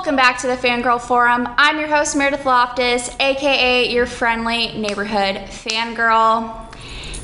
Welcome 0.00 0.16
back 0.16 0.38
to 0.38 0.46
the 0.46 0.56
Fangirl 0.56 0.98
Forum. 0.98 1.46
I'm 1.58 1.78
your 1.78 1.86
host, 1.86 2.16
Meredith 2.16 2.46
Loftus, 2.46 3.14
aka 3.20 3.86
your 3.92 4.06
friendly 4.06 4.72
neighborhood 4.72 5.36
fangirl. 5.50 6.74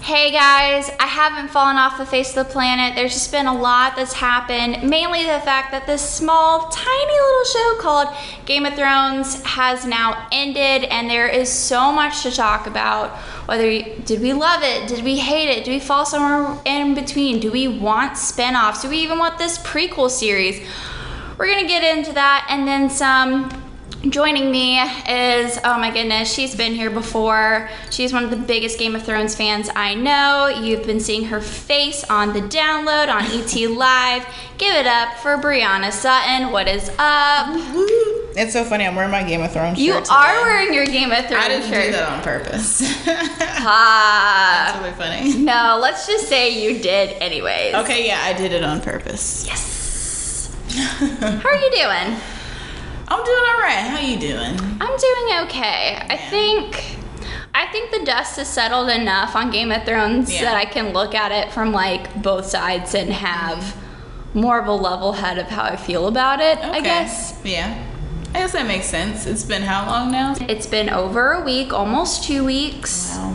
Hey 0.03 0.31
guys, 0.31 0.91
I 1.01 1.07
haven't 1.07 1.49
fallen 1.49 1.79
off 1.79 1.97
the 1.97 2.04
face 2.04 2.37
of 2.37 2.47
the 2.47 2.53
planet. 2.53 2.95
There's 2.95 3.15
just 3.15 3.33
been 3.33 3.47
a 3.47 3.59
lot 3.59 3.97
that's 3.97 4.12
happened. 4.12 4.91
Mainly 4.91 5.23
the 5.23 5.41
fact 5.41 5.71
that 5.71 5.87
this 5.87 6.07
small, 6.07 6.69
tiny 6.69 7.12
little 7.12 7.45
show 7.45 7.81
called 7.81 8.09
Game 8.45 8.66
of 8.66 8.75
Thrones 8.75 9.43
has 9.45 9.86
now 9.86 10.29
ended, 10.30 10.84
and 10.90 11.08
there 11.08 11.29
is 11.29 11.50
so 11.50 11.90
much 11.90 12.24
to 12.24 12.30
talk 12.30 12.66
about. 12.66 13.16
Whether 13.48 13.68
we, 13.68 13.95
did 14.04 14.20
we 14.20 14.34
love 14.34 14.62
it? 14.62 14.86
Did 14.86 15.02
we 15.02 15.16
hate 15.16 15.48
it? 15.48 15.64
Do 15.64 15.70
we 15.70 15.80
fall 15.80 16.04
somewhere 16.04 16.61
in 16.66 16.95
between? 16.95 17.40
Do 17.40 17.50
we 17.50 17.68
want 17.68 18.18
spin-offs? 18.18 18.82
Do 18.82 18.90
we 18.90 18.98
even 18.98 19.18
want 19.18 19.38
this 19.38 19.56
prequel 19.61 20.11
series? 20.11 20.61
We're 21.39 21.46
gonna 21.53 21.68
get 21.68 21.96
into 21.96 22.12
that 22.14 22.46
and 22.50 22.66
then 22.66 22.91
some. 22.91 23.62
Joining 24.11 24.53
me 24.53 24.79
is, 24.79 25.59
oh 25.64 25.79
my 25.81 25.90
goodness, 25.90 26.32
she's 26.32 26.54
been 26.54 26.75
here 26.75 26.90
before. 26.90 27.68
She's 27.90 28.12
one 28.12 28.22
of 28.22 28.31
the 28.31 28.36
biggest 28.36 28.79
Game 28.79 28.95
of 28.95 29.03
Thrones 29.03 29.35
fans 29.35 29.68
I 29.75 29.95
know. 29.95 30.46
You've 30.46 30.86
been 30.86 31.00
seeing 31.00 31.25
her 31.25 31.40
face 31.40 32.05
on 32.05 32.33
the 32.33 32.41
download 32.42 33.09
on 33.12 33.25
ET 33.25 33.70
Live. 33.70 34.25
Give 34.59 34.72
it 34.77 34.86
up 34.86 35.14
for 35.14 35.36
Brianna 35.39 35.91
Sutton. 35.91 36.53
What 36.53 36.69
is 36.69 36.89
up? 36.98 37.48
It's 38.39 38.53
so 38.53 38.62
funny. 38.64 38.87
I'm 38.87 38.95
wearing 38.95 39.11
my 39.11 39.25
Game 39.25 39.42
of 39.42 39.50
Thrones 39.53 39.78
You 39.81 39.95
shirt. 39.95 40.12
are 40.12 40.42
wearing 40.42 40.73
your 40.75 40.87
Game 40.87 41.11
of 41.11 41.27
Thrones 41.27 41.45
I 41.45 41.48
didn't 41.48 41.69
shirt. 41.69 41.87
do 41.87 41.92
that 41.92 42.09
on 42.09 42.23
purpose. 42.23 42.83
Ah. 43.69 44.70
That's 44.81 45.00
really 45.00 45.33
funny. 45.33 45.42
No, 45.45 45.78
let's 45.83 46.06
just 46.06 46.28
say 46.28 46.62
you 46.62 46.81
did 46.81 47.20
anyways. 47.20 47.75
Okay, 47.75 48.06
yeah, 48.06 48.20
I 48.23 48.33
did 48.34 48.53
it 48.53 48.62
on 48.62 48.81
purpose. 48.81 49.45
Yes. 49.47 49.75
How 51.41 51.48
are 51.48 51.56
you 51.56 51.70
doing? 51.70 52.20
I'm 53.08 53.25
doing 53.25 53.44
all 53.48 53.61
right. 53.61 53.84
How 53.89 53.97
are 53.97 54.03
you 54.03 54.19
doing? 54.19 54.58
I'm 54.80 54.97
doing 54.98 55.47
okay. 55.47 55.97
I 56.11 56.17
think 56.30 56.98
I 57.55 57.67
think 57.73 57.91
the 57.92 58.05
dust 58.05 58.37
has 58.37 58.48
settled 58.48 58.91
enough 58.91 59.34
on 59.34 59.51
Game 59.51 59.73
of 59.73 59.84
Thrones 59.84 60.33
Yeah. 60.33 60.42
that 60.42 60.56
I 60.56 60.64
can 60.67 60.92
look 60.92 61.14
at 61.14 61.33
it 61.33 61.53
from 61.53 61.73
like 61.73 62.20
both 62.23 62.45
sides 62.47 62.95
and 62.95 63.11
have 63.12 63.75
more 64.34 64.59
of 64.61 64.67
a 64.67 64.73
level 64.75 65.12
head 65.12 65.39
of 65.39 65.47
how 65.47 65.62
I 65.62 65.77
feel 65.77 66.09
about 66.09 66.41
it, 66.41 66.59
I 66.59 66.70
Okay. 66.70 66.83
guess. 66.83 67.41
Yeah. 67.42 67.83
I 68.34 68.41
guess 68.41 68.53
that 68.53 68.67
makes 68.67 68.86
sense. 68.86 69.25
It's 69.27 69.45
been 69.45 69.62
how 69.62 69.86
long 69.86 70.12
now? 70.12 70.34
It's 70.42 70.67
been 70.67 70.91
over 70.91 71.33
a 71.33 71.41
week, 71.42 71.73
almost 71.73 72.25
2 72.25 72.45
weeks. 72.45 73.12
Wow. 73.17 73.34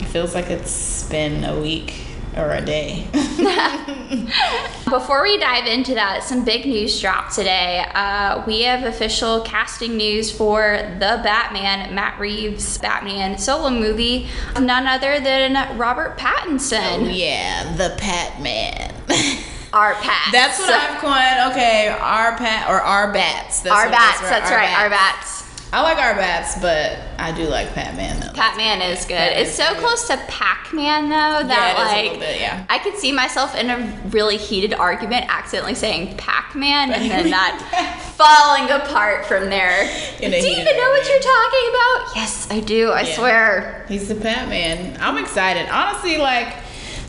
It 0.00 0.06
feels 0.06 0.34
like 0.34 0.50
it's 0.50 1.04
been 1.04 1.44
a 1.44 1.54
week 1.60 1.94
or 2.38 2.52
a 2.52 2.60
day. 2.60 3.06
Before 4.84 5.22
we 5.22 5.38
dive 5.38 5.66
into 5.66 5.94
that, 5.94 6.22
some 6.22 6.44
big 6.44 6.64
news 6.64 6.98
dropped 7.00 7.34
today. 7.34 7.84
Uh, 7.94 8.42
we 8.46 8.62
have 8.62 8.84
official 8.84 9.42
casting 9.42 9.96
news 9.96 10.30
for 10.30 10.78
the 10.94 11.20
Batman, 11.22 11.94
Matt 11.94 12.18
Reeves 12.18 12.78
Batman 12.78 13.36
solo 13.36 13.70
movie, 13.70 14.28
none 14.58 14.86
other 14.86 15.20
than 15.20 15.76
Robert 15.76 16.16
Pattinson. 16.16 17.02
Oh, 17.02 17.08
yeah, 17.08 17.74
the 17.76 17.94
Pat 17.98 18.40
Man. 18.40 18.94
Our 19.72 19.94
Pat. 19.96 20.30
That's 20.32 20.58
what 20.58 20.70
I've 20.70 20.98
coined. 20.98 21.52
Okay, 21.52 21.88
our 21.88 22.34
Pat 22.38 22.70
or 22.70 22.80
our 22.80 23.12
bats. 23.12 23.60
That's 23.60 23.74
Our 23.76 23.84
what 23.84 23.92
it 23.92 23.96
is, 23.96 23.98
bats, 23.98 24.20
that's 24.22 24.50
right, 24.50 24.78
our 24.78 24.88
bats. 24.88 25.37
I 25.70 25.82
like 25.82 25.98
our 25.98 26.14
bats, 26.14 26.58
but 26.62 26.98
I 27.18 27.30
do 27.32 27.44
like 27.46 27.74
Pat 27.74 27.94
Man 27.94 28.18
though. 28.20 28.32
Pat 28.32 28.56
Man 28.56 28.80
is 28.80 29.04
good. 29.04 29.14
It's 29.16 29.52
so 29.54 29.68
good. 29.74 29.78
close 29.82 30.08
to 30.08 30.16
Pac 30.28 30.72
Man 30.72 31.10
though 31.10 31.46
that 31.46 31.74
Yeah, 31.76 31.82
it 31.82 31.86
is 31.86 31.92
a 31.92 32.10
like 32.12 32.20
bit, 32.20 32.40
yeah. 32.40 32.64
I 32.70 32.78
could 32.78 32.96
see 32.96 33.12
myself 33.12 33.54
in 33.54 33.68
a 33.68 34.00
really 34.08 34.38
heated 34.38 34.72
argument 34.72 35.26
accidentally 35.28 35.74
saying 35.74 36.16
Pac 36.16 36.54
Man 36.54 36.90
and 36.90 37.10
then 37.10 37.30
that 37.30 38.00
falling 38.16 38.70
apart 38.70 39.26
from 39.26 39.50
there. 39.50 39.82
In 40.22 40.30
do 40.30 40.36
you 40.38 40.52
even 40.58 40.76
know 40.76 40.90
what 40.90 41.06
you're 41.06 41.20
talking 41.20 41.68
about? 41.68 42.16
Yes, 42.16 42.48
I 42.50 42.60
do. 42.60 42.90
I 42.90 43.02
Yeah. 43.02 43.14
swear. 43.16 43.84
He's 43.88 44.08
the 44.08 44.14
Pat 44.14 44.48
Man. 44.48 44.96
I'm 45.02 45.18
excited. 45.18 45.68
Honestly, 45.68 46.16
like, 46.16 46.54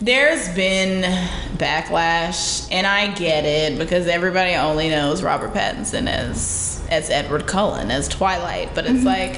there's 0.02 0.50
been 0.56 1.04
backlash, 1.58 2.68
and 2.72 2.86
I 2.88 3.14
get 3.14 3.46
it 3.46 3.78
because 3.80 4.08
everybody 4.08 4.54
only 4.56 4.90
knows 4.90 5.22
Robert 5.24 5.54
Pattinson 5.54 6.08
as 6.08 6.79
as 6.90 7.10
Edward 7.10 7.48
Cullen 7.48 7.92
as 7.92 8.08
Twilight, 8.08 8.70
but 8.76 8.86
it's 8.86 9.04
like 9.04 9.36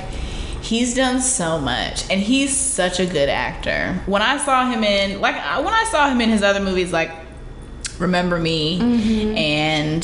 he's 0.61 0.93
done 0.93 1.21
so 1.21 1.59
much, 1.59 2.09
and 2.09 2.21
he's 2.21 2.55
such 2.55 2.99
a 2.99 3.05
good 3.05 3.29
actor. 3.29 3.99
When 4.05 4.21
I 4.21 4.37
saw 4.37 4.69
him 4.69 4.83
in, 4.83 5.19
like, 5.21 5.35
when 5.35 5.73
I 5.73 5.85
saw 5.91 6.09
him 6.09 6.21
in 6.21 6.29
his 6.29 6.43
other 6.43 6.59
movies, 6.59 6.91
like 6.93 7.11
Remember 7.99 8.39
Me, 8.39 8.79
and 9.35 10.03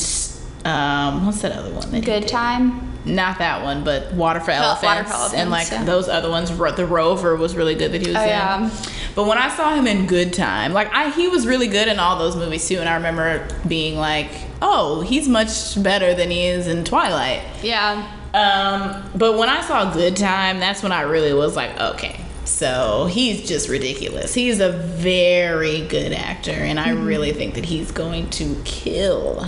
um, 0.64 1.26
what's 1.26 1.42
that 1.42 1.52
other 1.52 1.72
one? 1.74 1.90
that 1.90 2.04
Good 2.04 2.28
time. 2.28 2.87
Not 3.08 3.38
that 3.38 3.62
one, 3.64 3.84
but 3.84 4.12
Water 4.12 4.40
for 4.40 4.52
Water 4.52 4.76
for 4.80 4.86
Elephants, 4.86 5.10
Elephants, 5.10 5.34
and 5.34 5.50
like 5.50 5.70
yeah. 5.70 5.84
those 5.84 6.08
other 6.08 6.30
ones. 6.30 6.50
The 6.56 6.86
Rover 6.86 7.34
was 7.36 7.56
really 7.56 7.74
good 7.74 7.92
that 7.92 8.00
he 8.02 8.08
was 8.08 8.16
Oh, 8.16 8.22
in. 8.22 8.28
yeah. 8.28 8.70
But 9.14 9.26
when 9.26 9.38
I 9.38 9.48
saw 9.48 9.74
him 9.74 9.86
in 9.86 10.06
Good 10.06 10.32
Time, 10.32 10.72
like 10.72 10.92
I, 10.94 11.10
he 11.10 11.26
was 11.28 11.46
really 11.46 11.66
good 11.68 11.88
in 11.88 11.98
all 11.98 12.18
those 12.18 12.36
movies 12.36 12.66
too. 12.68 12.78
And 12.78 12.88
I 12.88 12.94
remember 12.94 13.48
being 13.66 13.96
like, 13.96 14.30
"Oh, 14.62 15.00
he's 15.00 15.26
much 15.28 15.82
better 15.82 16.14
than 16.14 16.30
he 16.30 16.46
is 16.46 16.66
in 16.68 16.84
Twilight." 16.84 17.42
Yeah. 17.62 18.06
Um, 18.34 19.10
but 19.16 19.38
when 19.38 19.48
I 19.48 19.62
saw 19.62 19.92
Good 19.92 20.16
Time, 20.16 20.60
that's 20.60 20.82
when 20.82 20.92
I 20.92 21.00
really 21.02 21.32
was 21.32 21.56
like, 21.56 21.78
"Okay." 21.80 22.20
So 22.44 23.06
he's 23.10 23.46
just 23.48 23.68
ridiculous. 23.68 24.32
He's 24.34 24.60
a 24.60 24.72
very 24.72 25.86
good 25.86 26.12
actor, 26.12 26.50
and 26.52 26.78
Mm-hmm. 26.78 26.88
I 27.00 27.04
really 27.04 27.32
think 27.32 27.54
that 27.54 27.64
he's 27.66 27.90
going 27.90 28.30
to 28.30 28.56
kill 28.64 29.46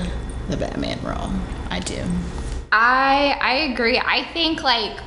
the 0.48 0.56
Batman 0.56 0.98
role. 1.02 1.30
I 1.70 1.78
do. 1.80 2.02
I 2.72 3.36
I 3.40 3.54
agree. 3.72 3.98
I 3.98 4.24
think 4.32 4.62
like 4.62 4.98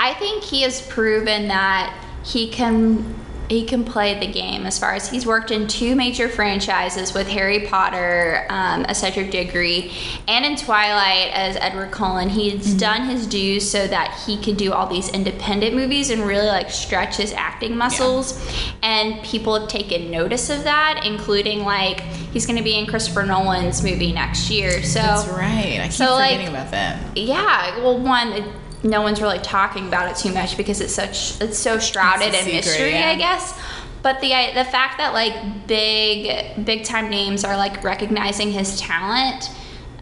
I 0.00 0.14
think 0.14 0.42
he 0.42 0.62
has 0.62 0.86
proven 0.86 1.48
that 1.48 1.94
he 2.24 2.50
can 2.50 3.23
he 3.54 3.64
can 3.64 3.84
play 3.84 4.18
the 4.18 4.26
game 4.26 4.66
as 4.66 4.78
far 4.78 4.94
as 4.94 5.08
he's 5.08 5.24
worked 5.24 5.52
in 5.52 5.68
two 5.68 5.94
major 5.94 6.28
franchises 6.28 7.14
with 7.14 7.28
Harry 7.28 7.60
Potter, 7.66 8.46
um, 8.50 8.84
a 8.88 8.94
Cedric 8.94 9.30
Diggory, 9.30 9.92
and 10.26 10.44
in 10.44 10.56
Twilight 10.56 11.30
as 11.32 11.56
Edward 11.56 11.92
Cullen. 11.92 12.28
He's 12.28 12.74
done 12.74 13.08
his 13.08 13.26
dues 13.26 13.70
so 13.70 13.86
that 13.86 14.20
he 14.26 14.42
could 14.42 14.56
do 14.56 14.72
all 14.72 14.88
these 14.88 15.08
independent 15.10 15.76
movies 15.76 16.10
and 16.10 16.22
really 16.22 16.48
like 16.48 16.68
stretch 16.70 17.16
his 17.16 17.32
acting 17.32 17.76
muscles. 17.76 18.44
And 18.82 19.22
people 19.24 19.58
have 19.58 19.68
taken 19.68 20.10
notice 20.10 20.50
of 20.50 20.64
that, 20.64 21.04
including 21.06 21.60
like 21.60 22.00
he's 22.00 22.46
going 22.46 22.58
to 22.58 22.64
be 22.64 22.76
in 22.76 22.86
Christopher 22.86 23.22
Nolan's 23.22 23.84
movie 23.84 24.12
next 24.12 24.50
year. 24.50 24.82
So 24.82 25.00
That's 25.00 25.28
right. 25.28 25.78
I 25.80 25.84
keep 25.84 25.92
so, 25.92 26.12
like, 26.12 26.32
forgetting 26.32 26.48
about 26.48 26.70
that. 26.72 27.16
yeah, 27.16 27.78
well, 27.78 27.98
one, 27.98 28.52
no 28.84 29.02
one's 29.02 29.20
really 29.20 29.38
talking 29.38 29.88
about 29.88 30.10
it 30.10 30.16
too 30.16 30.32
much 30.32 30.56
because 30.56 30.80
it's 30.80 30.94
such 30.94 31.40
it's 31.40 31.58
so 31.58 31.78
shrouded 31.78 32.28
It's 32.28 32.38
in 32.38 32.44
secret, 32.44 32.64
mystery, 32.66 32.90
yeah. 32.92 33.10
I 33.10 33.16
guess. 33.16 33.58
But 34.02 34.20
the 34.20 34.28
the 34.54 34.64
fact 34.64 34.98
that 34.98 35.14
like 35.14 35.66
big 35.66 36.64
big 36.64 36.84
time 36.84 37.08
names 37.08 37.42
are 37.44 37.56
like 37.56 37.82
recognizing 37.82 38.52
his 38.52 38.78
talent, 38.78 39.50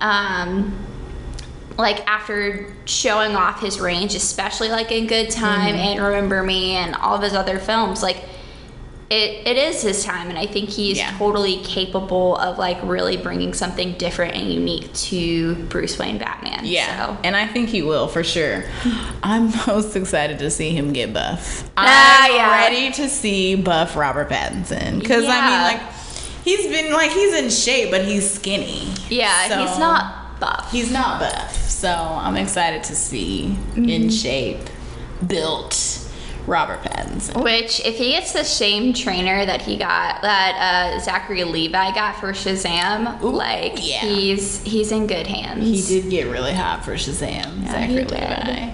um, 0.01 0.77
like 1.79 2.05
after 2.09 2.75
showing 2.85 3.37
off 3.37 3.61
his 3.61 3.79
range, 3.81 4.15
especially 4.17 4.69
like 4.69 4.91
in 4.91 5.07
Good 5.07 5.31
Time 5.31 5.75
Mm-hmm. 5.75 5.99
and 5.99 6.01
Remember 6.03 6.43
Me 6.43 6.73
and 6.73 6.97
all 6.97 7.15
of 7.17 7.23
his 7.23 7.33
other 7.35 7.59
films, 7.59 8.03
like. 8.03 8.19
It, 9.11 9.47
it 9.47 9.57
is 9.59 9.83
his 9.83 10.03
time 10.05 10.31
and 10.31 10.39
i 10.39 10.47
think 10.47 10.71
he's 10.71 10.97
Yeah. 10.97 11.15
totally 11.19 11.59
capable 11.65 12.37
of 12.39 12.57
like 12.59 12.79
really 12.83 13.19
bringing 13.19 13.53
something 13.53 13.93
different 13.99 14.35
and 14.35 14.51
unique 14.51 14.91
to 14.95 15.55
bruce 15.69 15.99
wayne 15.99 16.17
batman 16.17 16.61
Yeah, 16.65 17.07
so. 17.09 17.19
and 17.23 17.37
I 17.37 17.47
think 17.47 17.69
he 17.69 17.83
will 17.83 18.09
for 18.09 18.25
sure. 18.25 18.65
I'm 19.23 19.51
most 19.67 19.97
excited 19.97 20.39
to 20.39 20.51
see 20.51 20.71
him 20.71 20.93
get 20.95 21.13
buff. 21.13 21.71
Ah, 21.77 22.25
I'm 22.25 22.35
yeah. 22.35 22.51
ready 22.63 22.91
to 22.93 23.09
see 23.09 23.55
buff 23.57 23.97
Robert 23.97 24.31
Pattinson 24.31 24.99
because 25.01 25.25
I 25.27 25.41
mean, 25.41 25.79
like, 25.79 25.93
he's 26.45 26.67
been 26.69 26.93
like 26.93 27.11
he's 27.11 27.35
in 27.35 27.51
shape, 27.51 27.91
but 27.91 28.05
he's 28.05 28.29
skinny. 28.31 28.89
Yeah, 29.11 29.49
So- 29.49 29.67
he's 29.67 29.79
not 29.79 30.41
buff. 30.41 30.71
He's 30.73 30.91
not 30.91 31.21
buff, 31.21 31.55
so 31.69 31.89
I'm 31.91 32.37
excited 32.37 32.83
to 32.85 32.95
see 32.97 33.57
Mm-hmm. 33.73 33.89
in 33.89 34.11
shape, 34.11 34.61
built 35.27 35.75
Robert 36.47 36.81
Pattinson. 36.83 37.43
Which, 37.43 37.81
if 37.85 37.97
he 37.99 38.13
gets 38.13 38.33
the 38.33 38.45
same 38.45 38.93
trainer 38.93 39.47
that 39.47 39.63
he 39.63 39.77
got, 39.77 40.23
that 40.23 40.95
uh, 40.97 41.01
Zachary 41.01 41.45
Levi 41.45 41.95
got 41.95 42.17
for 42.17 42.33
Shazam, 42.33 43.23
Ooh, 43.23 43.31
like 43.31 43.75
yeah. 43.77 44.01
he's 44.01 44.63
he's 44.63 44.93
in 44.93 45.07
good 45.07 45.27
hands. 45.27 45.65
He 45.89 46.01
did 46.01 46.11
get 46.11 46.25
really 46.29 46.53
hot 46.53 46.85
for 46.85 46.95
Shazam, 46.95 47.63
Yeah, 47.65 47.71
Zachary. 47.73 48.05
Levi. 48.05 48.71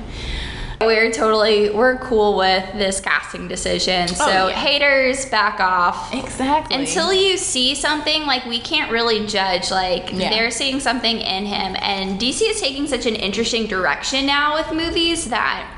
We're 0.80 1.10
totally 1.10 1.70
we're 1.70 1.98
cool 1.98 2.36
with 2.36 2.64
this 2.74 3.00
casting 3.00 3.48
decision. 3.48 4.06
So 4.06 4.24
Oh, 4.24 4.46
yeah. 4.48 4.54
haters, 4.54 5.26
back 5.26 5.58
off. 5.58 6.14
Exactly. 6.14 6.76
Until 6.76 7.12
you 7.12 7.36
see 7.36 7.74
something, 7.74 8.26
like 8.26 8.44
we 8.46 8.60
can't 8.60 8.90
really 8.92 9.26
judge. 9.26 9.72
Like 9.72 10.12
Yeah. 10.12 10.30
they're 10.30 10.52
seeing 10.52 10.78
something 10.78 11.18
in 11.20 11.46
him, 11.46 11.74
and 11.82 12.20
DC 12.20 12.42
is 12.48 12.60
taking 12.60 12.86
such 12.86 13.06
an 13.06 13.16
interesting 13.16 13.66
direction 13.66 14.24
now 14.24 14.54
with 14.54 14.72
movies 14.72 15.24
that 15.30 15.68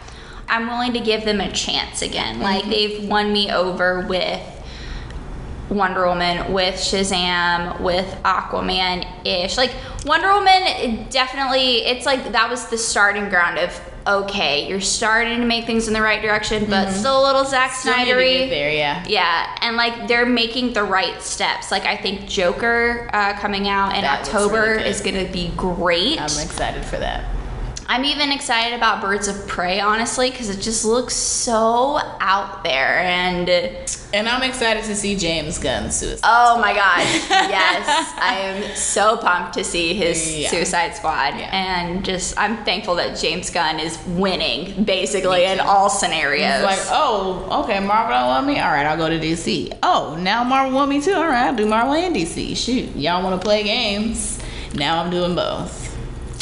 I'm 0.50 0.66
willing 0.68 0.92
to 0.94 1.00
give 1.00 1.24
them 1.24 1.40
a 1.40 1.50
chance 1.52 2.02
again. 2.02 2.40
Like 2.40 2.62
Mm-hmm. 2.62 2.70
they've 2.70 3.08
won 3.08 3.32
me 3.32 3.50
over 3.50 4.06
with 4.06 4.40
Wonder 5.70 6.04
Woman, 6.06 6.52
with 6.52 6.74
Shazam, 6.74 7.80
with 7.80 8.06
Aquaman 8.24 9.06
ish. 9.24 9.56
Like 9.56 9.72
Wonder 10.04 10.32
Woman, 10.32 10.62
it 10.64 11.10
definitely, 11.10 11.84
it's 11.86 12.04
like 12.06 12.32
that 12.32 12.50
was 12.50 12.68
the 12.70 12.78
starting 12.78 13.28
ground 13.28 13.58
of 13.58 13.80
okay, 14.06 14.66
you're 14.66 14.80
starting 14.80 15.38
to 15.40 15.46
make 15.46 15.66
things 15.66 15.86
in 15.86 15.92
the 15.94 16.00
right 16.00 16.22
direction, 16.22 16.64
but 16.68 16.90
still 16.90 17.22
a 17.22 17.24
little 17.24 17.44
Zack 17.44 17.70
Mm-hmm. 17.70 17.80
Still 17.80 17.96
need 17.98 18.04
to 18.06 18.10
Snydery. 18.12 18.48
there, 18.48 18.72
yeah. 18.72 19.04
Yeah, 19.06 19.56
and 19.60 19.76
like 19.76 20.08
they're 20.08 20.26
making 20.26 20.72
the 20.72 20.82
right 20.82 21.20
steps. 21.22 21.70
Like 21.70 21.84
I 21.84 21.96
think 21.96 22.26
Joker 22.26 23.08
uh, 23.12 23.34
coming 23.38 23.68
out 23.68 23.94
in 23.94 24.00
That 24.00 24.22
October 24.22 24.62
really 24.62 24.84
is 24.88 25.00
going 25.02 25.24
to 25.24 25.30
be 25.32 25.52
great. 25.56 26.18
I'm 26.18 26.24
excited 26.24 26.84
for 26.84 26.96
that. 26.96 27.24
I'm 27.92 28.04
even 28.04 28.30
excited 28.30 28.76
about 28.76 29.00
Birds 29.00 29.26
of 29.26 29.48
Prey, 29.48 29.80
honestly, 29.80 30.30
because 30.30 30.48
it 30.48 30.60
just 30.60 30.84
looks 30.84 31.12
so 31.12 31.98
out 32.20 32.62
there. 32.62 33.00
And 33.00 33.48
And 34.14 34.28
I'm 34.28 34.44
excited 34.48 34.84
to 34.84 34.94
see 34.94 35.16
James 35.16 35.58
Gunn's 35.58 35.96
Suicide. 35.96 36.20
oh 36.22 36.60
my 36.60 36.72
god, 36.72 37.00
yes, 37.30 38.14
I 38.16 38.34
am 38.42 38.76
so 38.76 39.16
pumped 39.16 39.54
to 39.54 39.64
see 39.64 39.94
his 39.94 40.38
Yeah. 40.38 40.50
Suicide 40.50 40.94
Squad. 40.94 41.34
Yeah. 41.36 41.50
And 41.52 42.04
just, 42.04 42.38
I'm 42.38 42.64
thankful 42.64 42.94
that 42.94 43.18
James 43.18 43.50
Gunn 43.50 43.80
is 43.80 43.98
winning 44.06 44.84
basically 44.84 45.46
in 45.46 45.58
all 45.58 45.90
scenarios. 45.90 46.48
It's 46.48 46.64
like, 46.64 46.96
oh, 46.96 47.64
okay, 47.64 47.80
Marvel 47.80 48.14
don't 48.16 48.28
want 48.28 48.46
me. 48.46 48.60
All 48.60 48.70
right, 48.70 48.86
I'll 48.86 48.96
go 48.98 49.08
to 49.08 49.18
DC. 49.18 49.76
Oh, 49.82 50.16
now 50.20 50.44
Marvel 50.44 50.76
want 50.76 50.90
me 50.90 51.00
too. 51.02 51.14
All 51.14 51.26
right, 51.26 51.48
I'll 51.48 51.56
do 51.56 51.66
Marvel 51.66 51.94
and 51.94 52.14
DC. 52.14 52.56
Shoot, 52.56 52.94
y'all 52.94 53.20
want 53.24 53.40
to 53.40 53.44
play 53.44 53.64
games? 53.64 54.38
Now 54.76 55.02
I'm 55.02 55.10
doing 55.10 55.34
both. 55.34 55.79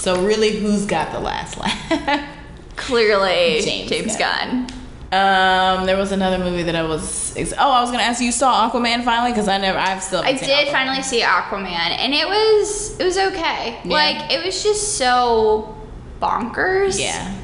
So 0.08 0.24
really, 0.24 0.56
who's 0.58 0.86
got 0.86 1.12
the 1.12 1.20
last 1.20 1.58
laugh? 1.58 2.28
Clearly, 2.76 3.60
James 3.62 3.90
James, 3.90 4.16
Gunn. 4.16 4.66
Gunn. 5.10 5.78
um, 5.80 5.84
there 5.86 5.98
was 5.98 6.12
another 6.12 6.38
movie 6.38 6.62
that 6.62 6.74
I 6.74 6.82
was. 6.82 7.36
Ex- 7.36 7.52
oh, 7.58 7.70
I 7.70 7.82
was 7.82 7.90
gonna 7.90 8.04
ask 8.04 8.18
you. 8.18 8.26
You 8.26 8.32
saw 8.32 8.70
Aquaman 8.70 9.04
finally? 9.04 9.32
Because 9.32 9.48
I 9.48 9.58
never. 9.58 9.78
I've 9.78 10.02
still. 10.02 10.22
I 10.22 10.32
did 10.32 10.48
Aquaman. 10.48 10.72
finally 10.72 11.02
see 11.02 11.20
Aquaman, 11.20 11.66
and 11.98 12.14
it 12.14 12.26
was 12.26 12.98
it 12.98 13.04
was 13.04 13.18
okay. 13.18 13.78
Yeah. 13.84 13.92
Like 13.92 14.32
it 14.32 14.42
was 14.42 14.62
just 14.62 14.96
so 14.96 15.76
bonkers. 16.22 16.98
Yeah. 16.98 17.34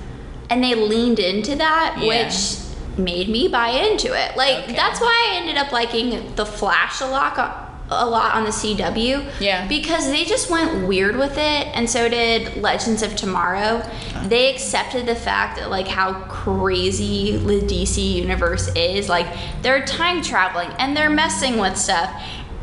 and 0.49 0.65
they 0.65 0.75
leaned 0.75 1.19
into 1.19 1.57
that, 1.57 1.97
Yeah. 2.01 2.09
which 2.25 2.57
made 2.97 3.29
me 3.29 3.47
buy 3.49 3.69
into 3.73 4.09
it. 4.15 4.39
Like 4.39 4.65
Okay. 4.65 4.73
that's 4.75 5.03
why 5.03 5.29
I 5.33 5.37
ended 5.37 5.59
up 5.59 5.71
liking 5.71 6.35
the 6.37 6.47
Flash 6.47 7.03
a 7.03 7.07
lot. 7.07 7.64
A 7.91 8.07
lot 8.09 8.35
on 8.35 8.45
the 8.45 8.51
CW, 8.51 9.25
Yeah. 9.41 9.69
because 9.69 10.07
they 10.11 10.25
just 10.25 10.51
went 10.51 10.89
weird 10.89 11.17
with 11.17 11.33
it, 11.37 11.67
and 11.75 11.89
so 11.89 12.09
did 12.09 12.57
Legends 12.57 13.03
of 13.03 13.15
Tomorrow. 13.15 13.83
Uh-huh. 13.83 14.27
They 14.27 14.53
accepted 14.53 15.05
the 15.05 15.15
fact 15.15 15.59
that 15.59 15.69
like 15.71 15.87
how 15.87 16.15
crazy 16.29 17.37
the 17.37 17.61
DC 17.61 18.15
universe 18.15 18.69
is. 18.75 19.09
Like 19.11 19.27
they're 19.63 19.85
time 19.85 20.23
traveling 20.23 20.71
and 20.79 20.97
they're 20.97 21.11
messing 21.11 21.59
with 21.59 21.77
stuff, 21.77 22.11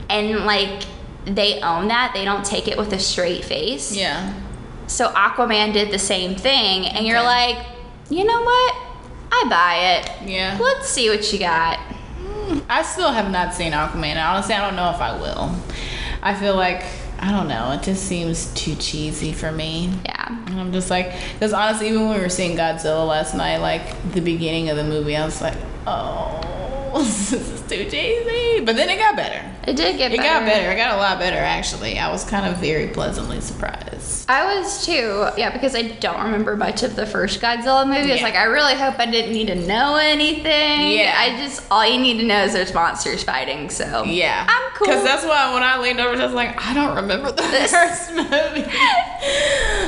and 0.09 0.45
like 0.45 0.83
they 1.25 1.61
own 1.61 1.87
that. 1.89 2.13
They 2.15 2.25
don't 2.25 2.43
take 2.43 2.67
it 2.67 2.75
with 2.77 2.91
a 2.91 2.99
straight 2.99 3.45
face. 3.45 3.95
Yeah. 3.95 4.33
So 4.87 5.09
Aquaman 5.09 5.71
did 5.71 5.91
the 5.91 5.99
same 5.99 6.35
thing, 6.35 6.87
and 6.87 7.05
you're 7.05 7.19
Okay. 7.19 7.53
like, 7.55 7.65
you 8.09 8.23
know 8.25 8.41
what? 8.41 8.75
I 9.31 9.45
buy 9.47 9.75
it. 9.99 10.29
Yeah. 10.29 10.57
Let's 10.59 10.89
see 10.89 11.09
what 11.11 11.31
you 11.31 11.37
got. 11.39 11.79
I 12.69 12.83
still 12.83 13.11
have 13.11 13.31
not 13.31 13.53
seen 13.53 13.71
Aquaman. 13.71 14.21
Honestly, 14.23 14.55
I 14.55 14.61
don't 14.65 14.75
know 14.75 14.89
if 14.91 15.01
I 15.01 15.19
will. 15.19 15.55
I 16.21 16.35
feel 16.35 16.55
like 16.55 16.83
I 17.21 17.31
don't 17.31 17.47
know. 17.47 17.71
It 17.73 17.83
just 17.83 18.05
seems 18.05 18.51
too 18.55 18.73
cheesy 18.75 19.31
for 19.31 19.51
me. 19.51 19.93
Yeah. 20.05 20.27
And 20.47 20.59
I'm 20.59 20.73
just 20.73 20.89
like, 20.89 21.13
because 21.33 21.53
honestly, 21.53 21.89
even 21.89 22.07
when 22.07 22.17
we 22.17 22.21
were 22.23 22.29
seeing 22.29 22.57
Godzilla 22.57 23.07
last 23.07 23.35
night, 23.35 23.57
like 23.57 24.11
the 24.13 24.21
beginning 24.21 24.69
of 24.69 24.77
the 24.77 24.83
movie, 24.83 25.15
I 25.15 25.23
was 25.23 25.39
like, 25.39 25.57
oh, 25.85 26.80
this 26.99 27.33
is 27.33 27.61
too 27.61 27.89
cheesy. 27.89 28.63
But 28.65 28.75
then 28.75 28.89
it 28.89 28.97
got 28.97 29.15
better. 29.15 29.43
It 29.67 29.75
did 29.75 29.97
get 29.97 30.11
It 30.11 30.17
better. 30.17 30.27
It 30.27 30.31
got 30.31 30.45
better. 30.45 30.71
It 30.71 30.75
got 30.75 30.93
a 30.95 30.97
lot 30.97 31.19
better, 31.19 31.37
actually. 31.37 31.99
I 31.99 32.11
was 32.11 32.23
kind 32.25 32.45
of 32.45 32.57
very 32.57 32.87
pleasantly 32.87 33.41
surprised. 33.41 34.29
I 34.29 34.55
was 34.55 34.85
too. 34.85 35.27
Yeah, 35.37 35.51
because 35.51 35.75
I 35.75 35.83
don't 35.83 36.23
remember 36.23 36.55
much 36.55 36.83
of 36.83 36.95
the 36.95 37.05
first 37.05 37.41
Godzilla 37.41 37.85
movie. 37.87 38.11
It's 38.11 38.23
like 38.23 38.35
I 38.35 38.45
really 38.45 38.75
hope 38.75 38.99
I 38.99 39.05
didn't 39.05 39.33
need 39.33 39.47
to 39.47 39.55
know 39.55 39.95
anything. 39.97 40.91
Yeah. 40.91 41.15
I 41.17 41.37
just 41.37 41.63
all 41.69 41.85
you 41.85 41.99
need 41.99 42.17
to 42.19 42.25
know 42.25 42.43
is 42.43 42.53
there's 42.53 42.73
monsters 42.73 43.23
fighting. 43.23 43.69
So 43.69 44.03
Yeah. 44.03 44.45
I'm 44.47 44.71
cool. 44.75 44.87
Because 44.87 45.03
that's 45.03 45.25
why 45.25 45.53
when 45.53 45.63
I 45.63 45.79
leaned 45.79 45.99
over, 45.99 46.19
I 46.19 46.25
was 46.25 46.33
like, 46.33 46.59
I 46.65 46.73
don't 46.73 46.95
remember 46.95 47.31
the 47.31 47.41
first 47.69 48.11
movie. 48.13 48.29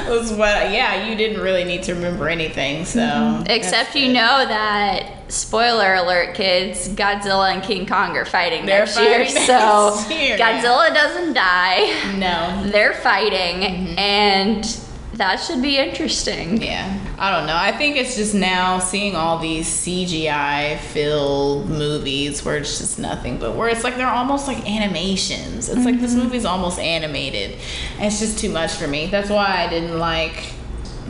it 0.05 0.09
was 0.09 0.31
what, 0.31 0.71
yeah, 0.71 1.07
you 1.07 1.15
didn't 1.15 1.41
really 1.41 1.63
need 1.63 1.83
to 1.83 1.93
remember 1.95 2.27
anything, 2.29 2.85
so. 2.85 2.99
Mm-hmm. 2.99 3.43
Except 3.49 3.95
you 3.95 4.07
know 4.09 4.45
that 4.45 5.22
spoiler 5.33 5.95
alert, 5.95 6.35
kids, 6.35 6.87
Godzilla 6.89 7.53
and 7.53 7.63
King 7.63 7.85
Kong 7.85 8.15
are 8.17 8.25
fighting 8.25 8.65
They're 8.65 8.79
next 8.85 8.99
year. 8.99 9.25
fighting 9.25 9.41
so 9.43 9.95
next 9.95 10.09
year, 10.19 10.37
yeah. 10.37 10.61
Godzilla 10.61 10.93
doesn't 10.93 11.33
die. 11.33 12.17
No. 12.17 12.69
They're 12.71 12.93
fighting, 12.93 13.61
Mm-hmm. 13.61 13.99
and 13.99 14.79
that 15.13 15.35
should 15.35 15.61
be 15.61 15.77
interesting. 15.77 16.59
Yeah, 16.61 16.99
I 17.19 17.31
don't 17.31 17.45
know. 17.45 17.55
I 17.55 17.71
think 17.71 17.97
it's 17.97 18.15
just 18.15 18.33
now 18.33 18.79
seeing 18.79 19.15
all 19.15 19.37
these 19.37 19.67
CGI 19.67 20.79
filled 20.79 21.69
movies 21.69 22.43
where 22.43 22.57
it's 22.57 22.79
just 22.79 22.97
nothing 22.97 23.37
but 23.37 23.55
where 23.55 23.69
it's 23.69 23.83
like 23.83 23.95
they're 23.95 24.07
almost 24.07 24.47
like 24.47 24.67
animations. 24.67 25.69
It's 25.69 25.85
like 25.85 25.93
Mm-hmm. 25.95 26.01
this 26.01 26.15
movie's 26.15 26.45
almost 26.45 26.79
animated. 26.79 27.59
And 27.97 28.05
it's 28.07 28.19
just 28.19 28.39
too 28.39 28.49
much 28.49 28.71
for 28.73 28.87
me. 28.87 29.05
That's 29.05 29.29
why 29.29 29.45
I 29.63 29.69
didn't 29.69 29.99
like 29.99 30.53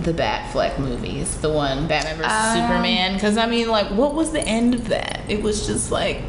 the 0.01 0.13
Batfleck 0.13 0.79
movies, 0.79 1.35
the 1.41 1.49
one 1.51 1.87
Batman 1.87 2.17
vs 2.17 2.31
Oh. 2.31 2.49
Um, 2.49 2.57
Superman. 2.67 3.13
Because 3.13 3.37
I 3.37 3.45
mean, 3.45 3.67
like, 3.69 3.87
what 3.91 4.13
was 4.15 4.31
the 4.31 4.41
end 4.41 4.73
of 4.73 4.87
that? 4.89 5.21
It 5.27 5.41
was 5.43 5.67
just 5.67 5.91
like 5.91 6.21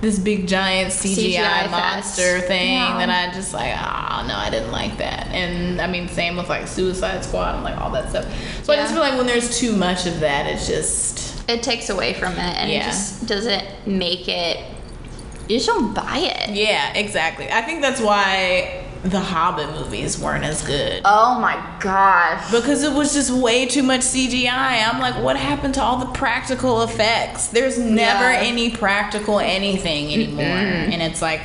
this 0.00 0.18
big 0.18 0.46
giant 0.48 0.92
CGI, 0.92 1.34
CGI 1.36 1.70
monster 1.70 2.36
fest. 2.38 2.46
thing 2.48 2.72
Yeah. 2.72 3.04
that 3.04 3.30
I 3.30 3.34
just 3.34 3.52
like, 3.52 3.74
oh 3.74 4.26
no, 4.26 4.34
I 4.34 4.48
didn't 4.50 4.72
like 4.72 4.96
that. 4.98 5.26
And 5.28 5.80
I 5.80 5.86
mean, 5.86 6.08
same 6.08 6.36
with 6.36 6.48
like 6.48 6.66
Suicide 6.68 7.22
Squad 7.24 7.56
and 7.56 7.64
like 7.64 7.76
all 7.78 7.90
that 7.90 8.08
stuff. 8.08 8.24
So 8.64 8.72
I 8.72 8.76
just 8.76 8.92
feel 8.92 9.02
like 9.02 9.18
when 9.18 9.26
there's 9.26 9.58
too 9.58 9.76
much 9.76 10.06
of 10.06 10.20
that, 10.20 10.46
it's 10.46 10.66
just 10.66 11.48
It 11.50 11.62
takes 11.62 11.90
away 11.90 12.14
from 12.14 12.32
it, 12.32 12.38
and 12.38 12.70
it 12.70 12.74
Yeah. 12.74 12.86
just 12.86 13.26
doesn't 13.26 13.64
make 13.86 14.28
it. 14.28 14.58
You 15.48 15.56
just 15.56 15.66
don't 15.66 15.92
buy 15.92 16.18
it. 16.18 16.50
yeah, 16.50 16.92
exactly. 16.94 17.50
I 17.50 17.60
think 17.62 17.82
that's 17.82 18.00
why 18.00 18.84
the 19.02 19.20
Hobbit 19.20 19.70
movies 19.70 20.18
weren't 20.18 20.44
as 20.44 20.62
good. 20.66 21.00
Oh 21.06 21.38
my 21.40 21.54
gosh. 21.80 22.50
Because 22.50 22.82
it 22.82 22.92
was 22.92 23.14
just 23.14 23.30
way 23.30 23.64
too 23.66 23.82
much 23.82 24.00
CGI. 24.02 24.86
I'm 24.86 25.00
like, 25.00 25.22
what 25.22 25.36
happened 25.36 25.74
to 25.74 25.82
all 25.82 25.96
the 25.98 26.12
practical 26.12 26.82
effects? 26.82 27.48
There's 27.48 27.78
never 27.78 28.30
Yeah. 28.30 28.40
any 28.40 28.70
practical 28.70 29.38
anything 29.40 30.12
anymore. 30.12 30.44
And 30.44 31.00
it's 31.00 31.22
like, 31.22 31.40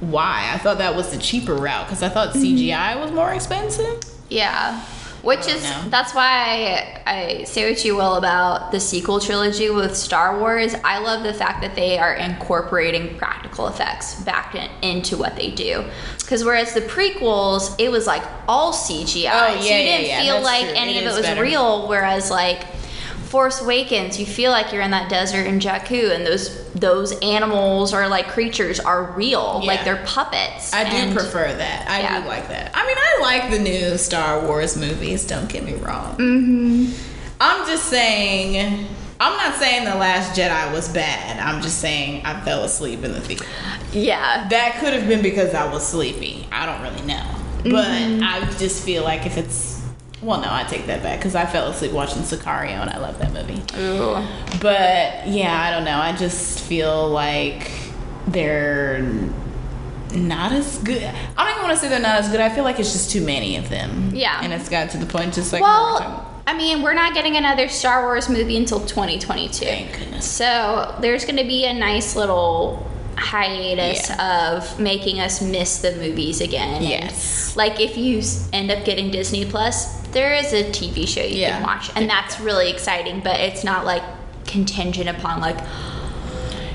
why? 0.00 0.50
I 0.52 0.58
thought 0.58 0.78
that 0.78 0.96
was 0.96 1.10
the 1.10 1.18
cheaper 1.18 1.54
route 1.54 1.86
because 1.86 2.02
I 2.02 2.08
thought 2.08 2.34
CGI 2.34 3.00
was 3.00 3.12
more 3.12 3.32
expensive. 3.32 4.00
Yeah. 4.28 4.80
Which 5.26 5.46
is 5.48 5.62
know. 5.62 5.84
that's 5.88 6.14
why 6.14 7.02
I, 7.04 7.12
I 7.40 7.44
say 7.44 7.68
what 7.70 7.84
you 7.84 7.96
will 7.96 8.14
about 8.14 8.70
the 8.72 8.80
sequel 8.80 9.20
trilogy 9.20 9.68
with 9.70 9.96
Star 9.96 10.38
Wars. 10.38 10.74
I 10.84 10.98
love 10.98 11.22
the 11.22 11.34
fact 11.34 11.60
that 11.62 11.74
they 11.74 11.98
are 11.98 12.14
incorporating 12.14 13.16
practical 13.18 13.68
effects 13.68 14.22
back 14.22 14.54
in, 14.54 14.70
into 14.82 15.16
what 15.16 15.36
they 15.36 15.50
do. 15.50 15.84
Because 16.20 16.44
whereas 16.44 16.72
the 16.74 16.80
prequels, 16.82 17.74
it 17.78 17.90
was 17.90 18.06
like 18.06 18.22
all 18.48 18.72
CGI, 18.72 19.30
Oh, 19.32 19.60
so 19.60 19.64
yeah, 19.64 19.78
you 19.78 19.84
didn't 19.84 20.06
yeah, 20.06 20.22
feel 20.22 20.34
that's 20.36 20.44
like 20.46 20.64
true. 20.66 20.74
any 20.76 20.98
It 20.98 21.06
of 21.06 21.12
it 21.12 21.16
was 21.16 21.22
better. 21.22 21.42
real. 21.42 21.88
Whereas 21.88 22.30
like 22.30 22.64
Force 23.26 23.60
Awakens, 23.60 24.20
you 24.20 24.26
feel 24.26 24.50
like 24.52 24.72
you're 24.72 24.82
in 24.82 24.92
that 24.92 25.10
desert 25.10 25.46
in 25.46 25.58
Jakku, 25.58 26.14
and 26.14 26.24
those 26.26 26.64
those 26.74 27.18
animals 27.20 27.92
or 27.94 28.06
like 28.08 28.28
creatures 28.28 28.78
are 28.80 29.04
real, 29.12 29.60
Yeah. 29.62 29.66
like 29.68 29.84
they're 29.84 30.02
puppets. 30.06 30.72
I 30.72 30.84
do 30.88 31.12
prefer 31.14 31.52
that. 31.52 31.88
I 31.90 32.00
Yeah. 32.00 32.20
do 32.22 32.28
like 32.28 32.48
that. 32.48 32.70
I 32.74 32.86
mean, 32.86 32.96
I 32.96 33.18
like 33.22 33.50
the 33.50 33.58
new 33.58 33.98
Star 33.98 34.40
Wars 34.46 34.76
movies. 34.76 35.24
Don't 35.26 35.48
get 35.48 35.64
me 35.64 35.74
wrong. 35.74 36.16
Mm-hmm. 36.16 36.92
I'm 37.40 37.66
just 37.66 37.84
saying. 37.86 38.86
I'm 39.18 39.34
not 39.38 39.54
saying 39.58 39.86
the 39.86 39.94
Last 39.94 40.38
Jedi 40.38 40.72
was 40.72 40.90
bad. 40.90 41.38
I'm 41.40 41.62
just 41.62 41.78
saying 41.80 42.20
I 42.26 42.38
fell 42.42 42.64
asleep 42.64 43.02
in 43.02 43.12
the 43.12 43.20
theater. 43.22 43.46
Yeah, 43.92 44.46
That 44.50 44.76
could 44.78 44.92
have 44.92 45.08
been 45.08 45.22
because 45.22 45.54
I 45.54 45.72
was 45.72 45.86
sleepy. 45.88 46.46
I 46.52 46.66
don't 46.66 46.82
really 46.82 47.06
know, 47.06 47.24
but 47.64 47.86
Mm-hmm. 47.86 48.22
I 48.22 48.40
just 48.58 48.84
feel 48.84 49.04
like 49.04 49.24
if 49.24 49.38
it's 49.38 49.75
well, 50.22 50.40
no, 50.40 50.48
I 50.50 50.64
take 50.64 50.86
that 50.86 51.02
back 51.02 51.18
because 51.18 51.34
I 51.34 51.44
fell 51.46 51.68
asleep 51.68 51.92
watching 51.92 52.22
Sicario 52.22 52.70
and 52.80 52.90
I 52.90 52.98
love 52.98 53.18
that 53.18 53.32
movie. 53.32 53.62
Ooh. 53.78 54.14
But 54.60 55.26
yeah, 55.28 55.60
I 55.62 55.70
don't 55.70 55.84
know. 55.84 55.98
I 55.98 56.12
just 56.16 56.60
feel 56.60 57.08
like 57.08 57.70
they're 58.26 59.02
not 60.14 60.52
as 60.52 60.78
good. 60.78 61.02
I 61.02 61.44
don't 61.44 61.50
even 61.52 61.62
want 61.64 61.74
to 61.74 61.76
say 61.80 61.88
they're 61.88 62.00
not 62.00 62.16
as 62.20 62.28
good. 62.30 62.40
I 62.40 62.48
feel 62.48 62.64
like 62.64 62.80
it's 62.80 62.92
just 62.92 63.10
too 63.10 63.20
many 63.24 63.56
of 63.56 63.68
them. 63.68 64.10
Yeah. 64.14 64.40
And 64.42 64.52
it's 64.52 64.68
got 64.68 64.90
to 64.90 64.98
the 64.98 65.06
point 65.06 65.34
just 65.34 65.52
like 65.52 65.60
we 65.62 65.66
were 65.68 65.74
talking- 65.74 66.06
Well, 66.06 66.32
I 66.48 66.56
mean, 66.56 66.80
we're 66.82 66.94
not 66.94 67.12
getting 67.12 67.36
another 67.36 67.68
Star 67.68 68.02
Wars 68.04 68.28
movie 68.28 68.56
until 68.56 68.80
2022. 68.80 69.64
Thank 69.64 69.98
goodness. 69.98 70.24
So 70.30 70.94
there's 71.00 71.24
going 71.24 71.36
to 71.38 71.44
be 71.44 71.64
a 71.66 71.74
nice 71.74 72.14
little 72.16 72.88
hiatus 73.16 74.08
Yeah. 74.10 74.56
of 74.56 74.78
making 74.78 75.20
us 75.20 75.40
miss 75.40 75.78
the 75.78 75.92
movies 75.92 76.40
again. 76.40 76.74
And, 76.74 76.84
Yes. 76.84 77.54
like 77.56 77.80
if 77.80 77.96
you 77.96 78.22
end 78.52 78.70
up 78.70 78.84
getting 78.84 79.10
Disney 79.10 79.44
Plus, 79.44 79.86
there 80.12 80.34
is 80.34 80.52
a 80.52 80.64
TV 80.70 81.06
show 81.06 81.22
you 81.22 81.40
Yeah. 81.40 81.56
can 81.58 81.62
watch, 81.62 81.90
and 81.96 82.08
that's 82.08 82.38
really 82.40 82.70
exciting. 82.70 83.20
But 83.20 83.40
it's 83.40 83.64
not 83.64 83.84
like 83.84 84.02
contingent 84.46 85.08
upon 85.08 85.40
like. 85.40 85.58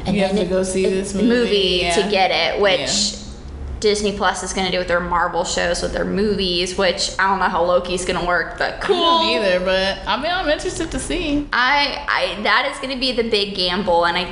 and 0.05 0.15
You 0.15 0.23
have 0.23 0.35
then 0.35 0.45
to 0.45 0.49
go 0.49 0.63
see 0.63 0.85
this 0.87 1.13
movie, 1.13 1.27
movie 1.27 1.79
yeah. 1.83 1.95
to 1.95 2.09
get 2.09 2.31
it, 2.31 2.59
which. 2.61 3.15
Disney 3.79 4.11
Plus 4.15 4.43
is 4.43 4.53
going 4.53 4.67
to 4.67 4.71
do 4.71 4.77
with 4.77 4.87
their 4.87 4.99
Marvel 4.99 5.43
shows 5.43 5.81
with 5.81 5.91
their 5.91 6.05
movies. 6.05 6.77
Which 6.77 7.09
I 7.17 7.27
don't 7.27 7.39
know 7.39 7.45
how 7.49 7.63
Loki's 7.63 8.05
going 8.05 8.19
to 8.19 8.25
work, 8.27 8.59
but 8.59 8.79
cool. 8.79 9.23
Either, 9.35 9.59
but 9.59 9.97
I 10.07 10.21
mean, 10.21 10.31
I'm 10.31 10.47
interested 10.49 10.91
to 10.91 10.99
see. 10.99 11.47
I, 11.51 12.05
I 12.07 12.41
that 12.43 12.69
is 12.71 12.77
going 12.77 12.93
to 12.93 12.99
be 12.99 13.11
the 13.11 13.27
big 13.27 13.55
gamble, 13.55 14.05
and 14.05 14.15
I 14.19 14.27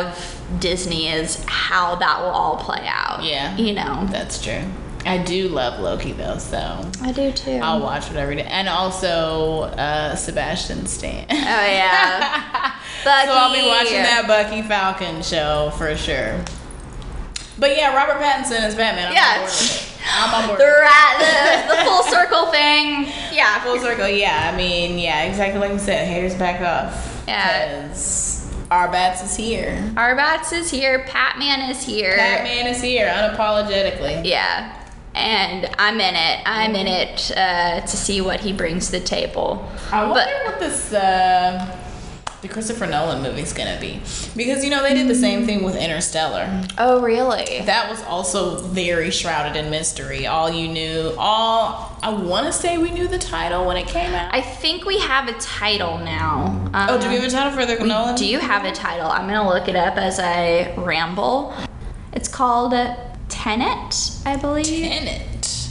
of 0.00 0.37
Disney 0.58 1.08
is 1.08 1.44
how 1.46 1.94
that 1.96 2.20
will 2.20 2.30
all 2.30 2.56
play 2.56 2.86
out. 2.86 3.22
Yeah. 3.22 3.56
you 3.56 3.74
know. 3.74 4.06
That's 4.10 4.42
true. 4.42 4.62
I 5.06 5.18
do 5.18 5.48
love 5.48 5.80
Loki 5.80 6.12
though, 6.12 6.38
so 6.38 6.58
I 7.02 7.12
do 7.12 7.30
too. 7.32 7.60
I'll 7.62 7.80
watch 7.80 8.08
whatever 8.08 8.32
every 8.32 8.36
day. 8.36 8.48
And 8.48 8.68
also 8.68 9.62
uh, 9.78 10.14
Sebastian 10.16 10.86
Stan. 10.86 11.24
Oh 11.30 11.34
yeah, 11.34 12.74
so 13.04 13.10
I'll 13.10 13.54
be 13.54 13.66
watching 13.66 14.02
that 14.02 14.24
Bucky 14.26 14.60
Falcon 14.62 15.22
show 15.22 15.72
for 15.78 15.96
sure. 15.96 16.44
But 17.58 17.76
yeah, 17.76 17.94
Robert 17.94 18.20
Pattinson 18.22 18.66
is 18.66 18.74
Batman. 18.74 19.08
I'm 19.08 19.14
Yeah. 19.14 19.34
on 19.34 19.38
board 19.38 19.48
with 19.48 19.80
it. 19.80 19.84
I'm 20.10 20.34
on 20.34 20.46
board. 20.48 20.60
the 20.60 20.64
rat, 20.64 21.68
the, 21.68 21.74
the 21.76 21.84
full 21.84 22.02
circle 22.04 22.46
thing. 22.50 23.06
Yeah, 23.38 23.60
Full 23.60 23.78
circle, 23.78 24.08
yeah. 24.08 24.50
I 24.52 24.56
mean, 24.56 24.98
yeah, 24.98 25.22
exactly 25.22 25.60
like 25.60 25.70
you 25.70 25.78
said. 25.78 26.08
Haters 26.08 26.34
back 26.34 26.60
off. 26.60 27.22
Yeah. 27.28 27.88
'Cause 28.68 28.76
Our 28.78 28.88
bats 28.88 29.22
is 29.22 29.36
here. 29.36 29.82
Arbats 29.96 30.52
is 30.52 30.70
here. 30.70 31.00
Patman 31.08 31.70
is 31.70 31.82
here. 31.82 32.16
Batman 32.16 32.66
is 32.66 32.82
here, 32.82 33.06
unapologetically. 33.08 34.24
Yeah. 34.24 34.74
And 35.14 35.68
I'm 35.78 36.00
in 36.00 36.14
it. 36.14 36.40
I'm 36.46 36.76
in 36.76 36.86
it 36.86 37.32
uh, 37.36 37.80
to 37.80 37.96
see 37.96 38.20
what 38.20 38.40
he 38.40 38.52
brings 38.52 38.86
to 38.86 38.92
the 38.92 39.00
table. 39.00 39.66
I 39.90 40.04
wonder 40.04 40.14
But 40.14 40.44
what 40.52 40.60
this 40.60 40.92
uh, 40.92 41.66
the 42.40 42.48
Christopher 42.48 42.86
Nolan 42.86 43.22
movie's 43.22 43.52
gonna 43.52 43.78
be 43.80 44.00
because 44.36 44.64
you 44.64 44.70
know 44.70 44.82
they 44.82 44.94
did 44.94 45.08
the 45.08 45.14
same 45.14 45.44
thing 45.44 45.64
with 45.64 45.76
Interstellar. 45.76 46.62
oh, 46.78 47.00
really? 47.00 47.62
That 47.62 47.90
was 47.90 48.02
also 48.04 48.58
very 48.58 49.10
shrouded 49.10 49.56
in 49.56 49.70
mystery. 49.70 50.26
All 50.26 50.48
you 50.50 50.68
knew, 50.68 51.14
all 51.18 51.98
I 52.02 52.10
want 52.10 52.46
to 52.46 52.52
say 52.52 52.78
we 52.78 52.90
knew 52.90 53.08
the 53.08 53.18
title 53.18 53.66
when 53.66 53.76
it 53.76 53.88
came 53.88 54.14
out. 54.14 54.32
I 54.32 54.40
think 54.40 54.84
we 54.84 55.00
have 55.00 55.28
a 55.28 55.32
title 55.40 55.98
now. 55.98 56.46
Um, 56.72 56.86
oh, 56.90 57.00
do 57.00 57.08
we 57.08 57.16
have 57.16 57.24
a 57.24 57.30
title 57.30 57.52
for 57.52 57.66
the 57.66 57.84
Nolan? 57.84 58.14
Do 58.14 58.24
you 58.26 58.38
have 58.38 58.64
a 58.64 58.72
title? 58.72 59.08
I'm 59.08 59.26
gonna 59.26 59.48
look 59.48 59.68
it 59.68 59.76
up 59.76 59.96
as 59.96 60.20
I 60.20 60.74
ramble. 60.76 61.54
It's 62.12 62.28
called 62.28 62.72
Tenet, 63.28 64.12
I 64.24 64.36
believe. 64.36 64.66
Tenet. 64.66 65.68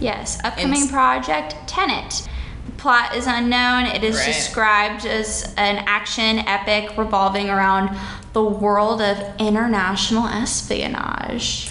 Yes, 0.00 0.38
upcoming 0.44 0.88
project 0.88 1.56
Tenet. 1.66 2.28
Plot 2.76 3.14
is 3.16 3.26
unknown. 3.26 3.86
It 3.86 4.04
is 4.04 4.16
Right. 4.16 4.26
described 4.26 5.06
as 5.06 5.52
an 5.56 5.82
action 5.86 6.40
epic 6.40 6.96
revolving 6.98 7.48
around 7.48 7.90
the 8.32 8.42
world 8.44 9.00
of 9.00 9.16
international 9.38 10.26
espionage. 10.26 11.70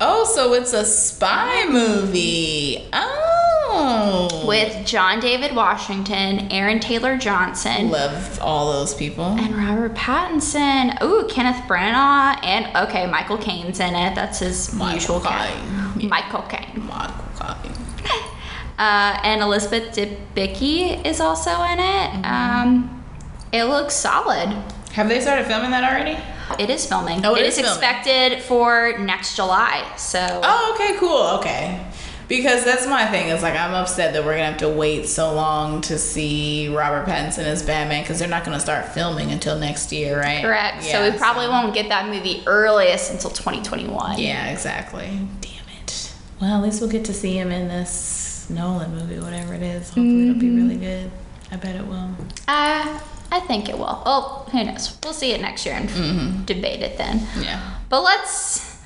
Oh, 0.00 0.24
so 0.24 0.52
it's 0.52 0.72
a 0.72 0.84
spy 0.84 1.64
movie. 1.68 2.88
Oh, 2.92 4.44
With 4.46 4.84
John 4.86 5.20
David 5.20 5.54
Washington, 5.56 6.48
Aaron 6.50 6.80
Taylor 6.80 7.16
Johnson, 7.16 7.90
love 7.90 8.38
all 8.42 8.72
those 8.72 8.94
people. 8.94 9.24
and 9.38 9.56
Robert 9.56 9.94
Pattinson. 9.94 11.00
Ooh, 11.02 11.26
Kenneth 11.30 11.62
Branagh, 11.68 12.38
and 12.44 12.66
okay, 12.88 13.06
Michael 13.06 13.38
Caine's 13.38 13.80
in 13.80 13.94
it. 13.94 14.14
That's 14.14 14.40
his 14.40 14.74
Michael 14.74 14.94
usual 14.94 15.20
Caine. 15.20 16.08
Michael 16.08 16.42
Caine. 16.42 16.86
Michael 16.86 17.12
Caine. 17.12 17.21
Uh, 18.78 19.18
and 19.22 19.42
Elizabeth 19.42 19.94
Debicki 19.94 21.04
is 21.06 21.20
also 21.20 21.50
in 21.50 21.78
it. 21.78 22.10
Mm-hmm. 22.10 22.68
Um, 22.68 23.04
it 23.52 23.64
looks 23.64 23.94
solid. 23.94 24.48
Have 24.92 25.08
they 25.08 25.20
started 25.20 25.46
filming 25.46 25.70
that 25.70 25.84
already? 25.84 26.18
It 26.58 26.70
is 26.70 26.86
filming. 26.86 27.24
Oh, 27.24 27.34
it 27.34 27.40
it 27.40 27.46
is 27.46 27.58
is, 27.58 27.64
expected 27.64 28.42
for 28.42 28.96
next 28.98 29.36
July. 29.36 29.90
So 29.96 30.40
Oh, 30.42 30.72
okay, 30.74 30.98
cool. 30.98 31.38
Okay. 31.38 31.84
Because 32.28 32.64
that's 32.64 32.86
my 32.86 33.06
thing. 33.06 33.28
Is 33.28 33.42
like 33.42 33.54
I'm 33.54 33.74
upset 33.74 34.14
that 34.14 34.24
we're 34.24 34.32
gonna 34.32 34.46
have 34.46 34.58
to 34.58 34.68
wait 34.68 35.06
so 35.06 35.34
long 35.34 35.82
to 35.82 35.98
see 35.98 36.68
Robert 36.68 37.06
Pattinson 37.06 37.44
as 37.44 37.62
Batman 37.62 38.02
because 38.02 38.18
they're 38.18 38.28
not 38.28 38.44
gonna 38.44 38.60
start 38.60 38.88
filming 38.88 39.30
until 39.30 39.58
next 39.58 39.92
year, 39.92 40.18
right? 40.18 40.42
correct. 40.42 40.84
Yeah, 40.86 40.92
so 40.92 41.10
we 41.10 41.18
probably 41.18 41.48
won't 41.48 41.74
get 41.74 41.88
that 41.88 42.08
movie 42.08 42.42
earliest 42.46 43.12
until 43.12 43.30
2021. 43.30 44.18
Yeah, 44.18 44.50
exactly. 44.50 45.08
Damn 45.40 45.68
it. 45.82 46.14
Well, 46.40 46.56
at 46.56 46.62
least 46.62 46.80
we'll 46.80 46.90
get 46.90 47.04
to 47.06 47.14
see 47.14 47.36
him 47.36 47.50
in 47.50 47.68
this 47.68 48.21
Nolan 48.50 48.94
movie, 48.94 49.18
whatever 49.18 49.54
it 49.54 49.62
is. 49.62 49.88
Hopefully, 49.88 50.28
it'll 50.28 50.40
be 50.40 50.46
Mm-hmm. 50.48 50.56
really 50.68 50.76
good. 50.76 51.10
I 51.50 51.56
bet 51.56 51.76
it 51.76 51.86
will. 51.86 52.10
Uh, 52.48 53.00
I 53.30 53.40
think 53.46 53.68
it 53.68 53.76
will. 53.78 54.02
Oh, 54.06 54.46
who 54.52 54.64
knows? 54.64 54.96
We'll 55.02 55.12
see 55.12 55.32
it 55.32 55.40
next 55.40 55.64
year 55.66 55.74
and 55.74 55.88
Mm-hmm. 55.88 56.44
debate 56.44 56.80
it 56.82 56.98
then. 56.98 57.26
Yeah. 57.40 57.60
But 57.88 58.02
let's 58.02 58.78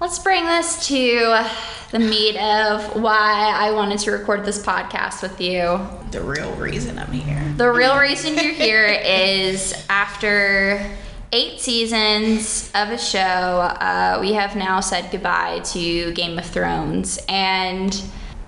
let's 0.00 0.18
bring 0.18 0.44
this 0.46 0.86
to 0.88 1.44
the 1.92 1.98
meat 1.98 2.36
of 2.36 3.00
why 3.02 3.52
I 3.54 3.72
wanted 3.72 3.98
to 4.00 4.12
record 4.12 4.44
this 4.44 4.64
podcast 4.64 5.22
with 5.22 5.40
you. 5.40 5.80
The 6.10 6.20
real 6.22 6.52
reason 6.54 6.98
I'm 6.98 7.12
here. 7.12 7.54
The 7.56 7.70
real 7.70 7.98
reason 7.98 8.34
you're 8.34 8.52
here 8.52 8.84
is 9.04 9.74
after 9.88 10.84
eight 11.32 11.60
seasons 11.60 12.70
of 12.74 12.88
a 12.90 12.98
show, 12.98 13.18
uh, 13.18 14.18
we 14.20 14.32
have 14.32 14.56
now 14.56 14.80
said 14.80 15.10
goodbye 15.12 15.60
to 15.64 16.12
Game 16.12 16.38
of 16.38 16.46
Thrones. 16.46 17.18
And 17.28 18.00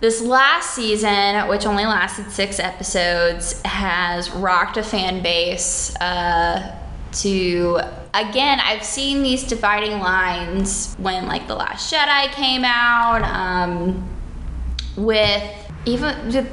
this 0.02 0.21
last 0.21 0.75
season, 0.75 1.49
which 1.49 1.64
only 1.64 1.87
lasted 1.87 2.30
six 2.30 2.59
episodes, 2.61 3.62
has 3.62 4.30
rocked 4.32 4.76
a 4.76 4.82
fan 4.82 5.23
base 5.23 5.97
uh, 5.97 6.76
to. 7.12 7.80
Again, 8.12 8.61
I've 8.61 8.85
seen 8.85 9.23
these 9.23 9.42
dividing 9.44 10.00
lines 10.00 10.94
when, 10.99 11.26
like, 11.26 11.47
The 11.47 11.54
Last 11.54 11.90
Jedi 11.90 12.30
came 12.32 12.62
out. 12.62 13.23
Um, 13.23 14.11
with 14.97 15.42
even 15.87 16.47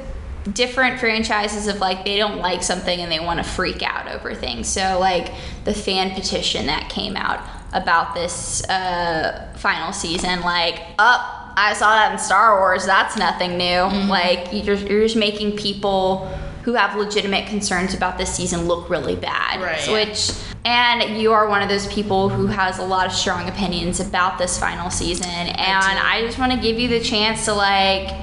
different 0.52 0.98
franchises 0.98 1.66
of 1.66 1.78
like 1.80 2.04
they 2.04 2.16
don't 2.16 2.38
like 2.38 2.62
something 2.62 3.00
and 3.00 3.12
they 3.12 3.20
want 3.20 3.38
to 3.38 3.44
freak 3.44 3.82
out 3.82 4.08
over 4.08 4.34
things. 4.34 4.68
So 4.68 4.98
like 4.98 5.32
the 5.64 5.74
fan 5.74 6.14
petition 6.14 6.66
that 6.66 6.88
came 6.88 7.16
out 7.16 7.46
about 7.72 8.14
this 8.14 8.64
uh, 8.68 9.54
final 9.58 9.92
season, 9.92 10.40
like 10.40 10.80
up. 10.98 11.39
I 11.56 11.74
saw 11.74 11.90
that 11.90 12.12
in 12.12 12.18
Star 12.18 12.58
Wars. 12.58 12.86
That's 12.86 13.16
nothing 13.16 13.56
new. 13.56 13.64
Mm-hmm. 13.64 14.08
Like 14.08 14.52
you're, 14.52 14.76
you're 14.76 15.02
just 15.02 15.16
making 15.16 15.56
people 15.56 16.26
who 16.64 16.74
have 16.74 16.96
legitimate 16.96 17.46
concerns 17.46 17.94
about 17.94 18.18
this 18.18 18.34
season 18.34 18.66
look 18.66 18.90
really 18.90 19.16
bad. 19.16 19.60
Right. 19.60 19.80
So 19.80 19.92
which 19.92 20.32
and 20.64 21.18
you 21.18 21.32
are 21.32 21.48
one 21.48 21.62
of 21.62 21.68
those 21.68 21.86
people 21.92 22.28
who 22.28 22.46
has 22.46 22.78
a 22.78 22.84
lot 22.84 23.06
of 23.06 23.12
strong 23.12 23.48
opinions 23.48 23.98
about 23.98 24.38
this 24.38 24.58
final 24.58 24.90
season 24.90 25.26
and 25.26 25.58
I, 25.58 26.20
just 26.26 26.38
want 26.38 26.52
to 26.52 26.58
give 26.58 26.78
you 26.78 26.88
the 26.88 27.00
chance 27.00 27.46
to 27.46 27.54
like 27.54 28.14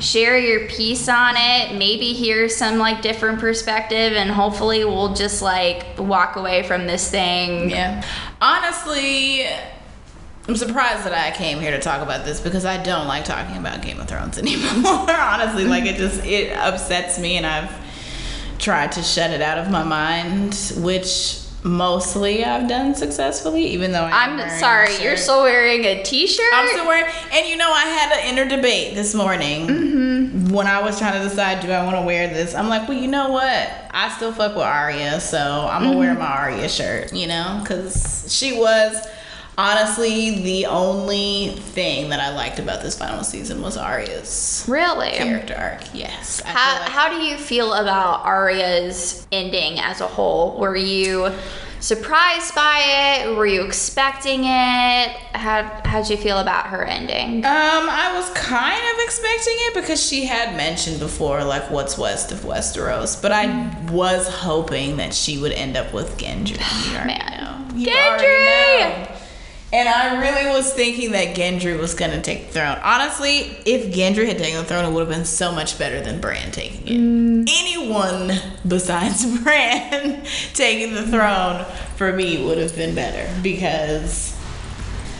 share 0.00 0.36
your 0.36 0.68
piece 0.68 1.08
on 1.08 1.34
it 1.36 1.78
maybe 1.78 2.12
hear 2.12 2.48
some 2.48 2.78
like 2.78 3.00
different 3.00 3.38
perspective 3.38 4.14
and 4.14 4.28
hopefully 4.28 4.84
we'll 4.84 5.14
just 5.14 5.40
like 5.40 5.86
walk 5.98 6.34
away 6.34 6.64
from 6.64 6.88
this 6.88 7.08
thing 7.10 7.70
Yeah. 7.70 8.04
Honestly, 8.40 9.46
I'm 10.46 10.56
surprised 10.56 11.04
that 11.06 11.14
I 11.14 11.34
came 11.36 11.58
here 11.58 11.70
to 11.70 11.78
talk 11.80 12.02
about 12.02 12.24
this 12.26 12.38
because 12.40 12.64
I 12.66 12.82
don't 12.82 13.06
like 13.06 13.24
talking 13.24 13.56
about 13.56 13.80
Game 13.82 13.98
of 13.98 14.06
Thrones 14.08 14.36
anymore. 14.44 15.10
Honestly, 15.10 15.64
like 15.64 15.84
it 15.84 15.96
just 15.96 16.24
it 16.24 16.52
upsets 16.56 17.18
me 17.18 17.36
and 17.36 17.46
I've 17.46 17.70
tried 18.58 18.92
to 18.92 19.02
shut 19.02 19.30
it 19.30 19.40
out 19.40 19.56
of 19.58 19.70
my 19.70 19.82
mind, 19.82 20.54
which 20.78 21.40
mostly 21.62 22.44
I've 22.44 22.68
done 22.68 22.94
successfully, 22.94 23.64
even 23.68 23.90
though 23.92 24.02
I 24.04 24.24
am 24.26 24.38
i'm 24.38 24.60
sorry 24.60 25.02
you're 25.02 25.16
still 25.16 25.42
wearing 25.44 25.82
a 25.86 26.02
t-shirt 26.02 26.44
I'm 26.52 26.68
still 26.68 26.86
wearing, 26.86 27.10
and 27.32 27.46
you 27.48 27.56
know, 27.56 27.72
I 27.72 27.84
had 27.86 28.12
an 28.18 28.28
inner 28.36 28.56
debate 28.56 28.94
this 28.94 29.14
morning 29.14 29.66
Mm-hmm. 29.66 30.52
when 30.52 30.66
I 30.66 30.82
was 30.82 30.98
trying 30.98 31.14
to 31.22 31.26
decide, 31.26 31.60
do 31.60 31.70
I 31.70 31.82
want 31.84 31.96
to 31.96 32.02
wear 32.02 32.28
this? 32.28 32.54
I'm 32.54 32.68
like, 32.68 32.86
well, 32.86 32.98
you 32.98 33.08
know 33.08 33.30
what? 33.30 33.70
I 33.92 34.10
still 34.14 34.30
fuck 34.32 34.54
with 34.54 34.64
Arya, 34.64 35.20
so 35.20 35.38
I'm 35.70 35.84
gonna 35.84 35.90
Mm-hmm. 35.92 35.98
wear 36.00 36.14
my 36.14 36.26
Arya 36.26 36.68
shirt, 36.68 37.14
you 37.14 37.28
know, 37.28 37.60
because 37.62 38.26
she 38.28 38.58
was 38.58 39.06
honestly 39.56 40.40
the 40.42 40.66
only 40.66 41.50
thing 41.56 42.10
that 42.10 42.20
I 42.20 42.34
liked 42.34 42.58
about 42.58 42.82
this 42.82 42.96
final 42.98 43.22
season 43.24 43.62
was 43.62 43.76
Arya's 43.76 44.64
really 44.68 45.10
character 45.10 45.54
arc. 45.56 45.82
Yes. 45.94 46.42
I 46.44 46.48
How, 46.48 46.80
like- 46.80 46.88
how 46.90 47.08
do 47.10 47.16
you 47.24 47.36
feel 47.36 47.72
about 47.72 48.24
Arya's 48.24 49.26
ending 49.32 49.78
as 49.78 50.00
a 50.00 50.06
whole? 50.06 50.58
Were 50.58 50.76
you 50.76 51.32
surprised 51.80 52.54
by 52.54 52.80
it? 53.26 53.36
Were 53.36 53.46
you 53.46 53.62
expecting 53.62 54.40
it? 54.44 55.08
How 55.34 55.70
how'd 55.84 56.08
you 56.08 56.16
feel 56.16 56.38
about 56.38 56.66
her 56.66 56.82
ending? 56.84 57.44
Um, 57.44 57.44
I 57.44 58.12
was 58.14 58.30
kind 58.30 58.80
of 58.94 59.04
expecting 59.04 59.54
it 59.58 59.74
because 59.74 60.02
she 60.04 60.24
had 60.24 60.56
mentioned 60.56 60.98
before, 60.98 61.44
like, 61.44 61.70
what's 61.70 61.98
west 61.98 62.32
of 62.32 62.38
Westeros. 62.40 63.20
But 63.20 63.32
I 63.32 63.70
was 63.90 64.26
hoping 64.28 64.96
that 64.96 65.12
she 65.12 65.36
would 65.38 65.52
end 65.52 65.76
up 65.76 65.92
with 65.92 66.16
Gendry. 66.16 66.58
You 66.90 66.92
Man. 67.06 67.18
know. 67.70 67.76
You 67.78 67.88
Gendry! 67.88 69.13
And 69.74 69.88
I 69.88 70.20
really 70.20 70.48
was 70.56 70.72
thinking 70.72 71.10
that 71.10 71.34
Gendry 71.34 71.76
was 71.76 71.94
gonna 71.94 72.22
take 72.22 72.46
the 72.46 72.52
throne. 72.52 72.78
Honestly, 72.84 73.58
if 73.66 73.92
Gendry 73.92 74.24
had 74.28 74.38
taken 74.38 74.58
the 74.58 74.64
throne, 74.64 74.84
it 74.84 74.92
would 74.92 75.00
have 75.00 75.08
been 75.08 75.24
so 75.24 75.50
much 75.50 75.80
better 75.80 76.00
than 76.00 76.20
Bran 76.20 76.52
taking 76.52 76.86
it. 76.86 77.00
Mm. 77.00 77.48
Anyone 77.50 78.32
besides 78.68 79.26
Bran 79.42 80.22
taking 80.52 80.94
the 80.94 81.04
throne 81.04 81.64
for 81.96 82.12
me 82.12 82.46
would 82.46 82.58
have 82.58 82.76
been 82.76 82.94
better 82.94 83.28
because 83.42 84.38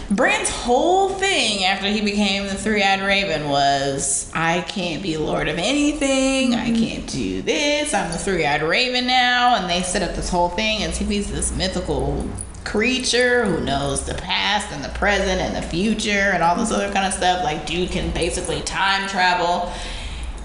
Bran's 0.08 0.50
whole 0.50 1.08
thing 1.08 1.64
after 1.64 1.88
he 1.88 2.00
became 2.00 2.46
the 2.46 2.54
three-eyed 2.54 3.00
raven 3.00 3.48
was 3.48 4.30
I 4.34 4.60
can't 4.60 5.02
be 5.02 5.16
lord 5.16 5.48
of 5.48 5.58
anything. 5.58 6.54
I 6.54 6.68
mm-hmm. 6.68 6.76
can't 6.76 7.08
do 7.08 7.42
this. 7.42 7.92
I'm 7.92 8.12
the 8.12 8.18
three-eyed 8.18 8.62
raven 8.62 9.08
now, 9.08 9.56
and 9.56 9.68
they 9.68 9.82
set 9.82 10.08
up 10.08 10.14
this 10.14 10.28
whole 10.28 10.50
thing 10.50 10.84
as 10.84 11.00
if 11.00 11.08
he's 11.08 11.28
this 11.32 11.50
mythical 11.56 12.28
creature 12.64 13.44
who 13.44 13.64
knows 13.64 14.04
the 14.04 14.14
past 14.14 14.72
and 14.72 14.82
the 14.84 14.88
present 14.90 15.40
and 15.40 15.54
the 15.54 15.62
future 15.62 16.30
and 16.32 16.42
all 16.42 16.56
this 16.56 16.70
other 16.70 16.92
kind 16.92 17.06
of 17.06 17.12
stuff. 17.12 17.44
Like 17.44 17.66
dude 17.66 17.90
can 17.90 18.12
basically 18.12 18.62
time 18.62 19.08
travel. 19.08 19.72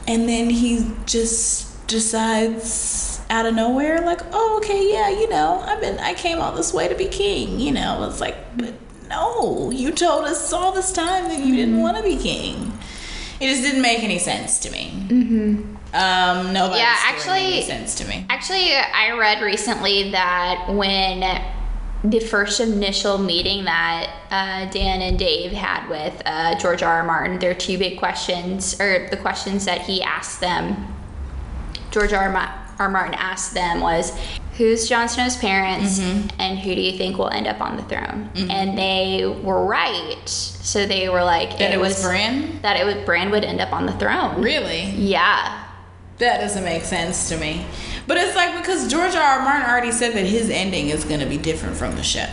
And 0.07 0.27
then 0.27 0.49
he 0.49 0.85
just 1.05 1.88
decides 1.88 3.21
out 3.29 3.45
of 3.45 3.53
nowhere, 3.53 4.01
like, 4.01 4.21
oh, 4.31 4.57
okay, 4.57 4.91
yeah, 4.91 5.09
you 5.09 5.29
know, 5.29 5.59
I've 5.59 5.79
been, 5.81 5.99
I 5.99 6.15
came 6.15 6.39
all 6.39 6.51
this 6.55 6.73
way 6.73 6.88
to 6.88 6.95
be 6.95 7.05
king, 7.05 7.59
you 7.59 7.71
know. 7.71 8.07
It's 8.09 8.19
like, 8.19 8.35
but 8.57 8.73
no, 9.07 9.69
you 9.71 9.91
told 9.91 10.25
us 10.25 10.51
all 10.51 10.71
this 10.71 10.91
time 10.91 11.25
that 11.25 11.45
you 11.45 11.55
didn't 11.55 11.79
want 11.79 11.97
to 11.97 12.03
be 12.03 12.17
king. 12.17 12.73
It 13.39 13.47
just 13.49 13.61
didn't 13.61 13.81
make 13.81 14.03
any 14.03 14.19
sense 14.19 14.59
to 14.59 14.71
me. 14.71 14.91
Mm-hmm. 15.07 15.75
Um, 15.93 16.53
nobody. 16.53 16.79
Yeah, 16.79 16.95
made 16.95 17.13
actually- 17.13 17.61
sense 17.63 17.95
to 17.95 18.07
me. 18.07 18.25
Actually, 18.29 18.73
I 18.75 19.11
read 19.17 19.41
recently 19.41 20.11
that 20.11 20.65
when 20.69 21.23
the 22.03 22.20
first 22.20 22.60
initial 22.60 23.18
meeting 23.18 23.65
that 23.65 24.10
uh, 24.32 24.72
Dan 24.72 25.01
and 25.01 25.20
Dave 25.20 25.51
had 25.51 25.89
with 25.89 26.22
uh, 26.25 26.58
George 26.58 26.82
R. 26.82 26.98
R. 27.00 27.03
Martin, 27.03 27.39
their 27.39 27.53
two 27.53 27.77
big 27.77 28.00
questions, 28.00 28.79
or 28.79 29.08
the 29.10 29.18
questions 29.18 29.65
that 29.65 29.82
he 29.82 30.01
asked 30.01 30.39
them, 30.39 30.94
George 31.91 32.13
R. 32.13 32.32
Ma- 32.32 32.51
R. 32.79 32.89
Martin 32.89 33.15
asked 33.15 33.53
them 33.53 33.82
was, 33.82 34.18
Who's 34.58 34.89
Jon 34.89 35.08
Snow's 35.08 35.38
parents, 35.38 36.00
and 36.38 36.60
who 36.60 36.75
do 36.75 36.82
you 36.82 36.98
think 36.98 37.18
will 37.18 37.29
end 37.29 37.48
up 37.48 37.62
on 37.62 37.77
the 37.77 37.84
throne? 37.84 38.29
And 38.50 38.77
they 38.77 39.25
were 39.25 39.65
right. 39.65 40.27
So 40.27 40.86
they 40.86 41.08
were 41.10 41.24
like, 41.24 41.58
That 41.60 41.74
it 41.74 41.79
was 41.79 42.01
Bran. 42.03 42.62
That 42.62 42.77
it 42.77 42.86
was 42.86 42.96
Bran 43.06 43.29
would 43.32 43.44
end 43.46 43.62
up 43.62 43.72
on 43.74 43.86
the 43.86 43.94
throne. 43.94 44.41
Really? 44.41 44.84
Yeah. 44.91 45.65
That 46.19 46.39
doesn't 46.41 46.63
make 46.63 46.83
sense 46.83 47.29
to 47.29 47.38
me. 47.38 47.65
But 48.07 48.17
it's 48.17 48.35
like 48.35 48.57
because 48.57 48.89
George 48.91 49.15
R. 49.15 49.21
R. 49.21 49.41
Martin 49.43 49.69
already 49.69 49.91
said 49.91 50.13
that 50.13 50.25
his 50.25 50.49
ending 50.49 50.89
is 50.89 51.03
going 51.03 51.19
to 51.21 51.25
be 51.25 51.38
different 51.38 51.75
from 51.77 51.95
the 51.95 52.03
show. 52.03 52.27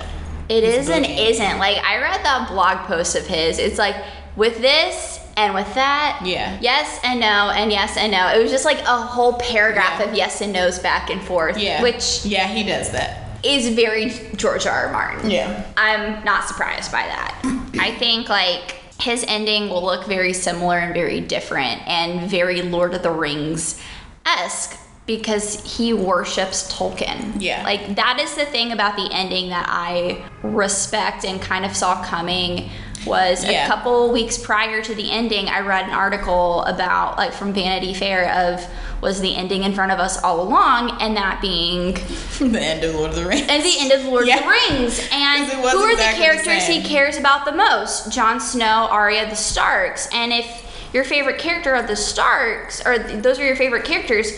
It 0.48 0.62
is 0.64 0.88
and 0.88 1.04
isn't. 1.06 1.58
Like 1.58 1.78
I 1.84 1.96
read 2.00 2.24
that 2.24 2.48
blog 2.48 2.86
post 2.86 3.16
of 3.16 3.26
his. 3.26 3.58
It's 3.58 3.78
like 3.78 3.96
with 4.36 4.58
this 4.60 5.20
and 5.36 5.54
with 5.54 5.72
that. 5.74 6.20
Yeah. 6.24 6.58
Yes 6.60 7.00
and 7.04 7.20
no 7.20 7.50
and 7.50 7.70
yes 7.70 7.96
and 7.96 8.10
no. 8.12 8.28
It 8.28 8.42
was 8.42 8.50
just 8.50 8.64
like 8.64 8.78
a 8.80 8.96
whole 9.02 9.34
paragraph 9.34 10.00
Yeah. 10.00 10.08
of 10.08 10.14
yes 10.14 10.40
and 10.40 10.52
no's 10.52 10.78
back 10.78 11.10
and 11.10 11.20
forth. 11.22 11.58
Yeah. 11.58 11.82
Which 11.82 12.24
yeah, 12.24 12.46
he 12.48 12.62
does 12.64 12.90
that. 12.92 13.38
is 13.44 13.68
very 13.74 14.10
George 14.36 14.66
R. 14.66 14.86
R. 14.86 14.92
Martin. 14.92 15.30
Yeah. 15.30 15.64
I'm 15.76 16.24
not 16.24 16.44
surprised 16.48 16.90
by 16.90 17.02
that. 17.02 17.40
I 17.78 17.92
think 17.98 18.28
like 18.28 18.76
his 19.00 19.24
ending 19.28 19.68
will 19.68 19.84
look 19.84 20.06
very 20.06 20.32
similar 20.32 20.78
and 20.78 20.94
very 20.94 21.20
different 21.20 21.86
and 21.86 22.28
very 22.30 22.62
Lord 22.62 22.94
of 22.94 23.02
the 23.02 23.10
Rings 23.10 23.80
esque 24.24 24.78
because 25.06 25.76
he 25.76 25.92
worships 25.92 26.72
Tolkien. 26.72 27.40
Yeah. 27.40 27.62
Like 27.62 27.94
that 27.94 28.18
is 28.20 28.34
the 28.34 28.44
thing 28.44 28.72
about 28.72 28.96
the 28.96 29.08
ending 29.12 29.50
that 29.50 29.66
I 29.68 30.24
respect 30.42 31.24
and 31.24 31.40
kind 31.40 31.64
of 31.64 31.76
saw 31.76 32.02
coming 32.04 32.70
was 33.06 33.44
Yeah. 33.44 33.64
a 33.64 33.68
couple 33.68 34.10
weeks 34.10 34.36
prior 34.36 34.82
to 34.82 34.94
the 34.94 35.10
ending 35.10 35.48
I 35.48 35.60
read 35.60 35.84
an 35.86 35.92
article 35.94 36.62
about 36.64 37.16
like 37.16 37.32
from 37.32 37.52
Vanity 37.52 37.94
Fair 37.94 38.28
of 38.30 38.66
was 39.00 39.20
the 39.20 39.36
ending 39.36 39.62
in 39.62 39.74
front 39.74 39.92
of 39.92 39.98
us 40.00 40.20
all 40.22 40.40
along 40.40 40.98
and 41.00 41.16
that 41.16 41.40
being 41.40 41.92
the 42.40 42.60
end 42.60 42.82
of 42.82 42.94
Lord 42.94 43.10
of 43.10 43.16
the 43.16 43.26
Rings. 43.26 43.42
at 43.48 43.62
the 43.62 43.76
end 43.78 43.92
of 43.92 44.04
Lord 44.06 44.26
Yeah. 44.26 44.38
of 44.38 44.44
the 44.44 44.48
Rings. 44.50 44.98
And 45.12 45.46
'Cause 45.46 45.54
it 45.58 45.62
was 45.62 45.72
who 45.72 45.78
are 45.80 45.90
exactly 45.92 45.96
the 45.96 46.18
the 46.18 46.24
characters 46.42 46.66
he 46.66 46.82
cares 46.82 47.16
about 47.18 47.44
the 47.44 47.52
most? 47.52 48.10
Jon 48.10 48.40
Snow, 48.40 48.88
Arya, 48.90 49.28
the 49.28 49.36
Starks. 49.36 50.08
And 50.12 50.32
if 50.32 50.46
your 50.92 51.04
favorite 51.04 51.38
character 51.38 51.74
are 51.74 51.82
the 51.82 51.96
Starks, 51.96 52.82
or 52.86 52.98
those 52.98 53.38
are 53.38 53.44
your 53.44 53.56
favorite 53.56 53.84
characters, 53.84 54.32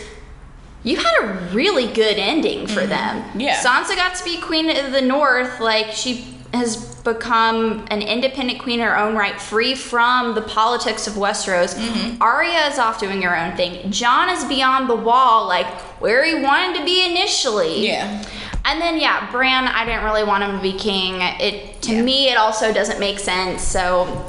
you 0.82 0.96
had 0.96 1.14
a 1.22 1.26
really 1.52 1.86
good 1.86 2.18
ending 2.18 2.66
for 2.66 2.84
them. 2.86 3.22
Mm-hmm. 3.22 3.40
Yeah. 3.40 3.56
Sansa 3.60 3.94
got 3.96 4.14
to 4.16 4.24
be 4.24 4.38
Queen 4.40 4.70
of 4.70 4.90
the 4.92 5.02
North. 5.02 5.60
Like, 5.60 5.92
she 5.92 6.34
has 6.52 6.96
become 7.12 7.86
an 7.90 8.02
independent 8.02 8.58
queen 8.60 8.80
in 8.80 8.86
her 8.86 8.96
own 8.98 9.14
right, 9.14 9.40
free 9.40 9.74
from 9.74 10.34
the 10.34 10.42
politics 10.42 11.06
of 11.06 11.14
Westeros. 11.14 11.74
Mm-hmm. 11.74 12.22
Arya 12.22 12.66
is 12.68 12.78
off 12.78 13.00
doing 13.00 13.22
her 13.22 13.36
own 13.36 13.56
thing. 13.56 13.90
Jon 13.90 14.28
is 14.28 14.44
beyond 14.44 14.88
the 14.88 14.96
wall, 14.96 15.46
like 15.46 15.66
where 16.00 16.24
he 16.24 16.34
wanted 16.42 16.78
to 16.78 16.84
be 16.84 17.04
initially. 17.10 17.86
Yeah. 17.86 18.24
And 18.64 18.80
then 18.80 19.00
yeah, 19.00 19.30
Bran, 19.30 19.66
I 19.66 19.84
didn't 19.84 20.04
really 20.04 20.24
want 20.24 20.44
him 20.44 20.56
to 20.56 20.62
be 20.62 20.72
king. 20.76 21.16
It 21.20 21.80
to 21.82 21.92
Yeah. 21.94 22.02
me 22.02 22.28
it 22.28 22.36
also 22.36 22.72
doesn't 22.72 23.00
make 23.00 23.18
sense. 23.18 23.62
So 23.62 24.26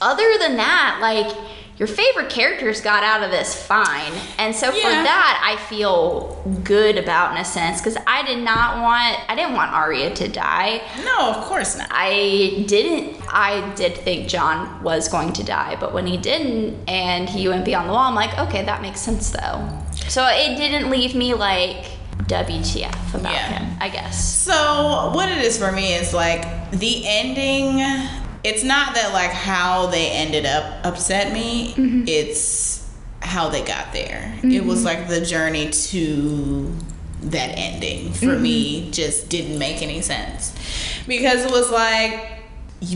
other 0.00 0.38
than 0.38 0.56
that, 0.56 0.98
like 1.00 1.34
your 1.78 1.88
favorite 1.88 2.28
characters 2.30 2.80
got 2.80 3.02
out 3.02 3.22
of 3.22 3.30
this 3.30 3.54
fine. 3.66 4.12
And 4.38 4.54
so 4.54 4.70
for 4.70 4.88
that 4.90 5.42
I 5.44 5.60
feel 5.68 6.40
good 6.62 6.96
about 6.98 7.32
in 7.32 7.38
a 7.38 7.44
sense 7.44 7.80
cuz 7.80 7.96
I 8.06 8.22
did 8.24 8.38
not 8.44 8.80
want 8.80 9.18
I 9.28 9.34
didn't 9.34 9.54
want 9.54 9.72
Arya 9.72 10.14
to 10.14 10.28
die. 10.28 10.82
No, 11.04 11.30
of 11.30 11.44
course 11.44 11.76
not. 11.76 11.88
I 11.90 12.64
didn't 12.68 13.16
I 13.32 13.72
did 13.74 13.96
think 13.96 14.28
Jon 14.28 14.82
was 14.82 15.08
going 15.08 15.32
to 15.32 15.42
die, 15.42 15.76
but 15.80 15.92
when 15.92 16.06
he 16.06 16.16
didn't 16.18 16.78
and 16.88 17.28
he 17.28 17.48
went 17.48 17.64
beyond 17.64 17.88
the 17.88 17.92
wall, 17.94 18.06
I'm 18.08 18.14
like, 18.14 18.38
okay, 18.38 18.62
that 18.64 18.82
makes 18.82 19.00
sense 19.00 19.30
though. 19.30 19.66
So 20.08 20.26
it 20.26 20.56
didn't 20.56 20.90
leave 20.90 21.14
me 21.14 21.32
like 21.34 21.86
WTF 22.26 23.14
about 23.14 23.32
Yeah. 23.32 23.48
him, 23.58 23.76
I 23.80 23.88
guess. 23.88 24.22
So 24.22 25.10
what 25.14 25.28
it 25.30 25.38
is 25.38 25.58
for 25.58 25.72
me 25.72 25.94
is 25.94 26.12
like 26.14 26.70
the 26.70 27.02
ending. 27.06 27.80
It's 28.44 28.64
not 28.64 28.94
that 28.94 29.12
like 29.12 29.30
how 29.30 29.86
they 29.86 30.10
ended 30.10 30.46
up 30.46 30.84
upset 30.84 31.32
me. 31.32 31.74
Mm-hmm. 31.74 32.04
It's 32.06 32.90
how 33.20 33.48
they 33.48 33.62
got 33.62 33.92
there. 33.92 34.36
It 34.42 34.64
was 34.64 34.84
mm-hmm. 34.84 34.86
like 34.86 35.08
the 35.08 35.20
journey 35.24 35.70
to 35.70 36.74
that 37.22 37.56
ending 37.56 38.12
for 38.12 38.26
mm-hmm. 38.26 38.42
me 38.42 38.90
just 38.90 39.28
didn't 39.28 39.56
make 39.56 39.80
any 39.80 40.00
sense 40.00 40.52
because 41.06 41.44
it 41.44 41.52
was 41.52 41.70
like 41.70 42.42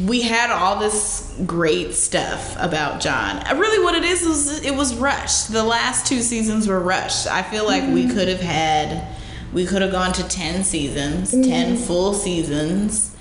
we 0.05 0.21
had 0.23 0.51
all 0.51 0.81
this 0.81 1.33
great 1.47 1.95
stuff 1.95 2.57
about 2.59 3.01
Jon. 3.01 3.37
Uh, 3.47 3.55
Really, 3.57 3.83
what 3.85 3.95
it 3.95 4.05
is 4.05 4.23
is 4.23 4.65
it 4.65 4.75
was 4.75 4.95
rushed. 4.97 5.53
The 5.53 5.63
last 5.63 6.07
two 6.07 6.21
seasons 6.21 6.67
were 6.67 6.81
rushed. 6.81 7.29
I 7.29 7.43
feel 7.43 7.65
like 7.65 7.85
we 7.95 8.09
could 8.09 8.27
have 8.27 8.41
had, 8.41 9.17
we 9.53 9.65
could 9.65 9.83
have 9.83 9.93
gone 9.93 10.13
to 10.15 10.29
ten 10.29 10.65
seasons, 10.65 11.31
ten 11.31 11.77
full 11.77 12.15
seasons, 12.15 13.16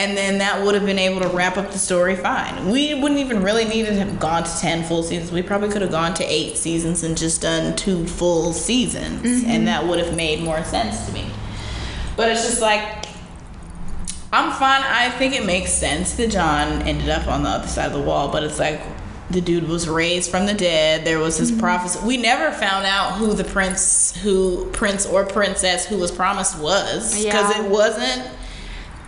and 0.00 0.16
then 0.16 0.38
that 0.38 0.64
would 0.64 0.74
have 0.74 0.86
been 0.86 0.98
able 0.98 1.20
to 1.20 1.28
wrap 1.28 1.58
up 1.58 1.70
the 1.70 1.78
story 1.78 2.16
fine. 2.16 2.70
We 2.70 2.94
wouldn't 2.94 3.20
even 3.20 3.42
really 3.42 3.66
need 3.66 3.84
to 3.84 3.94
have 3.94 4.18
gone 4.18 4.44
to 4.44 4.58
ten 4.58 4.82
full 4.82 5.02
seasons. 5.02 5.30
We 5.30 5.42
probably 5.42 5.68
could 5.68 5.82
have 5.82 5.90
gone 5.90 6.14
to 6.14 6.24
eight 6.24 6.56
seasons 6.56 7.02
and 7.02 7.18
just 7.18 7.42
done 7.42 7.76
two 7.76 8.06
full 8.06 8.54
seasons, 8.54 9.22
mm-hmm. 9.22 9.50
and 9.50 9.68
that 9.68 9.86
would 9.86 9.98
have 9.98 10.16
made 10.16 10.42
more 10.42 10.64
sense 10.64 11.06
to 11.06 11.12
me. 11.12 11.26
But 12.16 12.30
it's 12.30 12.44
just 12.44 12.62
like 12.62 13.06
I'm 14.32 14.52
fine. 14.52 14.82
I 14.82 15.10
think 15.10 15.34
it 15.34 15.44
makes 15.44 15.72
sense 15.72 16.14
that 16.14 16.30
Jon 16.30 16.82
ended 16.82 17.10
up 17.10 17.26
on 17.26 17.42
the 17.42 17.50
other 17.50 17.68
side 17.68 17.86
of 17.86 17.92
the 17.92 18.00
wall, 18.00 18.32
but 18.32 18.42
it's 18.42 18.58
like 18.58 18.80
the 19.28 19.42
dude 19.42 19.68
was 19.68 19.86
raised 19.86 20.30
from 20.30 20.46
the 20.46 20.54
dead. 20.54 21.04
There 21.04 21.18
was 21.18 21.36
his 21.36 21.50
mm-hmm. 21.50 21.60
prophecy. 21.60 22.00
We 22.04 22.16
never 22.16 22.50
found 22.52 22.86
out 22.86 23.12
who 23.18 23.34
the 23.34 23.44
prince, 23.44 24.16
who 24.16 24.70
prince 24.72 25.04
or 25.04 25.26
princess 25.26 25.84
who 25.84 25.98
was 25.98 26.10
promised 26.10 26.58
was, 26.58 27.22
because 27.22 27.54
Yeah. 27.54 27.62
it 27.64 27.70
wasn't 27.70 28.39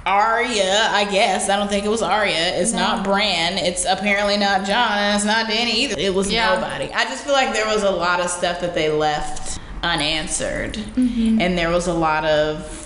Arya. 0.06 0.88
I 0.90 1.04
guess 1.10 1.48
I 1.48 1.56
don't 1.56 1.68
think 1.68 1.84
it 1.84 1.88
was 1.88 2.02
Arya. 2.02 2.60
It's 2.60 2.72
not 2.72 3.04
Bran. 3.04 3.58
It's 3.58 3.84
apparently 3.84 4.36
not 4.36 4.66
Jon, 4.66 4.92
and 4.92 5.16
it's 5.16 5.24
not 5.24 5.46
Dany 5.46 5.74
either. 5.74 5.94
It 5.98 6.14
was 6.14 6.30
Yeah. 6.30 6.54
nobody. 6.54 6.92
I 6.92 7.04
just 7.04 7.24
feel 7.24 7.34
like 7.34 7.52
there 7.52 7.66
was 7.66 7.82
a 7.82 7.90
lot 7.90 8.20
of 8.20 8.30
stuff 8.30 8.60
that 8.60 8.74
they 8.74 8.90
left 8.90 9.58
unanswered, 9.82 10.74
mm-hmm. 10.74 11.40
and 11.40 11.56
there 11.56 11.70
was 11.70 11.86
a 11.86 11.94
lot 11.94 12.24
of 12.24 12.78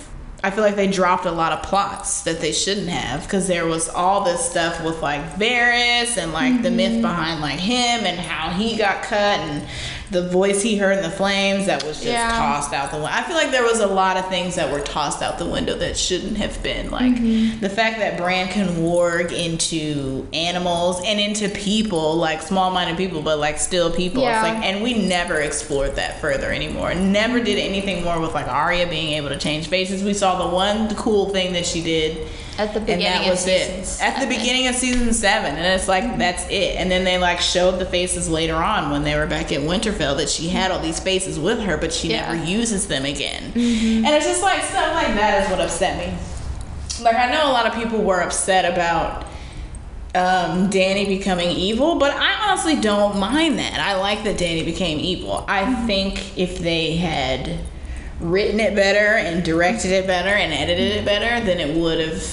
I 0.43 0.51
feel 0.51 0.63
like 0.63 0.75
they 0.75 0.87
dropped 0.87 1.25
a 1.25 1.31
lot 1.31 1.51
of 1.51 1.63
plots 1.63 2.21
that 2.21 2.39
they 2.39 2.51
shouldn't 2.51 2.89
have 2.89 3.23
because 3.23 3.47
there 3.47 3.65
was 3.65 3.89
all 3.89 4.23
this 4.23 4.47
stuff 4.47 4.83
with 4.83 5.01
like 5.01 5.33
Varys 5.33 6.15
and 6.15 6.31
like 6.31 6.61
the 6.61 6.69
myth 6.69 6.91
mm-hmm. 6.91 7.01
behind 7.01 7.41
like 7.41 7.59
him 7.59 8.05
and 8.05 8.19
how 8.19 8.51
he 8.51 8.77
got 8.77 9.01
cut 9.01 9.39
and 9.39 9.67
the 10.11 10.27
voice 10.29 10.61
he 10.61 10.77
heard 10.77 10.97
in 10.97 11.03
the 11.03 11.09
flames 11.09 11.65
that 11.65 11.83
was 11.83 11.97
just 11.97 12.07
Yeah. 12.07 12.29
tossed 12.31 12.73
out 12.73 12.91
the 12.91 12.97
window. 12.97 13.11
I 13.11 13.23
feel 13.23 13.35
like 13.35 13.51
there 13.51 13.63
was 13.63 13.79
a 13.79 13.87
lot 13.87 14.15
of 14.15 14.27
things 14.29 14.55
that 14.55 14.71
were 14.71 14.79
tossed 14.79 15.21
out 15.21 15.37
the 15.37 15.45
window 15.45 15.75
that 15.75 15.97
shouldn't 15.97 16.37
have 16.37 16.61
been. 16.63 16.91
Like 16.91 17.15
mm-hmm. 17.15 17.59
the 17.59 17.69
fact 17.69 17.99
that 17.99 18.17
Bran 18.17 18.47
can 18.47 18.67
warg 18.77 19.31
into 19.31 20.25
animals 20.31 21.01
and 21.03 21.19
into 21.19 21.49
people, 21.49 22.15
like 22.15 22.41
small 22.41 22.71
minded 22.71 22.95
people, 22.95 23.21
but 23.21 23.39
like 23.39 23.59
still 23.59 23.91
people. 23.91 24.23
Yeah. 24.23 24.45
It's 24.45 24.53
like 24.53 24.63
and 24.65 24.81
we 24.81 24.93
never 25.07 25.41
explored 25.41 25.95
that 25.95 26.21
further 26.21 26.51
anymore. 26.51 26.95
Never 26.95 27.39
did 27.39 27.59
anything 27.59 28.03
more 28.03 28.19
with 28.19 28.33
like 28.33 28.47
Arya 28.47 28.87
being 28.87 29.13
able 29.13 29.29
to 29.29 29.37
change 29.37 29.67
faces. 29.67 30.03
We 30.03 30.13
saw 30.13 30.47
the 30.47 30.53
one 30.53 30.93
cool 30.95 31.29
thing 31.29 31.53
that 31.53 31.65
she 31.65 31.83
did 31.83 32.27
At 32.57 32.73
the 32.73 32.79
and 32.79 32.85
beginning 32.87 33.03
that 33.03 33.23
of 33.25 33.29
was 33.31 33.47
it. 33.47 33.85
season 33.85 34.05
At 34.07 34.15
the 34.15 34.21
seven. 34.21 34.29
beginning 34.29 34.67
of 34.67 34.75
season 34.75 35.13
seven, 35.13 35.55
and 35.55 35.65
it's 35.65 35.87
like 35.87 36.17
that's 36.17 36.43
it. 36.49 36.75
And 36.77 36.89
then 36.89 37.03
they 37.03 37.17
like 37.17 37.39
showed 37.39 37.79
the 37.79 37.85
faces 37.85 38.27
later 38.29 38.55
on 38.55 38.89
when 38.91 39.03
they 39.03 39.15
were 39.15 39.27
back 39.27 39.51
at 39.51 39.61
Winterfell 39.61 40.17
that 40.17 40.29
she 40.29 40.47
had 40.49 40.71
all 40.71 40.79
these 40.79 40.99
faces 40.99 41.39
with 41.39 41.59
her, 41.61 41.77
but 41.77 41.93
she 41.93 42.09
Yeah. 42.09 42.25
Mm-hmm. 42.27 42.39
never 42.39 42.49
uses 42.51 42.87
them 42.87 43.05
again. 43.05 43.43
And 43.53 44.05
it's 44.07 44.25
just 44.25 44.41
like 44.41 44.63
stuff 44.63 44.93
like 44.95 45.13
that 45.15 45.43
is 45.43 45.49
what 45.51 45.61
upset 45.61 45.97
me. 45.97 46.17
Like 47.03 47.15
I 47.15 47.31
know 47.31 47.49
a 47.49 47.53
lot 47.53 47.67
of 47.67 47.73
people 47.75 48.01
were 48.01 48.21
upset 48.21 48.65
about 48.71 49.23
um, 50.15 50.69
Dany 50.71 51.07
becoming 51.07 51.49
evil, 51.51 51.95
but 51.99 52.11
I 52.15 52.47
honestly 52.49 52.75
don't 52.77 53.19
mind 53.19 53.59
that. 53.59 53.79
I 53.79 53.97
like 53.97 54.23
that 54.23 54.37
Dany 54.37 54.65
became 54.65 54.99
evil. 54.99 55.45
I 55.47 55.61
Mm-hmm. 55.63 55.85
think 55.87 56.37
if 56.39 56.57
they 56.57 56.95
had 56.95 57.59
written 58.19 58.59
it 58.59 58.73
better 58.75 59.15
and 59.17 59.43
directed 59.45 59.91
it 59.91 60.07
better 60.07 60.29
and 60.29 60.51
edited 60.51 60.93
it 60.97 61.05
better, 61.05 61.45
then 61.45 61.59
it 61.59 61.75
would 61.79 61.99
have 61.99 62.23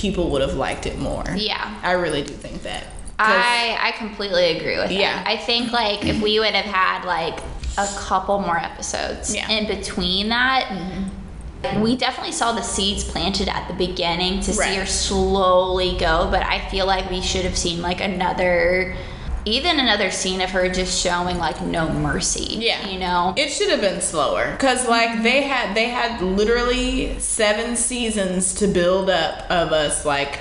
people 0.00 0.30
would 0.30 0.40
have 0.40 0.54
liked 0.54 0.86
it 0.86 0.98
more. 0.98 1.24
Yeah. 1.36 1.78
I 1.82 1.92
really 1.92 2.22
do 2.22 2.32
think 2.32 2.62
that. 2.62 2.84
I 3.18 3.76
I 3.78 3.92
completely 3.98 4.56
agree 4.56 4.78
with 4.78 4.90
Yeah. 4.90 5.16
that. 5.22 5.26
I 5.26 5.36
think 5.36 5.72
like 5.72 6.06
if 6.06 6.22
we 6.22 6.38
would 6.40 6.54
have 6.54 6.64
had 6.64 7.04
like 7.04 7.38
a 7.76 7.86
couple 7.98 8.38
more 8.40 8.56
episodes 8.58 9.34
Yeah. 9.34 9.48
in 9.50 9.66
between 9.66 10.30
that, 10.30 10.68
mm-hmm. 10.68 11.80
we 11.82 11.96
definitely 11.96 12.32
saw 12.32 12.52
the 12.52 12.62
seeds 12.62 13.04
planted 13.04 13.48
at 13.48 13.68
the 13.68 13.74
beginning 13.74 14.40
to 14.40 14.52
Right. 14.52 14.70
see 14.70 14.74
her 14.76 14.86
slowly 14.86 15.96
go. 15.98 16.28
But 16.30 16.42
I 16.46 16.60
feel 16.70 16.86
like 16.86 17.10
we 17.10 17.20
should 17.20 17.44
have 17.44 17.58
seen 17.58 17.82
like 17.82 18.00
another, 18.00 18.96
even 19.44 19.78
another 19.78 20.10
scene 20.10 20.40
of 20.40 20.50
her 20.50 20.68
just 20.68 21.02
showing 21.02 21.38
like 21.38 21.60
no 21.62 21.88
mercy. 21.88 22.56
Yeah. 22.60 22.88
you 22.88 22.98
know. 22.98 23.34
It 23.36 23.50
should 23.50 23.70
have 23.70 23.80
been 23.80 24.00
slower 24.00 24.56
cuz 24.58 24.86
like 24.86 25.22
they 25.22 25.42
had 25.42 25.74
they 25.74 25.88
had 25.88 26.20
literally 26.22 27.18
7 27.18 27.76
seasons 27.76 28.54
to 28.54 28.66
build 28.66 29.10
up 29.10 29.50
of 29.50 29.72
us 29.72 30.04
like 30.04 30.40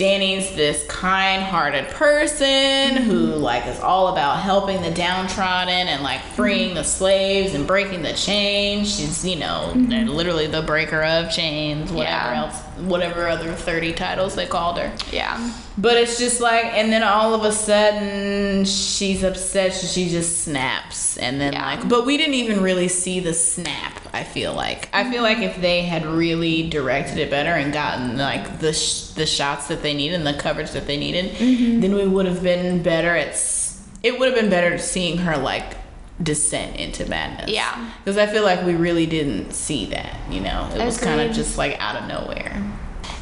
Dany's 0.00 0.56
this 0.56 0.86
kind-hearted 0.86 1.88
person 1.90 2.96
who 2.96 3.32
mm-hmm. 3.32 3.42
like 3.42 3.66
is 3.66 3.78
all 3.80 4.08
about 4.08 4.40
helping 4.40 4.80
the 4.80 4.90
downtrodden 4.90 5.88
and 5.88 6.02
like 6.02 6.22
freeing 6.22 6.72
the 6.72 6.80
mm-hmm. 6.80 6.88
slaves 6.88 7.52
and 7.52 7.66
breaking 7.66 8.00
the 8.00 8.14
chains. 8.14 8.96
She's, 8.96 9.26
you 9.26 9.36
know, 9.36 9.72
mm-hmm. 9.74 10.08
literally 10.08 10.46
the 10.46 10.62
breaker 10.62 11.02
of 11.02 11.30
chains, 11.30 11.92
whatever 11.92 12.32
Yeah. 12.32 12.44
else, 12.44 12.62
whatever 12.80 13.28
other 13.28 13.52
30 13.52 13.92
titles 13.92 14.34
they 14.34 14.46
called 14.46 14.78
her. 14.78 14.92
yeah. 15.12 15.52
But 15.78 15.96
it's 15.96 16.18
just 16.18 16.40
like, 16.40 16.64
and 16.66 16.92
then 16.92 17.02
all 17.02 17.32
of 17.34 17.42
a 17.44 17.52
sudden 17.52 18.64
she's 18.64 19.22
upset. 19.22 19.72
so 19.72 19.86
She 19.86 20.08
just 20.08 20.42
snaps, 20.44 21.16
and 21.16 21.40
then 21.40 21.52
Yeah. 21.54 21.64
like, 21.66 21.88
but 21.88 22.04
we 22.06 22.16
didn't 22.16 22.34
even 22.34 22.62
really 22.62 22.88
see 22.88 23.20
the 23.20 23.32
snap. 23.34 23.98
I 24.12 24.24
feel 24.24 24.52
like 24.54 24.88
I 24.92 25.08
feel 25.10 25.22
like 25.22 25.38
if 25.38 25.60
they 25.60 25.82
had 25.82 26.04
really 26.04 26.68
directed 26.68 27.18
it 27.18 27.30
better 27.30 27.50
and 27.52 27.72
gotten 27.72 28.18
like 28.18 28.58
the 28.58 28.72
sh- 28.72 29.04
the 29.14 29.24
shots 29.26 29.68
that 29.68 29.82
they 29.82 29.94
needed 29.94 30.16
and 30.16 30.26
the 30.26 30.34
coverage 30.34 30.72
that 30.72 30.86
they 30.86 30.96
needed, 30.96 31.32
Mm-hmm. 31.36 31.80
then 31.80 31.94
we 31.94 32.06
would 32.06 32.26
have 32.26 32.42
been 32.42 32.82
better 32.82 33.16
at. 33.16 33.28
s- 33.28 33.78
It 34.02 34.18
would 34.18 34.28
have 34.32 34.38
been 34.40 34.50
better 34.50 34.78
seeing 34.78 35.18
her 35.18 35.36
like 35.36 35.76
descent 36.22 36.76
into 36.76 37.06
madness. 37.06 37.50
Yeah. 37.50 37.90
because 38.04 38.18
I 38.18 38.26
feel 38.26 38.42
like 38.42 38.64
we 38.64 38.74
really 38.74 39.06
didn't 39.06 39.52
see 39.52 39.86
that. 39.86 40.16
You 40.30 40.40
know, 40.40 40.68
it 40.74 40.84
was 40.84 40.98
kind 40.98 41.20
of 41.20 41.34
just 41.34 41.58
like 41.58 41.76
out 41.80 41.96
of 41.96 42.08
nowhere. 42.08 42.62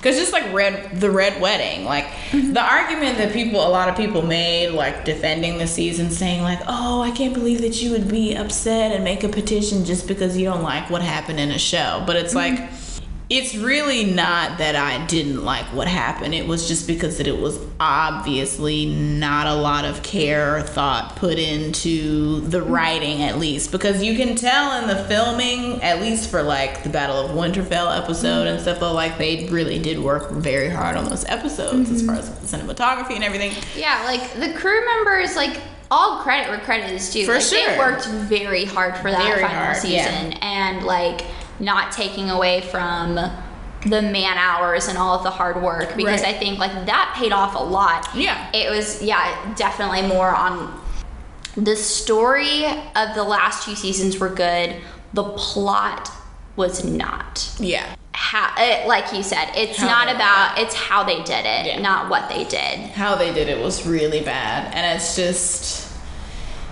Cause 0.02 0.16
just 0.16 0.32
like 0.32 0.52
red, 0.52 1.00
the 1.00 1.10
red 1.10 1.40
wedding, 1.40 1.84
like 1.84 2.04
mm-hmm. 2.04 2.52
the 2.52 2.62
argument 2.62 3.18
that 3.18 3.32
people, 3.32 3.66
a 3.66 3.68
lot 3.68 3.88
of 3.88 3.96
people 3.96 4.22
made, 4.22 4.70
like 4.70 5.04
defending 5.04 5.58
the 5.58 5.66
season, 5.66 6.10
saying 6.10 6.40
like, 6.42 6.60
"Oh, 6.68 7.02
I 7.02 7.10
can't 7.10 7.34
believe 7.34 7.62
that 7.62 7.82
you 7.82 7.90
would 7.90 8.08
be 8.08 8.36
upset 8.36 8.92
and 8.92 9.02
make 9.02 9.24
a 9.24 9.28
petition 9.28 9.84
just 9.84 10.06
because 10.06 10.36
you 10.36 10.44
don't 10.44 10.62
like 10.62 10.88
what 10.88 11.02
happened 11.02 11.40
in 11.40 11.50
a 11.50 11.58
show." 11.58 12.04
But 12.06 12.14
it's 12.14 12.32
mm-hmm. 12.32 12.62
like, 12.62 12.70
it's 13.30 13.54
really 13.54 14.04
not 14.04 14.56
that 14.56 14.74
I 14.74 15.04
didn't 15.06 15.44
like 15.44 15.66
what 15.66 15.86
happened. 15.86 16.34
It 16.34 16.46
was 16.46 16.66
just 16.66 16.86
because 16.86 17.18
that 17.18 17.26
it 17.26 17.38
was 17.38 17.58
obviously 17.78 18.86
not 18.86 19.46
a 19.46 19.54
lot 19.54 19.84
of 19.84 20.02
care 20.02 20.56
or 20.56 20.62
thought 20.62 21.16
put 21.16 21.38
into 21.38 22.40
the 22.40 22.62
writing, 22.62 23.22
at 23.22 23.38
least. 23.38 23.70
Because 23.70 24.02
you 24.02 24.16
can 24.16 24.34
tell 24.34 24.80
in 24.80 24.88
the 24.88 25.04
filming, 25.04 25.82
at 25.82 26.00
least 26.00 26.30
for 26.30 26.42
like 26.42 26.82
the 26.84 26.88
Battle 26.88 27.16
of 27.16 27.32
Winterfell 27.32 27.96
episode 27.98 28.46
and 28.46 28.58
stuff, 28.60 28.80
though, 28.80 28.94
like 28.94 29.18
they 29.18 29.46
really 29.50 29.78
did 29.78 29.98
work 29.98 30.30
very 30.30 30.70
hard 30.70 30.96
on 30.96 31.04
those 31.04 31.26
episodes 31.26 31.90
as 31.90 32.04
far 32.04 32.14
as 32.14 32.30
the 32.30 32.56
cinematography 32.56 33.14
and 33.14 33.24
everything. 33.24 33.52
Yeah, 33.76 34.02
like 34.06 34.32
the 34.34 34.58
crew 34.58 34.84
members, 34.86 35.36
like 35.36 35.60
all 35.90 36.22
credit 36.22 36.48
where 36.48 36.60
credit 36.60 36.90
is 36.90 37.12
due. 37.12 37.26
For 37.26 37.34
like, 37.34 37.42
sure. 37.42 37.72
They 37.72 37.78
worked 37.78 38.06
very 38.06 38.64
hard 38.64 38.96
for 38.96 39.10
that 39.10 39.22
Very 39.22 39.42
final 39.42 39.56
hard, 39.56 39.76
yeah. 39.84 40.04
season, 40.04 40.32
and 40.40 40.84
like 40.84 41.26
not 41.60 41.92
taking 41.92 42.30
away 42.30 42.60
from 42.60 43.14
the 43.14 44.02
man 44.02 44.36
hours 44.38 44.88
and 44.88 44.98
all 44.98 45.16
of 45.16 45.22
the 45.22 45.30
hard 45.30 45.62
work 45.62 45.94
because 45.96 46.22
Right. 46.22 46.34
I 46.34 46.38
think 46.38 46.58
like 46.58 46.86
that 46.86 47.14
paid 47.16 47.32
off 47.32 47.54
a 47.54 47.58
lot. 47.62 48.08
Yeah. 48.14 48.50
It 48.52 48.70
was 48.70 49.02
yeah 49.02 49.54
definitely 49.54 50.02
more 50.02 50.34
on 50.34 50.80
the 51.56 51.76
story 51.76 52.64
of 52.66 53.14
the 53.14 53.22
last 53.24 53.64
two 53.64 53.74
seasons 53.76 54.18
were 54.18 54.28
good. 54.28 54.76
The 55.14 55.24
plot 55.24 56.10
was 56.56 56.84
not 56.84 57.48
Yeah. 57.58 57.84
how 58.12 58.52
it, 58.58 58.84
uh, 58.84 58.88
like 58.88 59.12
you 59.12 59.22
said 59.22 59.48
it's 59.54 59.78
How 59.78 59.86
not 59.86 60.14
about 60.14 60.58
it's 60.58 60.74
how 60.74 61.04
they 61.04 61.22
did 61.22 61.46
it 61.46 61.66
Yeah. 61.66 61.78
not 61.80 62.10
what 62.10 62.28
they 62.28 62.42
did 62.44 62.90
how 62.90 63.14
they 63.14 63.32
did 63.32 63.48
it 63.48 63.62
was 63.62 63.86
really 63.86 64.20
bad 64.22 64.74
and 64.74 64.96
it's 64.96 65.14
just 65.14 65.87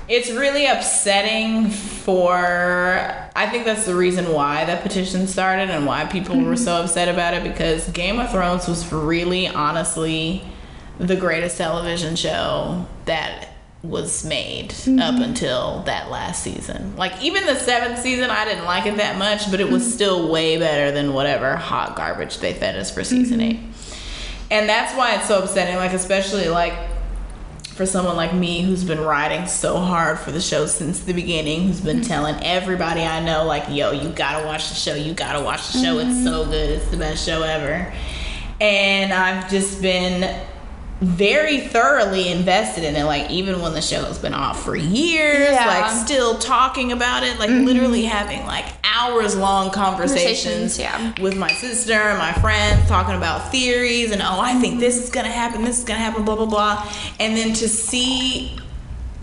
it's 0.09 0.31
really 0.31 0.66
upsetting 0.66 1.69
for 1.69 2.45
i 3.35 3.49
think 3.49 3.64
that's 3.64 3.87
the 3.87 3.95
reason 3.95 4.33
why 4.33 4.64
that 4.64 4.83
petition 4.83 5.27
started 5.27 5.71
and 5.71 5.87
why 5.87 6.05
people 6.05 6.40
were 6.40 6.57
so 6.57 6.73
mm-hmm. 6.73 6.85
upset 6.85 7.09
about 7.09 7.35
it 7.35 7.42
because 7.42 7.88
game 7.90 8.19
of 8.19 8.31
thrones 8.31 8.69
was 8.69 8.92
really 8.92 9.49
honestly 9.49 10.42
the 10.99 11.16
greatest 11.16 11.59
television 11.59 12.16
show 12.16 12.87
that 13.05 13.49
was 13.83 14.25
made 14.25 14.71
up 14.73 14.77
mm-hmm. 14.77 15.23
until 15.23 15.83
that 15.83 16.11
last 16.11 16.42
season. 16.42 16.97
Like 16.97 17.23
even 17.23 17.47
the 17.47 17.55
seventh 17.55 18.01
season 18.01 18.31
i 18.31 18.45
didn't 18.45 18.64
like 18.64 18.87
it 18.87 18.97
that 18.97 19.19
much 19.19 19.51
but 19.51 19.61
it 19.61 19.71
was 19.71 19.83
mm-hmm. 19.83 19.92
still 19.92 20.29
way 20.29 20.59
better 20.59 20.90
than 20.90 21.12
whatever 21.12 21.57
hot 21.57 21.97
garbage 21.97 22.38
they 22.38 22.53
fed 22.53 22.77
us 22.77 22.90
for 22.90 23.05
season 23.05 23.40
eight. 23.40 23.61
And 24.51 24.69
that's 24.69 24.97
why 24.97 25.16
it's 25.16 25.29
so 25.29 25.42
upsetting 25.42 25.77
like 25.77 25.92
especially 25.92 26.49
like 26.49 26.75
for 27.77 27.85
someone 27.85 28.17
like 28.17 28.33
me 28.33 28.62
who's 28.62 28.85
been 28.85 29.01
riding 29.01 29.47
so 29.47 29.77
hard 29.77 30.19
for 30.19 30.33
the 30.33 30.41
show 30.41 30.65
since 30.65 31.01
the 31.01 31.12
beginning 31.12 31.67
who's 31.67 31.81
been 31.81 31.99
mm-hmm. 31.99 32.07
telling 32.07 32.35
everybody 32.43 33.03
i 33.03 33.23
know 33.23 33.45
like 33.45 33.65
yo 33.69 33.93
you 33.93 34.09
gotta 34.11 34.45
watch 34.47 34.71
the 34.71 34.75
show 34.75 34.95
you 34.95 35.12
gotta 35.12 35.45
watch 35.45 35.73
the 35.73 35.79
show. 35.79 35.99
It's 35.99 36.25
so 36.25 36.41
mm-hmm. 36.43 36.51
good. 36.51 36.71
It's 36.71 36.89
the 36.89 36.97
best 36.97 37.25
show 37.25 37.43
ever. 37.43 37.93
And 38.61 39.12
i've 39.12 39.51
just 39.51 39.83
been 39.83 40.43
very 41.01 41.61
thoroughly 41.61 42.31
invested 42.31 42.83
in 42.83 42.97
it 42.97 43.05
like 43.05 43.31
even 43.31 43.61
when 43.61 43.75
the 43.75 43.83
show 43.83 44.03
has 44.05 44.19
been 44.19 44.33
off 44.33 44.65
for 44.65 44.75
years 44.75 45.51
Yeah. 45.51 45.67
like 45.67 45.91
still 45.91 46.39
talking 46.39 46.91
about 46.91 47.23
it 47.23 47.39
like 47.39 47.51
literally 47.51 48.03
mm-hmm. 48.03 48.17
having 48.17 48.47
like 48.47 48.65
hours 48.97 49.37
long 49.37 49.71
Conversations, 49.71 50.77
conversations 50.77 50.79
yeah. 50.79 51.23
with 51.23 51.37
my 51.37 51.51
sister 51.53 51.93
and 51.93 52.19
my 52.19 52.33
friends 52.35 52.89
talking 52.89 53.15
about 53.15 53.51
theories 53.51 54.11
and 54.11 54.23
oh 54.23 54.41
I 54.41 54.55
think 54.55 54.75
mm-hmm. 54.75 54.81
this 54.81 55.03
is 55.03 55.11
gonna 55.11 55.29
happen, 55.29 55.65
this 55.65 55.79
is 55.79 55.85
gonna 55.85 56.01
happen, 56.01 56.25
blah 56.25 56.37
blah 56.37 56.47
blah. 56.47 56.93
And 57.21 57.37
then 57.37 57.53
to 57.55 57.69
see 57.69 58.59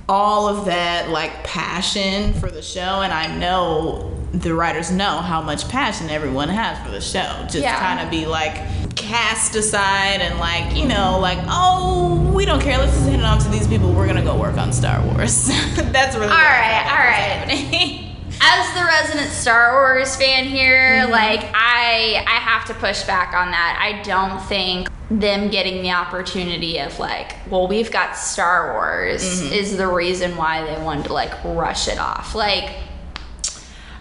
all 0.07 0.47
of 0.47 0.65
that 0.65 1.09
like 1.09 1.43
passion 1.43 2.33
for 2.33 2.51
the 2.51 2.61
show 2.61 3.01
and 3.01 3.13
I 3.13 3.35
know 3.37 4.11
the 4.33 4.53
writers 4.53 4.91
know 4.91 5.19
how 5.19 5.41
much 5.41 5.69
passion 5.69 6.09
everyone 6.09 6.49
has 6.49 6.83
for 6.85 6.91
the 6.91 7.01
show. 7.01 7.43
Just 7.43 7.59
Yeah. 7.59 7.79
kind 7.79 7.99
of 7.99 8.09
be 8.09 8.25
like 8.25 8.95
cast 8.95 9.55
aside 9.55 10.21
and 10.21 10.39
like, 10.39 10.75
you 10.75 10.87
know, 10.87 11.19
like, 11.19 11.39
oh, 11.47 12.31
we 12.33 12.45
don't 12.45 12.61
care, 12.61 12.77
let's 12.77 12.93
just 12.93 13.07
hand 13.07 13.21
it 13.21 13.25
off 13.25 13.43
to 13.43 13.49
these 13.49 13.67
people, 13.67 13.91
we're 13.91 14.07
gonna 14.07 14.23
go 14.23 14.35
work 14.35 14.57
on 14.57 14.73
Star 14.73 15.01
Wars. 15.01 15.47
That's 15.75 16.15
really 16.15 16.31
All 16.31 16.37
right, 16.37 16.85
all 16.89 17.05
right. 17.05 18.09
As 18.41 18.73
the 18.73 18.83
resident 18.85 19.29
Star 19.31 19.73
Wars 19.73 20.15
fan 20.15 20.45
here, 20.45 21.03
Mm-hmm. 21.03 21.11
like 21.11 21.43
I 21.53 22.23
I 22.27 22.39
have 22.39 22.65
to 22.65 22.73
push 22.73 23.03
back 23.03 23.33
on 23.33 23.51
that. 23.51 23.77
I 23.81 24.01
don't 24.03 24.39
think 24.41 24.89
them 25.09 25.49
getting 25.49 25.81
the 25.83 25.91
opportunity 25.91 26.79
of 26.79 26.97
like, 26.99 27.35
well, 27.49 27.67
we've 27.67 27.91
got 27.91 28.15
Star 28.17 28.73
Wars 28.73 29.23
Mm-hmm. 29.41 29.53
is 29.53 29.77
the 29.77 29.87
reason 29.87 30.35
why 30.37 30.63
they 30.65 30.81
wanted 30.83 31.05
to 31.05 31.13
like 31.13 31.33
rush 31.43 31.87
it 31.87 31.99
off. 31.99 32.35
Like 32.35 32.71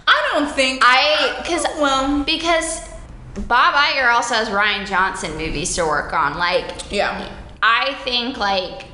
I 0.06 0.28
don't 0.32 0.50
think 0.50 0.80
I 0.84 1.42
cuz 1.46 1.64
well 1.78 2.24
because 2.24 2.80
Bob 3.46 3.74
Iger 3.74 4.12
also 4.12 4.34
has 4.34 4.48
Rian 4.48 4.86
Johnson 4.86 5.36
movies 5.36 5.74
to 5.76 5.84
work 5.84 6.12
on. 6.12 6.36
Like 6.38 6.90
yeah. 6.90 7.28
I 7.62 7.94
think 8.04 8.36
like 8.38 8.86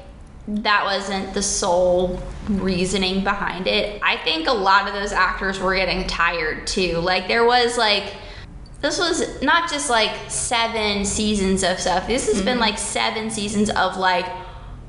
that 0.49 0.85
wasn't 0.85 1.35
the 1.35 1.43
sole 1.43 2.21
reasoning 2.49 3.23
behind 3.25 3.67
it. 3.67 4.01
I 4.03 4.17
think 4.19 4.49
a 4.49 4.53
lot 4.53 4.89
of 4.89 4.95
those 4.95 5.13
actors 5.13 5.59
were 5.61 5.75
getting 5.75 6.07
tired 6.07 6.67
too. 6.67 6.99
Like 6.99 7.29
there 7.29 7.45
was 7.45 7.77
like 7.79 8.15
this 8.81 8.99
was 8.99 9.43
not 9.43 9.69
just 9.71 9.91
like 9.91 10.13
seven 10.31 11.05
seasons 11.05 11.63
of 11.65 11.79
stuff. 11.81 12.07
This 12.07 12.27
has 12.27 12.37
Mm-hmm. 12.37 12.45
been 12.45 12.59
like 12.61 12.79
seven 12.79 13.31
seasons 13.31 13.71
of 13.71 13.97
like 13.97 14.27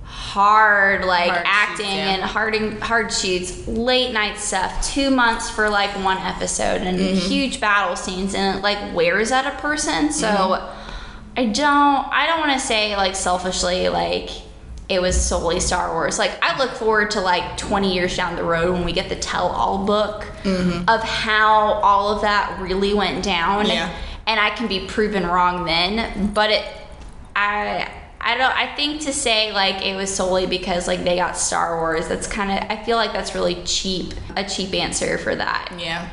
hard 0.03 1.05
like 1.05 1.31
Hard 1.31 1.43
acting 1.45 1.85
shoots, 1.85 1.95
yeah. 1.95 2.13
and 2.13 2.21
hard 2.21 2.55
hard 2.81 3.11
shoots, 3.11 3.67
late 3.67 4.13
night 4.13 4.37
stuff, 4.37 4.85
two 4.93 5.09
months 5.09 5.49
for 5.49 5.69
like 5.69 5.89
one 6.03 6.17
episode 6.17 6.81
and 6.81 6.99
Mm-hmm. 6.99 7.17
huge 7.29 7.59
battle 7.59 7.95
scenes 7.95 8.35
and 8.35 8.57
it 8.59 8.61
like 8.61 8.93
wears 8.95 9.31
at 9.31 9.45
a 9.47 9.57
person. 9.59 10.11
So 10.11 10.27
Mm-hmm. 10.27 10.75
I 11.37 11.45
don't 11.45 12.07
I 12.11 12.27
don't 12.27 12.39
want 12.41 12.53
to 12.53 12.59
say 12.59 12.95
like 12.97 13.15
selfishly 13.15 13.87
like 13.89 14.29
it 14.89 14.99
was 14.99 15.19
solely 15.19 15.59
Star 15.59 15.93
Wars. 15.93 16.17
Like 16.17 16.31
I 16.41 16.57
look 16.57 16.71
forward 16.71 17.11
to 17.11 17.21
like 17.21 17.57
20 17.57 17.93
years 17.93 18.17
down 18.17 18.35
the 18.35 18.43
road 18.43 18.73
when 18.73 18.83
we 18.83 18.91
get 18.91 19.07
the 19.07 19.15
tell 19.15 19.47
all 19.47 19.85
book 19.85 20.23
mm-hmm. 20.43 20.89
of 20.89 21.01
how 21.03 21.73
all 21.83 22.15
of 22.15 22.21
that 22.23 22.59
really 22.59 22.95
went 22.95 23.23
down 23.23 23.67
Yeah. 23.67 23.95
and 24.25 24.39
I 24.39 24.49
can 24.49 24.67
be 24.67 24.87
proven 24.87 25.25
wrong 25.25 25.65
then, 25.65 26.33
but 26.33 26.49
it 26.49 26.65
I 27.35 27.89
I 28.19 28.35
don't 28.35 28.51
I 28.51 28.75
think 28.75 29.01
to 29.01 29.13
say 29.13 29.53
like 29.53 29.85
it 29.85 29.95
was 29.95 30.13
solely 30.13 30.47
because 30.47 30.87
like 30.87 31.03
they 31.03 31.17
got 31.17 31.37
Star 31.37 31.77
Wars 31.77 32.07
that's 32.07 32.27
kind 32.27 32.51
of 32.51 32.69
I 32.69 32.83
feel 32.83 32.97
like 32.97 33.13
that's 33.13 33.35
really 33.35 33.63
cheap 33.65 34.15
a 34.35 34.43
cheap 34.43 34.73
answer 34.73 35.19
for 35.19 35.35
that. 35.35 35.71
Yeah. 35.77 36.09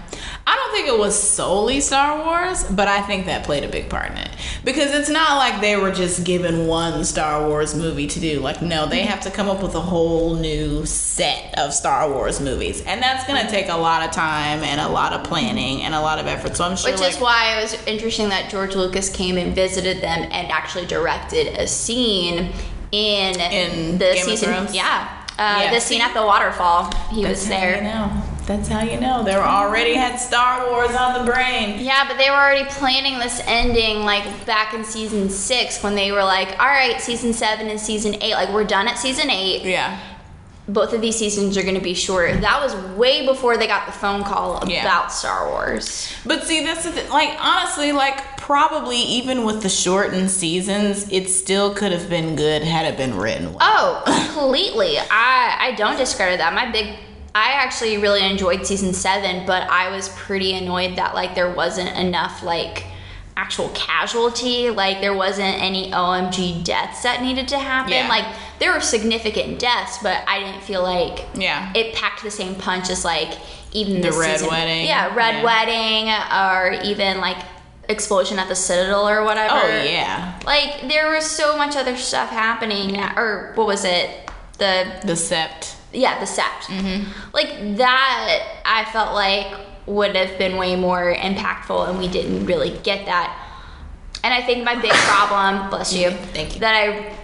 I 0.48 0.54
don't 0.54 0.72
think 0.72 0.86
it 0.86 0.96
was 0.96 1.20
solely 1.20 1.80
Star 1.80 2.24
Wars, 2.24 2.62
but 2.64 2.86
I 2.86 3.02
think 3.02 3.26
that 3.26 3.44
played 3.44 3.64
a 3.64 3.68
big 3.68 3.88
part 3.88 4.12
in 4.12 4.18
it. 4.18 4.30
Because 4.64 4.94
it's 4.94 5.08
not 5.08 5.38
like 5.38 5.60
they 5.60 5.76
were 5.76 5.90
just 5.90 6.24
given 6.24 6.68
one 6.68 7.04
Star 7.04 7.48
Wars 7.48 7.74
movie 7.74 8.06
to 8.06 8.20
do. 8.20 8.38
Like, 8.38 8.62
no, 8.62 8.86
they 8.86 9.02
have 9.02 9.20
to 9.22 9.30
come 9.32 9.48
up 9.48 9.60
with 9.60 9.74
a 9.74 9.80
whole 9.80 10.36
new 10.36 10.86
set 10.86 11.58
of 11.58 11.74
Star 11.74 12.08
Wars 12.08 12.40
movies. 12.40 12.80
And 12.82 13.02
that's 13.02 13.26
going 13.26 13.44
to 13.44 13.50
take 13.50 13.68
a 13.68 13.76
lot 13.76 14.08
of 14.08 14.12
time 14.12 14.60
and 14.62 14.80
a 14.80 14.88
lot 14.88 15.12
of 15.12 15.24
planning 15.24 15.82
and 15.82 15.94
a 15.94 16.00
lot 16.00 16.20
of 16.20 16.26
effort. 16.28 16.56
So 16.56 16.62
I'm 16.64 16.76
sure. 16.76 16.92
Which 16.92 17.00
like, 17.00 17.14
is 17.14 17.20
why 17.20 17.58
it 17.58 17.62
was 17.62 17.74
interesting 17.86 18.28
that 18.28 18.48
George 18.48 18.76
Lucas 18.76 19.10
came 19.10 19.36
and 19.36 19.52
visited 19.52 19.96
them 19.96 20.28
and 20.30 20.52
actually 20.52 20.86
directed 20.86 21.58
a 21.58 21.66
scene 21.66 22.52
in, 22.92 23.40
In 23.40 23.98
the 23.98 24.12
Game 24.14 24.24
season. 24.24 24.68
Yeah. 24.72 25.24
Uh, 25.38 25.58
Yeah. 25.60 25.74
The 25.74 25.80
scene 25.80 26.00
at 26.00 26.14
the 26.14 26.22
waterfall. 26.22 26.92
He 27.10 27.24
that's 27.24 27.40
was 27.40 27.48
there. 27.48 27.82
That's 28.46 28.68
how 28.68 28.82
you 28.82 29.00
know. 29.00 29.24
They 29.24 29.34
were 29.34 29.42
already 29.42 29.94
had 29.94 30.16
Star 30.18 30.70
Wars 30.70 30.94
on 30.94 31.24
the 31.24 31.30
brain. 31.32 31.80
Yeah, 31.84 32.06
but 32.06 32.16
they 32.16 32.30
were 32.30 32.36
already 32.36 32.64
planning 32.70 33.18
this 33.18 33.42
ending 33.46 34.04
like 34.04 34.46
back 34.46 34.72
in 34.72 34.84
season 34.84 35.28
six 35.30 35.82
when 35.82 35.96
they 35.96 36.12
were 36.12 36.22
like, 36.22 36.50
all 36.60 36.66
right, 36.68 37.00
season 37.00 37.32
seven 37.32 37.68
and 37.68 37.80
season 37.80 38.14
eight, 38.22 38.34
like 38.34 38.50
we're 38.50 38.64
done 38.64 38.86
at 38.86 38.98
season 38.98 39.30
eight. 39.30 39.62
Yeah. 39.64 39.98
Both 40.68 40.92
of 40.92 41.00
these 41.00 41.16
seasons 41.16 41.56
are 41.56 41.62
going 41.62 41.76
to 41.76 41.80
be 41.80 41.94
shorter. 41.94 42.36
That 42.38 42.60
was 42.60 42.74
way 42.96 43.24
before 43.24 43.56
they 43.56 43.68
got 43.68 43.86
the 43.86 43.92
phone 43.92 44.24
call 44.24 44.56
about 44.56 44.68
Yeah. 44.70 45.06
Star 45.08 45.48
Wars. 45.48 46.12
But 46.24 46.42
see, 46.42 46.64
that's 46.64 46.82
the 46.82 46.90
thing. 46.90 47.08
Like, 47.08 47.36
honestly, 47.40 47.92
like, 47.92 48.36
probably 48.36 48.98
even 48.98 49.44
with 49.44 49.62
the 49.62 49.68
shortened 49.68 50.28
seasons, 50.28 51.08
it 51.12 51.28
still 51.28 51.72
could 51.72 51.92
have 51.92 52.10
been 52.10 52.34
good 52.34 52.62
had 52.62 52.84
it 52.84 52.96
been 52.96 53.16
written 53.16 53.54
well. 53.54 53.58
Oh, 53.60 54.02
completely. 54.34 54.98
I 54.98 55.56
I 55.60 55.74
don't 55.76 55.96
discredit 55.96 56.38
that. 56.38 56.52
My 56.52 56.68
big 56.70 56.96
I 57.38 57.52
actually 57.52 57.98
really 57.98 58.24
enjoyed 58.24 58.66
season 58.66 58.94
7, 58.94 59.44
but 59.44 59.68
I 59.68 59.90
was 59.94 60.08
pretty 60.08 60.54
annoyed 60.54 60.96
that 60.96 61.14
like 61.14 61.34
there 61.34 61.50
wasn't 61.52 61.94
enough 61.98 62.42
like 62.42 62.86
actual 63.36 63.68
casualty, 63.74 64.70
like 64.70 65.02
there 65.02 65.12
wasn't 65.12 65.60
any 65.62 65.90
OMG 65.90 66.64
deaths 66.64 67.02
that 67.02 67.20
needed 67.20 67.46
to 67.48 67.58
happen. 67.58 67.92
Yeah. 67.92 68.08
Like 68.08 68.24
there 68.58 68.72
were 68.72 68.80
significant 68.80 69.58
deaths, 69.58 69.98
but 70.02 70.24
I 70.26 70.38
didn't 70.40 70.62
feel 70.62 70.82
like 70.82 71.26
Yeah. 71.34 71.70
it 71.74 71.94
packed 71.94 72.22
the 72.22 72.30
same 72.30 72.54
punch 72.54 72.88
as 72.88 73.04
like 73.04 73.34
even 73.72 74.00
The 74.00 74.12
Red 74.12 74.38
season. 74.38 74.48
Wedding. 74.48 74.86
Yeah, 74.86 75.14
Red 75.14 75.34
Yeah. 75.34 75.44
Wedding 75.44 76.80
or 76.80 76.82
even 76.90 77.20
like 77.20 77.36
explosion 77.90 78.38
at 78.38 78.48
the 78.48 78.54
Citadel 78.56 79.06
or 79.06 79.22
whatever. 79.24 79.60
Oh, 79.62 79.82
yeah. 79.82 80.40
Like 80.46 80.88
there 80.88 81.10
was 81.10 81.26
so 81.26 81.58
much 81.58 81.76
other 81.76 81.96
stuff 81.98 82.30
happening, 82.30 82.98
or 82.98 83.52
what 83.56 83.66
was 83.66 83.84
it? 83.84 84.08
The 84.56 84.86
The 85.04 85.12
Sept. 85.12 85.74
Yeah, 85.92 86.18
the 86.18 86.26
Sept. 86.26 86.66
Mm-hmm. 86.68 87.10
Like 87.34 87.76
that, 87.78 88.60
I 88.64 88.84
felt 88.92 89.14
like 89.14 89.46
would 89.86 90.16
have 90.16 90.36
been 90.38 90.56
way 90.56 90.74
more 90.76 91.14
impactful, 91.14 91.88
and 91.88 91.98
we 91.98 92.08
didn't 92.08 92.46
really 92.46 92.76
get 92.82 93.06
that. 93.06 93.42
And 94.24 94.34
I 94.34 94.42
think 94.42 94.64
my 94.64 94.74
big 94.74 94.90
problem, 94.92 95.70
bless 95.70 95.92
you, 95.94 96.10
Thank 96.10 96.54
you. 96.54 96.60
that 96.60 96.74
I 96.74 97.14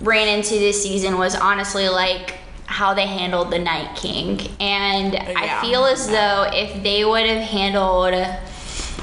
ran 0.00 0.28
into 0.28 0.54
this 0.54 0.82
season 0.82 1.18
was 1.18 1.34
honestly 1.34 1.88
like 1.88 2.34
how 2.66 2.92
they 2.92 3.06
handled 3.06 3.50
the 3.50 3.58
Night 3.58 3.96
King, 3.96 4.38
and 4.60 5.14
Yeah. 5.14 5.34
I 5.36 5.60
feel 5.66 5.86
as 5.86 6.06
though 6.08 6.48
if 6.52 6.82
they 6.82 7.04
would 7.04 7.24
have 7.26 7.42
handled 7.42 8.12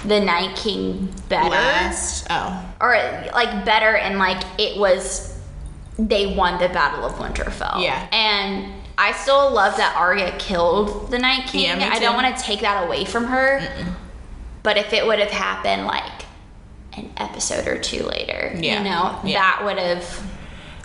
the 0.05 0.19
Night 0.19 0.55
King 0.55 1.11
better 1.29 1.49
Last. 1.49 2.27
Oh. 2.29 2.63
or 2.79 2.93
like 3.33 3.65
better 3.65 3.95
and 3.97 4.19
like 4.19 4.43
it 4.59 4.77
was 4.79 5.34
they 5.97 6.35
won 6.35 6.59
the 6.59 6.69
battle 6.69 7.05
of 7.05 7.13
winterfell 7.13 7.81
Yeah. 7.81 8.07
and 8.11 8.73
i 8.97 9.11
still 9.13 9.51
love 9.51 9.77
that 9.77 9.95
arya 9.97 10.35
killed 10.37 11.09
the 11.11 11.19
night 11.19 11.47
king 11.47 11.63
Yeah, 11.79 11.89
i 11.91 11.99
don't 11.99 12.15
want 12.15 12.35
to 12.35 12.43
take 12.43 12.61
that 12.61 12.85
away 12.85 13.05
from 13.05 13.25
her 13.25 13.61
but 14.63 14.77
if 14.77 14.93
it 14.93 15.05
would 15.05 15.19
have 15.19 15.31
happened 15.31 15.85
like 15.85 16.23
an 16.97 17.09
episode 17.17 17.67
or 17.67 17.77
two 17.79 18.03
later 18.03 18.51
Yeah. 18.57 18.77
you 18.79 18.83
know 18.83 19.19
Yeah. 19.23 19.39
that 19.39 19.61
would 19.65 19.77
have 19.77 20.03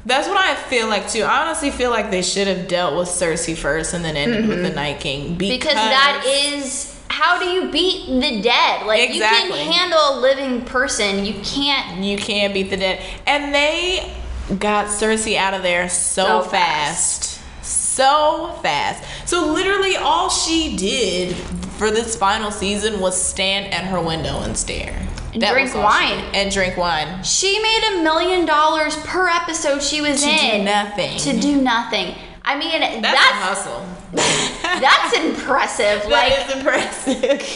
That's 0.06 0.26
what 0.28 0.38
I 0.38 0.54
feel 0.54 0.88
like, 0.88 1.10
too. 1.10 1.24
I 1.24 1.42
honestly 1.42 1.70
feel 1.70 1.90
like 1.90 2.10
they 2.10 2.22
should 2.22 2.46
have 2.46 2.66
dealt 2.68 2.96
with 2.96 3.06
Cersei 3.08 3.54
first 3.54 3.92
and 3.92 4.02
then 4.02 4.16
ended 4.16 4.48
with 4.48 4.62
the 4.62 4.70
Night 4.70 4.98
King. 4.98 5.36
Because, 5.36 5.58
because 5.58 5.74
that 5.74 6.24
is 6.26 6.98
how 7.08 7.38
do 7.38 7.44
you 7.44 7.70
beat 7.70 8.06
the 8.06 8.40
dead 8.40 8.86
like 8.86 9.10
Exactly. 9.10 9.58
you 9.58 9.64
can 9.66 9.72
handle 9.74 10.00
a 10.00 10.20
living 10.20 10.64
person 10.64 11.26
you 11.26 11.34
can't 11.44 12.02
You 12.02 12.16
can't 12.16 12.54
beat 12.54 12.70
the 12.70 12.78
dead. 12.78 13.02
And 13.26 13.54
they 13.54 14.10
got 14.58 14.86
Cersei 14.86 15.36
out 15.36 15.54
of 15.54 15.62
there 15.62 15.88
so, 15.88 16.42
So 16.42 16.48
fast. 16.50 17.40
So 17.62 18.58
fast. 18.62 19.28
So 19.28 19.52
literally 19.52 19.96
all 19.96 20.28
she 20.30 20.76
did 20.76 21.36
for 21.78 21.90
this 21.90 22.16
final 22.16 22.50
season 22.50 23.00
was 23.00 23.20
stand 23.20 23.72
at 23.72 23.84
her 23.84 24.00
window 24.00 24.40
and 24.40 24.56
stare. 24.56 24.96
And 25.32 25.40
drink 25.42 25.56
was 25.66 25.72
she 25.72 25.78
wine. 25.78 26.24
And 26.34 26.50
drink 26.50 26.76
wine. 26.76 27.22
she 27.22 27.60
made 27.62 27.94
a 27.98 28.02
million 28.02 28.46
dollars 28.46 28.96
per 29.04 29.28
episode 29.28 29.80
she 29.82 30.00
was 30.00 30.20
To 30.22 30.26
do 30.26 30.46
in 30.56 30.64
nothing. 30.64 31.18
to 31.18 31.40
do 31.40 31.60
nothing 31.62 32.14
i 32.42 32.58
mean 32.58 32.80
That's, 32.80 33.02
that's 33.02 33.30
a 33.30 33.34
hustle. 33.36 33.86
That's 34.62 35.16
impressive. 35.16 36.02
That 36.02 36.10
like 36.10 36.48
is 36.48 36.56
impressive. 36.56 37.38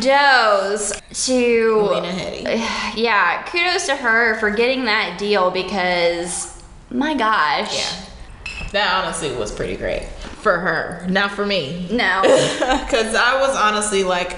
kudos 0.00 1.00
to 1.26 1.82
Lena 1.82 2.08
Headey. 2.08 2.94
Yeah, 2.96 3.42
kudos 3.44 3.86
to 3.86 3.96
her 3.96 4.38
for 4.38 4.50
getting 4.50 4.84
that 4.84 5.18
deal 5.18 5.50
because 5.50 6.62
my 6.90 7.14
gosh. 7.14 7.76
Yeah. 7.76 8.04
That 8.72 9.04
honestly 9.04 9.34
was 9.34 9.52
pretty 9.52 9.76
great. 9.76 10.04
For 10.04 10.58
her. 10.58 11.06
Not 11.08 11.32
for 11.32 11.44
me. 11.44 11.88
No. 11.90 12.22
Because 12.84 13.14
I 13.14 13.40
was 13.40 13.56
honestly 13.56 14.04
like, 14.04 14.36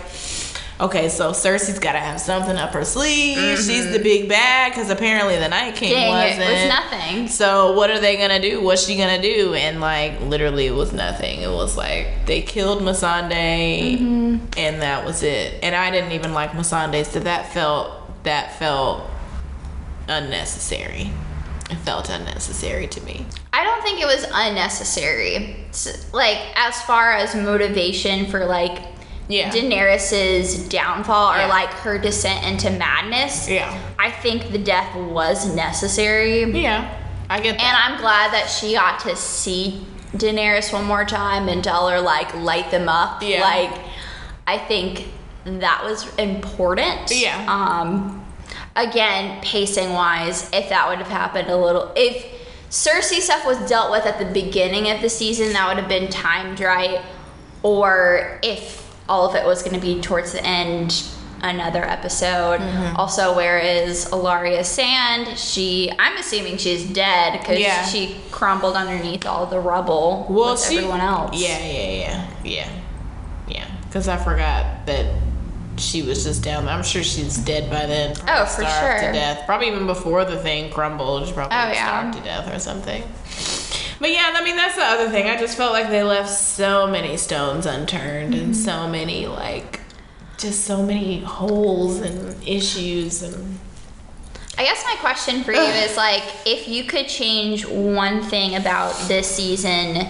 okay, 0.81 1.09
so 1.09 1.31
Cersei's 1.31 1.79
got 1.79 1.93
to 1.93 1.99
have 1.99 2.21
something 2.21 2.57
up 2.57 2.71
her 2.73 2.85
sleeve. 2.85 3.59
She's 3.59 3.91
the 3.93 3.99
big 3.99 4.29
bad 4.29 4.73
because 4.73 4.91
apparently 4.91 5.37
the 5.39 5.49
Night 5.49 5.75
King 5.75 5.93
Mm-hmm. 5.93 6.01
Dang, 6.01 6.39
wasn't. 6.39 6.43
it 6.51 6.53
was 6.53 6.69
nothing. 6.69 7.29
So 7.29 7.73
what 7.73 7.91
are 7.91 7.99
they 8.01 8.17
gonna 8.17 8.41
do? 8.41 8.63
What's 8.63 8.87
she 8.87 8.97
gonna 8.97 9.21
do? 9.23 9.55
And 9.55 9.81
like 9.81 10.21
literally, 10.21 10.67
it 10.67 10.75
was 10.75 10.93
nothing. 10.93 11.41
It 11.43 11.51
was 11.51 11.77
like 11.77 12.27
they 12.27 12.43
killed 12.43 12.83
Missandei, 12.83 13.99
Mm-hmm. 13.99 14.47
and 14.59 14.83
that 14.83 15.05
was 15.05 15.23
it. 15.23 15.63
And 15.63 15.75
I 15.75 15.91
didn't 15.91 16.13
even 16.13 16.33
like 16.35 16.51
Missandei, 16.51 17.05
so 17.07 17.21
that 17.21 17.53
felt 17.53 18.23
that 18.25 18.59
felt 18.59 19.09
unnecessary. 20.09 21.11
It 21.71 21.77
felt 21.79 22.09
unnecessary 22.11 22.87
to 22.89 23.01
me. 23.03 23.27
I 23.53 23.65
don't 23.65 23.83
think 23.83 24.01
it 24.01 24.07
was 24.07 24.25
unnecessary. 24.33 25.57
Like 26.13 26.39
as 26.55 26.81
far 26.83 27.13
as 27.13 27.35
motivation 27.35 28.27
for 28.27 28.45
like 28.47 28.79
Yeah. 29.29 29.51
Daenerys's 29.51 30.69
downfall 30.69 31.33
or 31.35 31.39
Yeah. 31.39 31.47
like 31.49 31.71
her 31.71 31.99
descent 31.99 32.45
into 32.45 32.71
madness. 32.71 33.49
Yeah. 33.49 33.77
I 33.99 34.11
think 34.11 34.53
the 34.53 34.59
death 34.59 34.95
was 34.95 35.53
necessary. 35.55 36.45
Yeah, 36.45 36.93
I 37.29 37.41
get 37.41 37.59
that. 37.59 37.65
And. 37.65 37.77
I'm 37.95 38.01
glad 38.01 38.33
that 38.33 38.47
she 38.49 38.75
got 38.75 39.01
to 39.01 39.17
see 39.17 39.85
Daenerys 40.15 40.73
one 40.73 40.85
more 40.85 41.05
time 41.05 41.49
and 41.49 41.63
tell 41.63 41.89
her 41.89 42.01
like 42.01 42.35
light 42.35 42.71
them 42.71 42.89
up. 42.89 43.23
Yeah. 43.23 43.41
Like 43.41 43.81
I 44.47 44.59
think 44.59 45.09
that 45.45 45.83
was 45.85 46.15
important. 46.17 47.11
Yeah. 47.11 47.45
Um 47.49 48.25
again, 48.77 49.41
pacing 49.43 49.93
wise, 49.93 50.49
if 50.53 50.69
that 50.69 50.89
would 50.89 50.99
have 50.99 51.09
happened 51.09 51.49
a 51.49 51.57
little 51.57 51.93
if 51.97 52.27
Cersei 52.71 53.21
stuff 53.21 53.45
was 53.47 53.59
dealt 53.69 53.91
with 53.91 54.07
at 54.07 54.19
the 54.19 54.25
beginning 54.27 54.91
of 54.91 55.01
the 55.01 55.09
season, 55.09 55.53
that 55.53 55.69
would 55.69 55.79
have 55.79 55.89
been 55.89 56.09
timed 56.09 56.61
right. 56.61 57.01
Or 57.63 58.39
if 58.43 58.86
all 59.09 59.29
of 59.29 59.35
it 59.35 59.45
was 59.45 59.63
gonna 59.63 59.79
be 59.81 60.01
towards 60.01 60.33
the 60.33 60.45
end 60.45 61.05
another 61.43 61.85
episode. 61.85 62.59
Mm-hmm. 62.61 62.97
Also, 62.97 63.37
where 63.37 63.59
is 63.59 64.07
Ellaria 64.07 64.65
Sand? 64.65 65.39
She, 65.39 65.93
I'm 65.99 66.17
assuming 66.17 66.57
she's 66.57 66.85
dead 66.89 67.39
because 67.39 67.59
Yeah. 67.61 67.85
she 67.85 68.17
crumbled 68.31 68.75
underneath 68.75 69.27
all 69.27 69.47
the 69.47 69.61
rubble 69.61 70.27
well, 70.31 70.53
with 70.53 70.65
she, 70.65 70.79
everyone 70.79 71.01
else. 71.01 71.41
Yeah, 71.41 71.59
yeah, 71.59 71.91
yeah, 71.91 72.27
yeah, 72.45 72.69
yeah. 73.49 73.65
Because 73.83 74.09
I 74.09 74.17
forgot 74.17 74.87
that 74.87 75.15
she 75.77 76.03
was 76.03 76.25
just 76.25 76.43
down 76.43 76.65
there. 76.65 76.75
I'm 76.75 76.83
sure 76.83 77.03
she's 77.03 77.37
dead 77.37 77.71
by 77.71 77.85
then. 77.85 78.15
Probably 78.17 78.33
Oh, 78.35 78.45
for 78.47 78.63
starved 78.63 79.01
sure. 79.03 79.13
To 79.13 79.13
death. 79.13 79.43
Probably 79.45 79.69
even 79.69 79.87
before 79.87 80.25
the 80.25 80.39
thing 80.39 80.73
crumbled. 80.73 81.27
She 81.29 81.35
probably 81.35 81.55
Oh, 81.57 81.71
yeah. 81.71 81.87
starved 82.11 82.17
to 82.17 82.25
death 82.25 82.53
or 82.53 82.59
something. 82.59 83.03
But 83.99 84.11
yeah, 84.11 84.33
I 84.35 84.45
mean 84.45 84.57
that's 84.57 84.77
the 84.77 84.85
other 84.85 85.09
thing. 85.11 85.29
I 85.29 85.37
just 85.39 85.57
felt 85.57 85.73
like 85.73 85.89
they 85.89 86.03
left 86.03 86.31
so 86.31 86.87
many 86.87 87.17
stones 87.17 87.67
unturned 87.67 88.35
Mm-hmm. 88.35 88.45
and 88.45 88.57
so 88.57 88.89
many 88.89 89.27
like 89.27 89.81
just 90.39 90.65
so 90.65 90.83
many 90.83 91.21
holes 91.21 92.01
and 92.01 92.37
issues 92.47 93.23
and 93.23 93.59
I 94.59 94.65
guess 94.65 94.83
my 94.85 94.97
question 95.01 95.45
for 95.45 95.53
you 95.53 95.61
is 95.61 95.97
like, 95.97 96.23
if 96.47 96.67
you 96.69 96.85
could 96.85 97.09
change 97.09 97.67
one 97.67 98.23
thing 98.23 98.57
about 98.57 98.95
this 99.09 99.29
season 99.29 100.07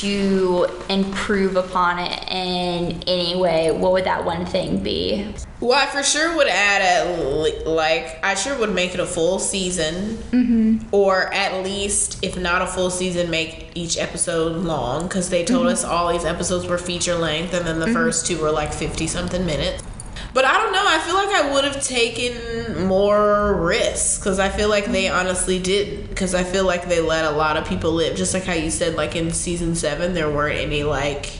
to 0.00 0.66
improve 0.88 1.56
upon 1.56 1.98
it 1.98 2.22
in 2.28 3.02
any 3.06 3.36
way, 3.36 3.70
what 3.70 3.92
would 3.92 4.04
that 4.04 4.24
one 4.24 4.46
thing 4.46 4.82
be? 4.82 5.34
Well, 5.60 5.78
I 5.78 5.86
for 5.86 6.02
sure 6.02 6.36
would 6.36 6.48
add 6.48 6.82
at 6.82 7.66
like 7.66 8.18
I 8.24 8.34
sure 8.34 8.58
would 8.58 8.74
make 8.74 8.94
it 8.94 9.00
a 9.00 9.06
full 9.06 9.38
season, 9.38 10.16
mm-hmm. 10.30 10.88
or 10.90 11.32
at 11.32 11.62
least 11.62 12.24
if 12.24 12.36
not 12.36 12.62
a 12.62 12.66
full 12.66 12.90
season, 12.90 13.30
make 13.30 13.70
each 13.74 13.96
episode 13.96 14.56
long 14.56 15.04
because 15.04 15.30
they 15.30 15.44
told 15.44 15.68
us 15.68 15.84
all 15.84 16.12
these 16.12 16.24
episodes 16.24 16.66
were 16.66 16.78
feature 16.78 17.14
length, 17.14 17.54
and 17.54 17.66
then 17.66 17.78
the 17.78 17.92
first 17.92 18.26
two 18.26 18.40
were 18.40 18.50
like 18.50 18.72
fifty 18.72 19.06
something 19.06 19.46
minutes. 19.46 19.84
But 20.34 20.46
I 20.46 20.54
don't 20.54 20.72
know. 20.72 20.84
I 20.86 20.98
feel 21.00 21.14
like 21.14 21.28
I 21.28 21.52
would 21.52 21.64
have 21.64 21.82
taken 21.82 22.86
more 22.86 23.54
risks 23.54 24.18
because 24.18 24.38
I 24.38 24.48
feel 24.48 24.68
like 24.68 24.86
they 24.86 25.08
honestly 25.08 25.58
did. 25.58 26.08
Because 26.08 26.34
I 26.34 26.42
feel 26.42 26.64
like 26.64 26.88
they 26.88 27.00
let 27.00 27.24
a 27.24 27.36
lot 27.36 27.56
of 27.56 27.66
people 27.66 27.92
live. 27.92 28.16
Just 28.16 28.32
like 28.32 28.44
how 28.44 28.54
you 28.54 28.70
said, 28.70 28.94
like 28.96 29.14
in 29.14 29.30
season 29.30 29.74
seven, 29.74 30.14
there 30.14 30.30
weren't 30.30 30.58
any 30.58 30.84
like 30.84 31.38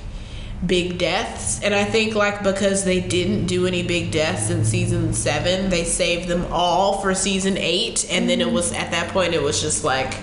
big 0.66 0.98
deaths. 0.98 1.62
And 1.62 1.74
I 1.74 1.84
think 1.84 2.14
like 2.14 2.42
because 2.42 2.84
they 2.84 3.00
didn't 3.00 3.46
do 3.46 3.66
any 3.66 3.82
big 3.82 4.10
deaths 4.10 4.50
in 4.50 4.64
season 4.64 5.14
seven, 5.14 5.70
they 5.70 5.84
saved 5.84 6.28
them 6.28 6.46
all 6.50 7.00
for 7.00 7.14
season 7.14 7.56
eight. 7.56 8.06
And 8.10 8.28
then 8.28 8.40
it 8.40 8.50
was 8.50 8.72
at 8.72 8.90
that 8.90 9.10
point, 9.10 9.32
it 9.32 9.42
was 9.42 9.60
just 9.60 9.84
like 9.84 10.14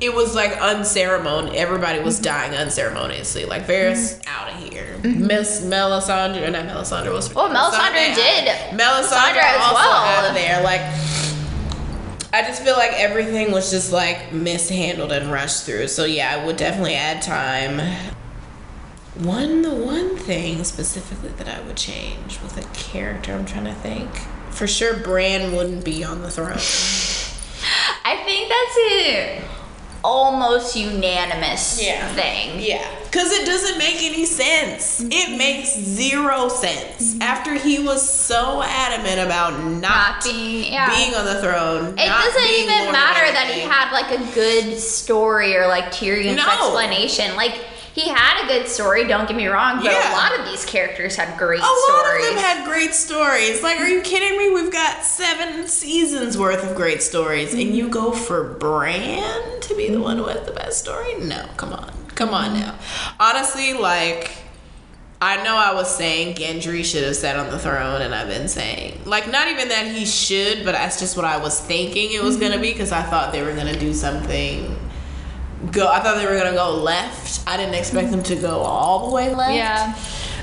it 0.00 0.14
was 0.14 0.34
like 0.34 0.52
unceremonious. 0.60 1.56
Everybody 1.56 2.00
was 2.00 2.16
mm-hmm. 2.16 2.24
dying 2.24 2.54
unceremoniously. 2.54 3.44
Like 3.46 3.66
Varys 3.66 4.12
here. 4.12 4.22
Mm-hmm. 5.06 5.26
Miss 5.26 5.62
Melisandre, 5.62 6.42
and 6.42 6.52
not 6.52 6.66
Melisandre 6.66 7.12
was. 7.12 7.32
Well, 7.32 7.46
oh, 7.46 7.54
Melisandre 7.54 8.14
did. 8.14 8.48
Melisandre 8.78 9.42
as 9.42 9.62
also 9.62 9.74
well. 9.74 10.28
out 10.28 10.34
there. 10.34 10.62
Like, 10.62 10.80
I 12.32 12.42
just 12.42 12.62
feel 12.62 12.76
like 12.76 12.92
everything 12.94 13.52
was 13.52 13.70
just 13.70 13.92
like 13.92 14.32
mishandled 14.32 15.12
and 15.12 15.30
rushed 15.30 15.64
through. 15.64 15.88
So 15.88 16.04
yeah, 16.04 16.36
I 16.36 16.44
would 16.44 16.56
definitely 16.56 16.94
add 16.94 17.22
time. 17.22 17.80
One, 19.14 19.62
the 19.62 19.74
one 19.74 20.16
thing 20.16 20.62
specifically 20.64 21.30
that 21.30 21.48
I 21.48 21.62
would 21.62 21.76
change 21.76 22.40
with 22.42 22.58
a 22.58 22.68
character, 22.74 23.32
I'm 23.32 23.46
trying 23.46 23.64
to 23.64 23.74
think. 23.74 24.10
For 24.50 24.66
sure, 24.66 24.98
Bran 24.98 25.54
wouldn't 25.54 25.84
be 25.84 26.04
on 26.04 26.22
the 26.22 26.30
throne. 26.30 26.50
I 28.04 28.22
think 28.24 28.48
that's 28.48 28.76
a 28.92 29.55
almost 30.04 30.76
unanimous 30.76 31.80
Yeah. 31.82 32.06
thing. 32.14 32.60
Yeah, 32.60 32.86
because 33.04 33.32
it 33.32 33.46
doesn't 33.46 33.78
make 33.78 34.02
any 34.02 34.24
sense. 34.26 35.00
It 35.00 35.10
mm-hmm. 35.12 35.38
makes 35.38 35.78
zero 35.78 36.48
sense. 36.48 37.14
Mm-hmm. 37.14 37.22
After 37.22 37.54
he 37.54 37.78
was 37.78 38.08
so 38.08 38.62
adamant 38.64 39.20
about 39.20 39.58
not, 39.62 39.80
Not 39.80 40.24
being, 40.24 40.72
yeah. 40.72 40.88
being 40.94 41.14
on 41.14 41.24
the 41.24 41.40
throne, 41.40 41.94
It 41.98 42.06
doesn't 42.06 42.50
even 42.50 42.78
Lord 42.80 42.92
matter 42.92 43.32
that 43.32 43.50
he 43.52 43.60
had 43.60 43.92
like 43.92 44.10
a 44.18 44.34
good 44.34 44.78
story 44.78 45.56
or 45.56 45.66
like 45.66 45.86
Tyrion's 45.86 46.36
No. 46.36 46.48
explanation. 46.48 47.36
Like 47.36 47.60
he 47.96 48.10
had 48.10 48.44
a 48.44 48.46
good 48.46 48.68
story, 48.68 49.04
don't 49.04 49.26
get 49.26 49.34
me 49.38 49.46
wrong, 49.46 49.76
but 49.76 49.86
Yeah. 49.86 50.12
a 50.12 50.14
lot 50.14 50.38
of 50.38 50.44
these 50.44 50.66
characters 50.66 51.16
had 51.16 51.38
great 51.38 51.60
A 51.60 51.62
lot 51.62 51.78
stories. 51.86 52.26
of 52.26 52.34
them 52.34 52.44
had 52.44 52.64
great 52.66 52.94
stories. 52.94 53.62
Like, 53.62 53.80
are 53.80 53.88
you 53.88 54.02
kidding 54.02 54.36
me? 54.36 54.50
We've 54.50 54.70
got 54.70 55.02
seven 55.02 55.66
seasons 55.66 56.36
worth 56.36 56.62
of 56.62 56.76
great 56.76 57.02
stories, 57.02 57.54
and 57.54 57.74
you 57.74 57.88
go 57.88 58.12
for 58.12 58.44
Bran 58.44 59.60
to 59.62 59.74
be 59.74 59.88
the 59.88 59.98
one 59.98 60.18
who 60.18 60.24
has 60.24 60.44
the 60.44 60.52
best 60.52 60.78
story? 60.78 61.14
No, 61.20 61.46
come 61.56 61.72
on, 61.72 61.90
come 62.14 62.34
on 62.34 62.52
now. 62.60 62.74
Honestly, 63.18 63.72
like. 63.72 64.30
I 65.18 65.42
know 65.42 65.56
I 65.56 65.72
was 65.72 65.88
saying 65.96 66.34
Gendry 66.34 66.84
should 66.84 67.02
have 67.02 67.16
sat 67.16 67.36
on 67.36 67.50
the 67.50 67.58
throne, 67.58 68.02
and 68.02 68.14
I've 68.14 68.28
been 68.28 68.48
saying, 68.48 69.00
like, 69.06 69.26
not 69.32 69.48
even 69.48 69.70
that 69.70 69.86
he 69.86 70.04
should, 70.04 70.62
but 70.62 70.72
that's 70.72 71.00
just 71.00 71.16
what 71.16 71.24
I 71.24 71.38
was 71.38 71.58
thinking 71.58 72.12
it 72.12 72.22
was 72.22 72.36
gonna 72.36 72.56
mm-hmm. 72.56 72.62
be 72.62 72.72
because 72.72 72.92
I 72.92 73.00
thought 73.00 73.32
they 73.32 73.42
were 73.42 73.54
gonna 73.54 73.78
do 73.78 73.94
something. 73.94 74.76
Go, 75.72 75.88
I 75.88 76.00
thought 76.00 76.16
they 76.16 76.26
were 76.26 76.36
gonna 76.36 76.52
go 76.52 76.74
left. 76.74 77.40
I 77.46 77.56
didn't 77.56 77.74
expect 77.74 78.10
them 78.10 78.22
to 78.24 78.36
go 78.36 78.60
all 78.60 79.08
the 79.08 79.14
way 79.14 79.34
left. 79.34 79.54
Yeah. 79.54 79.94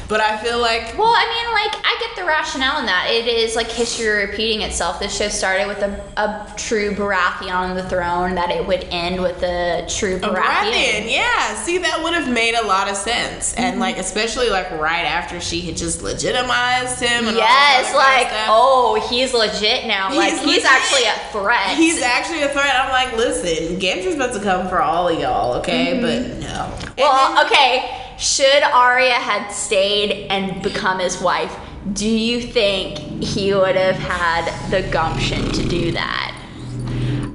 But 0.09 0.19
I 0.19 0.37
feel 0.37 0.59
like 0.59 0.97
Well, 0.97 1.07
I 1.07 1.25
mean, 1.25 1.53
like, 1.53 1.85
I 1.85 1.97
get 1.99 2.15
the 2.15 2.27
rationale 2.27 2.79
in 2.79 2.85
that. 2.85 3.07
It 3.09 3.25
is 3.27 3.55
like 3.55 3.71
history 3.71 4.25
repeating 4.25 4.61
itself. 4.61 4.99
This 4.99 5.15
show 5.15 5.29
started 5.29 5.67
with 5.67 5.79
a, 5.79 6.03
a 6.17 6.53
true 6.57 6.93
Baratheon 6.93 7.53
on 7.53 7.75
the 7.75 7.87
throne, 7.89 8.35
that 8.35 8.51
it 8.51 8.67
would 8.67 8.83
end 8.91 9.21
with 9.21 9.41
a 9.43 9.85
true 9.89 10.17
A 10.17 10.19
Baratheon. 10.19 10.35
Baratheon, 10.35 11.11
yeah. 11.11 11.55
See, 11.55 11.77
that 11.79 12.01
would 12.03 12.13
have 12.13 12.29
made 12.31 12.53
a 12.55 12.65
lot 12.67 12.89
of 12.89 12.95
sense, 12.97 13.53
Mm-hmm. 13.53 13.61
and 13.63 13.79
like 13.79 13.97
especially 13.97 14.49
like 14.49 14.69
right 14.71 15.05
after 15.05 15.39
she 15.39 15.61
had 15.61 15.77
just 15.77 16.01
legitimized 16.03 16.99
him. 16.99 17.27
And 17.27 17.35
all 17.37 17.41
Yes, 17.43 17.89
other 17.89 17.99
kind 17.99 18.23
like, 18.23 18.31
of 18.33 18.47
oh, 18.49 19.07
he's 19.09 19.33
legit 19.33 19.87
now. 19.87 20.13
like, 20.15 20.33
he's 20.39 20.65
actually 20.65 21.05
a 21.05 21.31
threat. 21.31 21.77
He's 21.77 22.01
actually 22.01 22.41
a 22.43 22.49
threat. 22.49 22.75
I'm 22.75 22.91
like, 22.91 23.15
listen, 23.17 23.79
Gendry's 23.79 24.15
about 24.15 24.33
to 24.33 24.41
come 24.41 24.67
for 24.67 24.81
all 24.81 25.07
of 25.07 25.19
y'all, 25.19 25.53
okay? 25.59 25.93
Mm-hmm. 25.93 26.01
But 26.41 26.47
no. 26.47 26.93
Well, 26.97 27.35
then- 27.35 27.45
okay. 27.45 27.99
Should 28.17 28.63
Arya 28.63 29.13
had 29.13 29.49
stayed 29.49 30.27
and 30.29 30.61
become 30.61 30.99
his 30.99 31.21
wife, 31.21 31.55
do 31.91 32.07
you 32.07 32.41
think 32.41 32.97
he 33.23 33.53
would 33.53 33.75
have 33.75 33.95
had 33.95 34.69
the 34.69 34.87
gumption 34.89 35.51
to 35.51 35.67
do 35.67 35.91
that? 35.91 36.39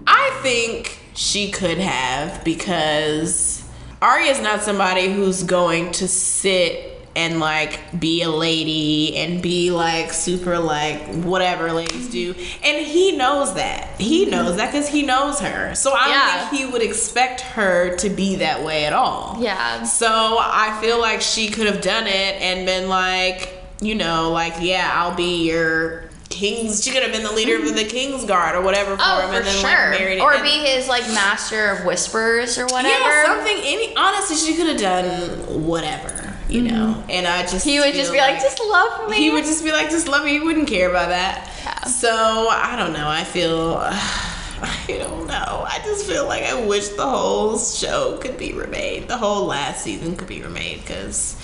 I 0.07 0.39
think 0.43 0.99
she 1.15 1.51
could 1.51 1.79
have 1.79 2.43
because 2.45 3.69
Arya's 4.01 4.41
not 4.41 4.63
somebody 4.63 5.13
who's 5.13 5.43
going 5.43 5.93
to 5.93 6.09
sit 6.09 6.88
and 7.19 7.41
like 7.41 7.81
be 7.99 8.23
a 8.23 8.31
lady 8.31 9.17
and 9.17 9.43
be 9.43 9.71
like 9.73 10.13
super 10.13 10.57
like 10.59 11.01
whatever 11.25 11.73
ladies 11.73 12.09
do 12.11 12.33
and 12.63 12.87
he 12.87 13.17
knows 13.17 13.55
that 13.55 14.01
he 14.01 14.25
knows 14.27 14.57
that 14.57 14.71
because 14.71 14.89
he 14.89 15.03
knows 15.03 15.41
her 15.41 15.75
so 15.75 15.93
i 15.93 16.07
don't 16.09 16.49
think 16.51 16.63
he 16.63 16.73
would 16.73 16.83
expect 16.83 17.41
her 17.41 17.97
to 17.97 18.09
be 18.09 18.37
that 18.37 18.63
way 18.65 18.85
at 18.85 18.93
all 18.93 19.37
Yeah. 19.41 19.83
so 19.83 20.07
I 20.09 20.79
feel 20.81 21.01
like 21.01 21.21
she 21.21 21.49
could 21.49 21.67
have 21.67 21.81
done 21.81 22.07
it 22.07 22.41
and 22.41 22.65
been 22.67 22.89
like, 22.89 23.53
you 23.81 23.95
know, 23.95 24.31
like, 24.33 24.55
yeah, 24.61 24.91
I'll 24.93 25.15
be 25.15 25.49
your 25.49 26.05
king's. 26.29 26.83
She 26.85 26.91
could 26.91 27.03
have 27.03 27.13
been 27.13 27.23
the 27.23 27.33
leader 27.33 27.57
of 27.57 27.75
the 27.75 27.85
king's 27.85 28.25
guard 28.25 28.55
or 28.57 28.63
whatever 28.63 28.93
oh, 28.93 28.97
for 28.97 29.03
Oh, 29.05 29.21
him, 29.23 29.29
for 29.31 29.37
and 29.37 29.47
then 29.47 29.55
sure. 29.55 29.91
like 29.91 30.01
married 30.01 30.21
or 30.21 30.33
and- 30.35 30.43
be 30.43 30.51
his 30.71 30.89
like 30.89 31.05
master 31.09 31.71
of 31.71 31.85
whispers 31.85 32.59
or 32.59 32.65
whatever. 32.67 32.89
Yeah, 32.89 33.25
something. 33.27 33.57
Any 33.59 33.95
honestly, 33.97 34.37
she 34.37 34.57
could 34.57 34.69
have 34.69 34.81
done 34.81 35.67
whatever, 35.67 36.28
you 36.49 36.63
know. 36.63 37.03
And 37.09 37.27
I 37.27 37.43
just 37.43 37.67
Mm-hmm. 37.67 37.69
he 37.69 37.81
would 37.81 37.95
just 37.95 38.13
be 38.13 38.19
like, 38.19 38.41
just 38.41 38.61
love 38.61 39.11
me. 39.11 39.17
he 39.17 39.31
would 39.31 39.45
just 39.45 39.65
be 39.65 39.73
like, 39.73 39.91
just 39.91 40.09
love 40.09 40.25
me. 40.25 40.33
He 40.33 40.41
wouldn't 40.41 40.69
care 40.69 40.89
about 40.91 41.09
that. 41.09 41.51
Yeah. 41.65 41.85
So 41.87 42.49
I 42.51 42.77
don't 42.77 42.93
know. 42.93 43.09
I 43.09 43.25
feel. 43.25 43.79
I 44.61 44.77
don't 44.89 45.29
know. 45.29 45.65
I 45.69 45.81
just 45.85 46.05
feel 46.07 46.27
like 46.27 46.43
I 46.43 46.67
wish 46.67 46.89
the 46.89 47.07
whole 47.07 47.57
show 47.59 48.19
could 48.21 48.37
be 48.37 48.53
remade. 48.55 49.07
The 49.07 49.17
whole 49.17 49.47
last 49.47 49.85
season 49.85 50.17
could 50.17 50.27
be 50.29 50.43
remade 50.43 50.81
because. 50.81 51.37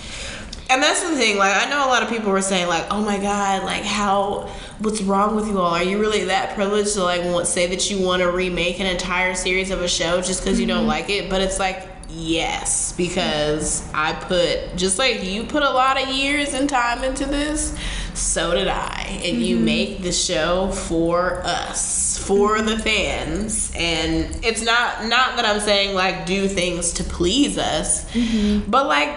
And 0.71 0.83
that's 0.83 1.09
the 1.09 1.15
thing. 1.15 1.37
Like 1.37 1.55
I 1.65 1.71
know 1.71 1.87
a 1.87 1.91
lot 1.91 2.03
of 2.03 2.09
people 2.09 2.33
were 2.33 2.43
saying 2.43 2.67
like, 2.69 2.87
"Oh 2.91 3.03
my 3.05 3.19
god, 3.19 3.63
like 3.65 3.85
how? 3.85 4.51
What's 4.81 5.01
wrong 5.03 5.37
with 5.37 5.47
you 5.47 5.61
all? 5.61 5.75
Are 5.75 5.83
you 5.85 6.01
really 6.01 6.25
that 6.25 6.55
privileged 6.57 6.95
to 6.95 7.05
like 7.05 7.23
want, 7.23 7.47
say 7.47 7.67
that 7.69 7.89
you 7.91 8.05
want 8.05 8.23
to 8.23 8.31
remake 8.33 8.81
an 8.81 8.87
entire 8.87 9.35
series 9.35 9.71
of 9.71 9.81
a 9.83 9.89
show 9.89 10.21
just 10.21 10.43
because 10.43 10.59
you 10.59 10.67
don't 10.67 10.87
like 10.87 11.09
it?" 11.11 11.31
But 11.31 11.43
it's 11.43 11.59
like, 11.61 11.87
yes, 12.15 12.93
because 12.93 13.87
I 13.93 14.13
put 14.13 14.77
just 14.77 14.99
like 14.99 15.25
you 15.25 15.45
put 15.45 15.63
a 15.63 15.71
lot 15.71 16.01
of 16.01 16.09
years 16.09 16.55
and 16.55 16.69
time 16.69 17.05
into 17.05 17.27
this. 17.27 17.77
So 18.15 18.55
did 18.55 18.69
I, 18.69 19.21
and 19.25 19.43
you 19.43 19.57
mm-hmm. 19.57 19.65
make 19.65 20.03
the 20.03 20.13
show 20.13 20.71
for 20.71 21.43
us, 21.45 22.17
for 22.25 22.57
mm-hmm. 22.57 22.67
the 22.67 22.79
fans, 22.79 23.73
and 23.75 24.45
it's 24.45 24.63
not 24.63 25.07
not 25.07 25.37
that 25.37 25.45
I'm 25.45 25.61
saying 25.61 25.95
like 25.95 26.25
do 26.25 26.47
things 26.47 26.93
to 26.95 27.05
please 27.05 27.59
us, 27.59 28.05
mm-hmm. 28.13 28.71
but 28.71 28.87
like 28.87 29.17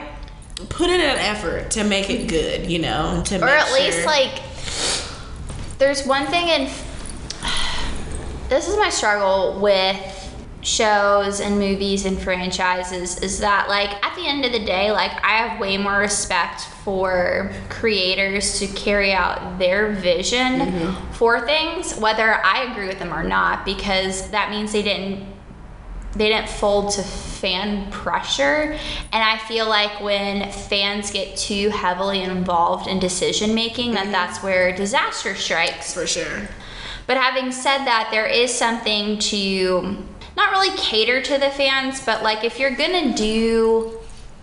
put 0.70 0.90
in 0.90 1.00
an 1.00 1.18
effort 1.20 1.72
to 1.72 1.84
make 1.84 2.10
it 2.10 2.28
good, 2.28 2.70
you 2.70 2.80
know, 2.80 3.22
to 3.26 3.40
or 3.40 3.48
at 3.48 3.72
least 3.74 4.06
like 4.06 4.42
there's 5.78 6.06
one 6.06 6.26
thing 6.28 6.48
in 6.48 6.72
this 8.50 8.68
is 8.68 8.76
my 8.78 8.90
struggle 8.90 9.60
with 9.62 10.17
shows 10.68 11.40
and 11.40 11.58
movies 11.58 12.04
and 12.06 12.20
franchises 12.22 13.18
is 13.20 13.40
that 13.40 13.70
like 13.70 13.90
at 14.06 14.14
the 14.18 14.28
end 14.28 14.44
of 14.44 14.52
the 14.52 14.60
day 14.66 14.92
like 14.92 15.12
i 15.24 15.38
have 15.38 15.58
way 15.62 15.78
more 15.78 15.98
respect 16.00 16.62
for 16.84 17.50
creators 17.70 18.60
to 18.60 18.68
carry 18.68 19.14
out 19.14 19.58
their 19.58 19.94
vision 19.94 20.60
Mm-hmm. 20.60 21.14
for 21.14 21.46
things 21.46 21.98
whether 21.98 22.44
i 22.46 22.64
agree 22.70 22.88
with 22.88 23.00
them 23.00 23.14
or 23.14 23.24
not 23.24 23.64
because 23.64 24.30
that 24.32 24.50
means 24.50 24.74
they 24.74 24.82
didn't 24.84 25.26
they 26.15 26.28
didn't 26.30 26.50
fold 26.50 26.92
to 26.92 27.02
fan 27.04 27.90
pressure 27.90 28.78
and 29.13 29.24
i 29.24 29.38
feel 29.48 29.70
like 29.70 30.02
when 30.02 30.52
fans 30.52 31.12
get 31.12 31.38
too 31.38 31.70
heavily 31.70 32.22
involved 32.24 32.88
in 32.88 33.00
decision 33.00 33.56
making 33.56 33.94
that 33.94 34.12
that's 34.12 34.44
where 34.44 34.76
disaster 34.76 35.34
strikes 35.34 35.94
for 35.94 36.06
sure. 36.06 36.50
but 37.06 37.15
having 37.15 37.54
said 37.54 37.86
that 37.86 38.10
there 38.12 38.26
is 38.26 38.54
something 38.54 39.18
to 39.20 39.98
not 40.38 40.52
really 40.52 40.75
cater 40.77 41.21
to 41.21 41.38
the 41.38 41.50
fans 41.50 42.00
but 42.06 42.23
like 42.23 42.46
if 42.46 42.60
you're 42.60 42.75
gonna 42.75 43.13
do 43.13 43.98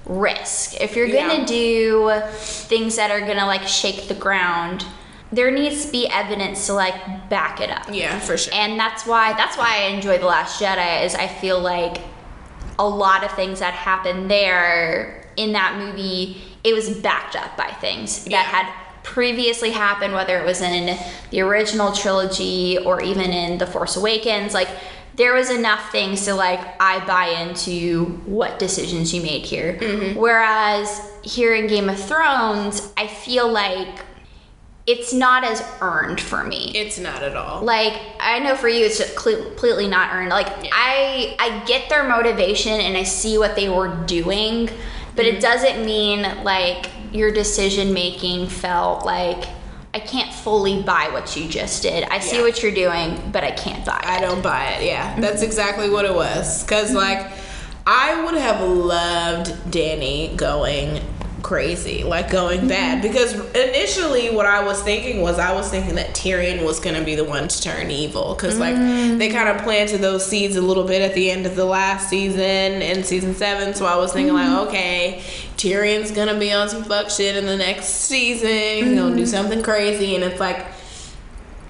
risk 0.05 0.79
if 0.81 0.95
you're 0.95 1.11
gonna 1.11 1.47
do 1.47 2.13
things 2.33 2.97
that 2.97 3.11
are 3.11 3.21
gonna 3.21 3.47
like 3.47 3.63
shake 3.67 4.07
the 4.09 4.15
ground 4.15 4.85
there 5.33 5.51
needs 5.51 5.87
to 5.87 5.91
be 5.93 6.07
evidence 6.09 6.67
to 6.67 6.75
like 6.75 7.29
back 7.29 7.61
it 7.61 7.69
up. 7.71 7.87
Yeah, 7.91 8.19
for 8.21 8.37
sure. 8.37 8.55
And 8.55 8.79
that's 8.79 9.05
why 9.05 9.33
that's 9.33 9.57
why 9.57 9.79
I 9.79 9.89
enjoy 9.89 10.19
The 10.19 10.27
Last 10.27 10.61
Jedi 10.61 11.05
is 11.05 11.15
I 11.17 11.27
feel 11.27 11.59
like 11.61 12.01
a 12.79 12.87
lot 12.89 13.25
of 13.25 13.33
things 13.33 13.59
that 13.59 13.75
happened 13.75 14.31
there 14.31 15.27
in 15.37 15.53
that 15.53 15.77
movie, 15.79 16.41
it 16.63 16.73
was 16.73 16.89
backed 16.91 17.35
up 17.35 17.57
by 17.57 17.69
things 17.81 18.29
Yeah. 18.29 18.43
that 18.43 18.47
had 18.47 19.03
previously 19.03 19.71
happened, 19.71 20.15
whether 20.15 20.39
it 20.39 20.45
was 20.47 20.61
in 20.63 20.97
the 21.31 21.41
original 21.41 21.91
trilogy 21.93 22.79
or 22.79 23.03
even 23.03 23.33
in 23.33 23.59
The 23.59 23.67
Force 23.67 23.97
Awakens. 23.97 24.55
Like 24.55 24.69
there 25.17 25.35
was 25.35 25.51
enough 25.51 25.91
things 25.93 26.25
to 26.25 26.35
like 26.35 26.61
I 26.81 27.05
buy 27.07 27.29
into 27.41 28.05
what 28.27 28.59
decisions 28.59 29.15
you 29.15 29.23
made 29.23 29.45
here. 29.47 30.15
Whereas 30.15 30.89
here 31.23 31.55
in 31.55 31.67
Game 31.69 31.89
of 31.89 31.99
Thrones, 31.99 32.93
I 32.97 33.07
feel 33.07 33.51
like 33.51 34.01
it's 34.87 35.13
not 35.15 35.45
as 35.45 35.65
earned 35.81 36.21
for 36.21 36.45
me 36.45 36.71
it's 36.75 36.99
not 36.99 37.23
at 37.23 37.35
all. 37.35 37.63
like 37.63 37.95
i 38.21 38.39
know 38.39 38.55
for 38.55 38.69
you 38.69 38.85
it's 38.85 38.99
just 38.99 39.17
completely 39.17 39.89
not 39.89 40.13
earned 40.13 40.29
like 40.29 40.47
i 40.75 41.35
i 41.39 41.63
get 41.67 41.89
their 41.89 42.07
motivation 42.07 42.73
and 42.83 42.95
i 42.95 43.03
see 43.03 43.39
what 43.39 43.57
they 43.57 43.67
were 43.71 43.89
doing 44.05 44.67
but 45.17 45.25
Mm-hmm. 45.25 45.37
it 45.37 45.41
doesn't 45.41 45.87
mean 45.87 46.45
like 46.45 46.91
your 47.15 47.33
decision 47.33 47.95
making 47.95 48.47
felt 48.47 49.07
like 49.07 49.47
i 49.95 49.99
can't 49.99 50.33
fully 50.33 50.83
buy 50.83 51.09
what 51.13 51.37
you 51.37 51.49
just 51.49 51.83
did 51.83 52.05
i 52.11 52.19
see 52.19 52.37
Yeah. 52.37 52.43
what 52.43 52.63
you're 52.63 52.75
doing 52.75 53.31
but 53.33 53.43
i 53.45 53.51
can't 53.51 53.85
buy 53.85 53.99
it. 53.99 54.05
I 54.15 54.21
don't 54.21 54.43
buy 54.43 54.73
it. 54.73 54.85
Yeah, 54.85 55.13
mm-hmm. 55.13 55.21
that's 55.21 55.43
exactly 55.43 55.91
what 55.91 56.05
it 56.05 56.15
was. 56.15 56.63
Cause 56.65 56.89
mm-hmm. 56.89 56.97
like, 56.97 57.33
I 57.87 58.25
would 58.25 58.35
have 58.35 58.67
loved 58.67 59.49
Dany 59.71 60.35
going 60.37 61.03
crazy, 61.43 62.05
like 62.05 62.31
going 62.31 62.61
mm-hmm. 62.61 62.69
bad. 62.69 63.03
Because 63.03 63.35
initially, 63.55 64.35
what 64.35 64.47
I 64.47 64.65
was 64.65 64.83
thinking 64.83 65.21
was, 65.21 65.39
I 65.39 65.53
was 65.53 65.71
thinking 65.71 65.97
that 65.97 66.15
Tyrion 66.15 66.65
was 66.65 66.81
gonna 66.81 67.05
be 67.05 67.15
the 67.15 67.25
one 67.25 67.49
to 67.49 67.63
turn 67.63 67.91
evil. 67.91 68.35
Cause 68.37 68.59
like, 68.59 68.77
mm. 68.77 69.19
they 69.19 69.29
kind 69.29 69.49
of 69.49 69.63
planted 69.63 69.99
those 69.99 70.25
seeds 70.25 70.57
a 70.57 70.63
little 70.63 70.85
bit 70.85 71.03
at 71.03 71.15
the 71.15 71.31
end 71.31 71.45
of 71.45 71.57
the 71.57 71.65
last 71.65 72.09
season 72.09 72.41
in 72.41 73.05
season 73.05 73.35
seven. 73.35 73.75
So 73.75 73.85
I 73.85 73.97
was 73.97 74.13
thinking 74.13 74.35
like, 74.35 74.69
okay, 74.69 75.23
Tyrion's 75.65 76.11
gonna 76.11 76.39
be 76.39 76.53
on 76.53 76.69
some 76.69 76.85
fuck 76.85 77.11
shit 77.11 77.37
in 77.37 77.47
the 77.47 77.57
next 77.57 77.87
season. 77.87 78.49
He's 78.49 78.99
gonna 78.99 79.15
do 79.15 79.23
mm-hmm. 79.23 79.25
something 79.25 79.63
crazy, 79.63 80.15
and 80.15 80.25
it's 80.25 80.41
like 80.41 80.67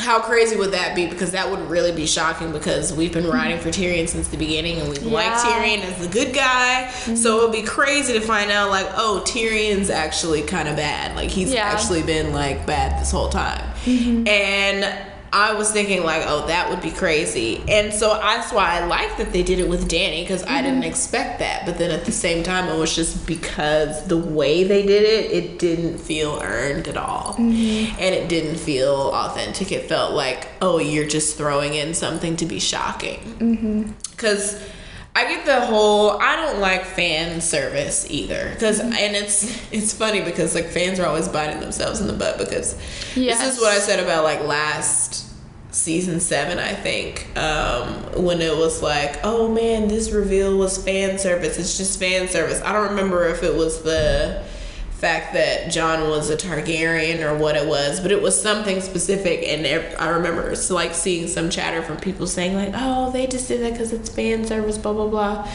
how 0.04 0.20
crazy 0.20 0.56
would 0.56 0.72
that 0.72 0.94
be? 0.94 1.06
Because 1.06 1.32
that 1.32 1.50
would 1.50 1.60
really 1.70 1.92
be 1.92 2.06
shocking 2.06 2.52
because 2.52 2.92
we've 2.92 3.12
been 3.12 3.26
riding 3.26 3.58
for 3.58 3.70
Tyrion 3.70 4.08
since 4.08 4.28
the 4.28 4.36
beginning 4.36 4.78
and 4.78 4.88
we've 4.88 5.02
liked 5.04 5.42
Tyrion 5.42 5.80
as 5.80 6.06
the 6.06 6.12
good 6.12 6.34
guy. 6.34 6.88
Mm-hmm. 6.88 7.16
So 7.16 7.38
it 7.38 7.42
would 7.44 7.52
be 7.52 7.62
crazy 7.62 8.12
to 8.12 8.20
find 8.20 8.50
out, 8.50 8.70
like, 8.70 8.86
oh, 8.96 9.22
Tyrion's 9.26 9.90
actually 9.90 10.42
kind 10.42 10.68
of 10.68 10.76
bad. 10.76 11.16
Like, 11.16 11.30
he's 11.30 11.52
Yeah. 11.52 11.64
actually 11.64 12.02
been, 12.02 12.32
like, 12.32 12.66
bad 12.66 13.00
this 13.00 13.10
whole 13.10 13.30
time. 13.30 13.64
Mm-hmm. 13.84 14.28
And 14.28 15.13
I 15.34 15.52
was 15.52 15.72
thinking, 15.72 16.04
like, 16.04 16.22
oh, 16.28 16.46
that 16.46 16.70
would 16.70 16.80
be 16.80 16.92
crazy. 16.92 17.60
And 17.68 17.92
so 17.92 18.14
that's 18.14 18.52
why 18.52 18.78
I 18.78 18.86
like 18.86 19.16
that 19.16 19.32
they 19.32 19.42
did 19.42 19.58
it 19.58 19.68
with 19.68 19.90
Dany 19.90 20.22
because 20.22 20.44
I 20.44 20.62
didn't 20.62 20.82
mm-hmm. 20.82 20.90
expect 20.90 21.40
that. 21.40 21.66
But 21.66 21.76
then 21.76 21.90
at 21.90 22.04
the 22.04 22.12
same 22.12 22.44
time, 22.44 22.68
it 22.68 22.78
was 22.78 22.94
just 22.94 23.26
because 23.26 24.06
the 24.06 24.16
way 24.16 24.62
they 24.62 24.86
did 24.86 25.02
it, 25.02 25.32
it 25.32 25.58
didn't 25.58 25.98
feel 25.98 26.38
earned 26.40 26.86
at 26.86 26.96
all. 26.96 27.34
Mm-hmm. 27.34 27.96
And 27.98 28.14
it 28.14 28.28
didn't 28.28 28.58
feel 28.58 29.10
authentic. 29.12 29.72
It 29.72 29.88
felt 29.88 30.12
like, 30.12 30.46
oh, 30.62 30.78
you're 30.78 31.08
just 31.08 31.36
throwing 31.36 31.74
in 31.74 31.94
something 31.94 32.36
to 32.36 32.46
be 32.46 32.60
shocking. 32.60 33.18
Mm-hmm. 33.18 33.90
Because. 34.12 34.62
I 35.16 35.28
get 35.28 35.46
the 35.46 35.60
whole 35.64 36.20
I 36.20 36.34
don't 36.34 36.58
like 36.58 36.84
fan 36.84 37.40
service 37.40 38.04
either 38.10 38.50
because 38.52 38.80
and 38.80 38.92
it's 38.92 39.72
it's 39.72 39.94
funny 39.94 40.20
because 40.22 40.56
like 40.56 40.66
fans 40.66 40.98
are 40.98 41.06
always 41.06 41.28
biting 41.28 41.60
themselves 41.60 42.00
in 42.00 42.08
the 42.08 42.14
butt 42.14 42.36
because 42.36 42.74
this 43.14 43.40
is 43.40 43.60
what 43.60 43.72
I 43.72 43.78
said 43.78 44.00
about 44.00 44.24
like 44.24 44.42
last 44.42 45.23
season 45.74 46.20
seven 46.20 46.58
I 46.58 46.72
think 46.74 47.26
um, 47.36 47.88
when 48.22 48.40
it 48.40 48.56
was 48.56 48.82
like 48.82 49.18
oh 49.24 49.48
man 49.48 49.88
this 49.88 50.10
reveal 50.12 50.56
was 50.56 50.82
fan 50.82 51.18
service 51.18 51.58
it's 51.58 51.76
just 51.76 51.98
fan 51.98 52.28
service 52.28 52.62
I 52.62 52.72
don't 52.72 52.90
remember 52.90 53.26
if 53.26 53.42
it 53.42 53.54
was 53.54 53.82
the 53.82 54.42
fact 54.92 55.34
that 55.34 55.70
Jon 55.70 56.08
was 56.08 56.30
a 56.30 56.36
Targaryen 56.36 57.22
or 57.22 57.36
what 57.36 57.56
it 57.56 57.68
was, 57.68 58.00
but 58.00 58.10
it 58.10 58.22
was 58.22 58.40
something 58.40 58.80
specific. 58.80 59.42
And 59.46 59.66
I 60.00 60.08
remember 60.08 60.48
it's 60.48 60.70
like 60.70 60.94
seeing 60.94 61.28
some 61.28 61.50
chatter 61.50 61.82
from 61.82 61.98
people 61.98 62.26
saying 62.26 62.54
like, 62.54 62.70
"Oh, 62.74 63.10
they 63.10 63.26
just 63.26 63.48
did 63.48 63.60
that 63.60 63.72
because 63.72 63.92
it's 63.92 64.08
fan 64.08 64.46
service," 64.46 64.78
blah 64.78 64.94
blah 64.94 65.08
blah. 65.08 65.46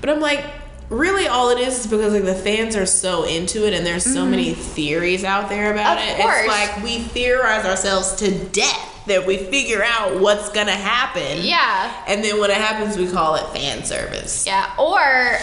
But 0.00 0.10
I'm 0.10 0.20
like, 0.20 0.44
really, 0.88 1.26
all 1.26 1.50
it 1.50 1.58
is 1.58 1.80
is 1.80 1.86
because 1.90 2.12
like 2.12 2.22
the 2.24 2.34
fans 2.34 2.76
are 2.76 2.86
so 2.86 3.24
into 3.24 3.66
it, 3.66 3.72
and 3.72 3.84
there's 3.84 4.04
so 4.04 4.24
many 4.24 4.54
theories 4.54 5.24
out 5.24 5.48
there 5.48 5.72
about 5.72 5.98
Of 5.98 6.04
it. 6.04 6.16
course. 6.20 6.36
It's 6.44 6.48
like 6.48 6.84
we 6.84 6.98
theorize 7.00 7.64
ourselves 7.64 8.14
to 8.16 8.30
death 8.50 8.91
that 9.06 9.26
we 9.26 9.36
figure 9.36 9.82
out 9.82 10.20
what's 10.20 10.48
gonna 10.50 10.70
happen. 10.72 11.38
yeah 11.42 11.92
And 12.06 12.22
then 12.24 12.38
when 12.40 12.50
it 12.50 12.56
happens, 12.56 12.96
we 12.96 13.08
call 13.10 13.34
it 13.36 13.46
fan 13.48 13.84
service. 13.84 14.46
Yeah, 14.46 14.72
or 14.78 15.38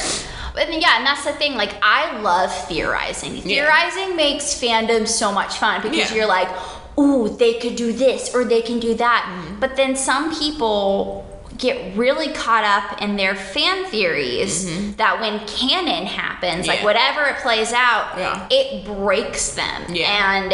and 0.57 0.81
yeah, 0.81 0.97
and 0.97 1.05
that's 1.05 1.23
the 1.25 1.31
thing. 1.33 1.55
Like, 1.55 1.73
I 1.81 2.19
love 2.21 2.53
theorizing. 2.67 3.41
Theorizing 3.41 4.15
makes 4.15 4.45
fandom 4.59 5.07
so 5.07 5.31
much 5.31 5.57
fun 5.57 5.81
because 5.81 6.09
Yeah. 6.11 6.15
you're 6.15 6.27
like, 6.27 6.49
ooh, 6.97 7.29
they 7.29 7.53
could 7.55 7.75
do 7.77 7.93
this 7.93 8.33
or 8.35 8.43
they 8.43 8.61
can 8.61 8.79
do 8.79 8.93
that. 8.95 9.25
Mm-hmm. 9.25 9.59
But 9.59 9.75
then 9.77 9.95
some 9.95 10.35
people 10.37 11.25
get 11.57 11.95
really 11.97 12.31
caught 12.33 12.63
up 12.63 13.01
in 13.01 13.15
their 13.17 13.35
fan 13.35 13.85
theories 13.85 14.95
that 14.97 15.19
when 15.21 15.39
canon 15.47 16.05
happens, 16.07 16.67
like 16.67 16.77
Mm-hmm. 16.79 16.85
Whatever 16.85 17.25
it 17.25 17.37
plays 17.37 17.71
out, 17.71 18.17
Yeah. 18.17 18.47
it 18.49 18.85
breaks 18.85 19.53
them. 19.55 19.83
Yeah. 19.89 20.35
And 20.35 20.51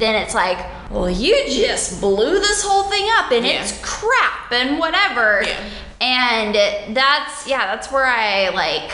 then 0.00 0.14
it's 0.22 0.34
like, 0.34 0.58
well, 0.90 1.08
you 1.10 1.34
just 1.48 2.00
blew 2.00 2.38
this 2.40 2.62
whole 2.64 2.84
thing 2.84 3.06
up 3.18 3.30
and 3.32 3.44
Yeah. 3.46 3.62
it's 3.62 3.78
crap 3.82 4.52
and 4.52 4.78
whatever. 4.78 5.42
Yeah. 5.44 5.58
And 6.00 6.96
that's 6.96 7.46
yeah, 7.46 7.66
that's 7.74 7.90
where 7.92 8.06
I 8.06 8.48
like 8.50 8.90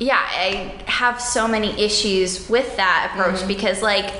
yeah, 0.00 0.18
I 0.20 0.80
have 0.86 1.20
so 1.20 1.48
many 1.48 1.70
issues 1.80 2.48
with 2.48 2.76
that 2.76 3.10
approach 3.12 3.38
Mm-hmm. 3.40 3.48
because 3.48 3.82
like 3.82 4.12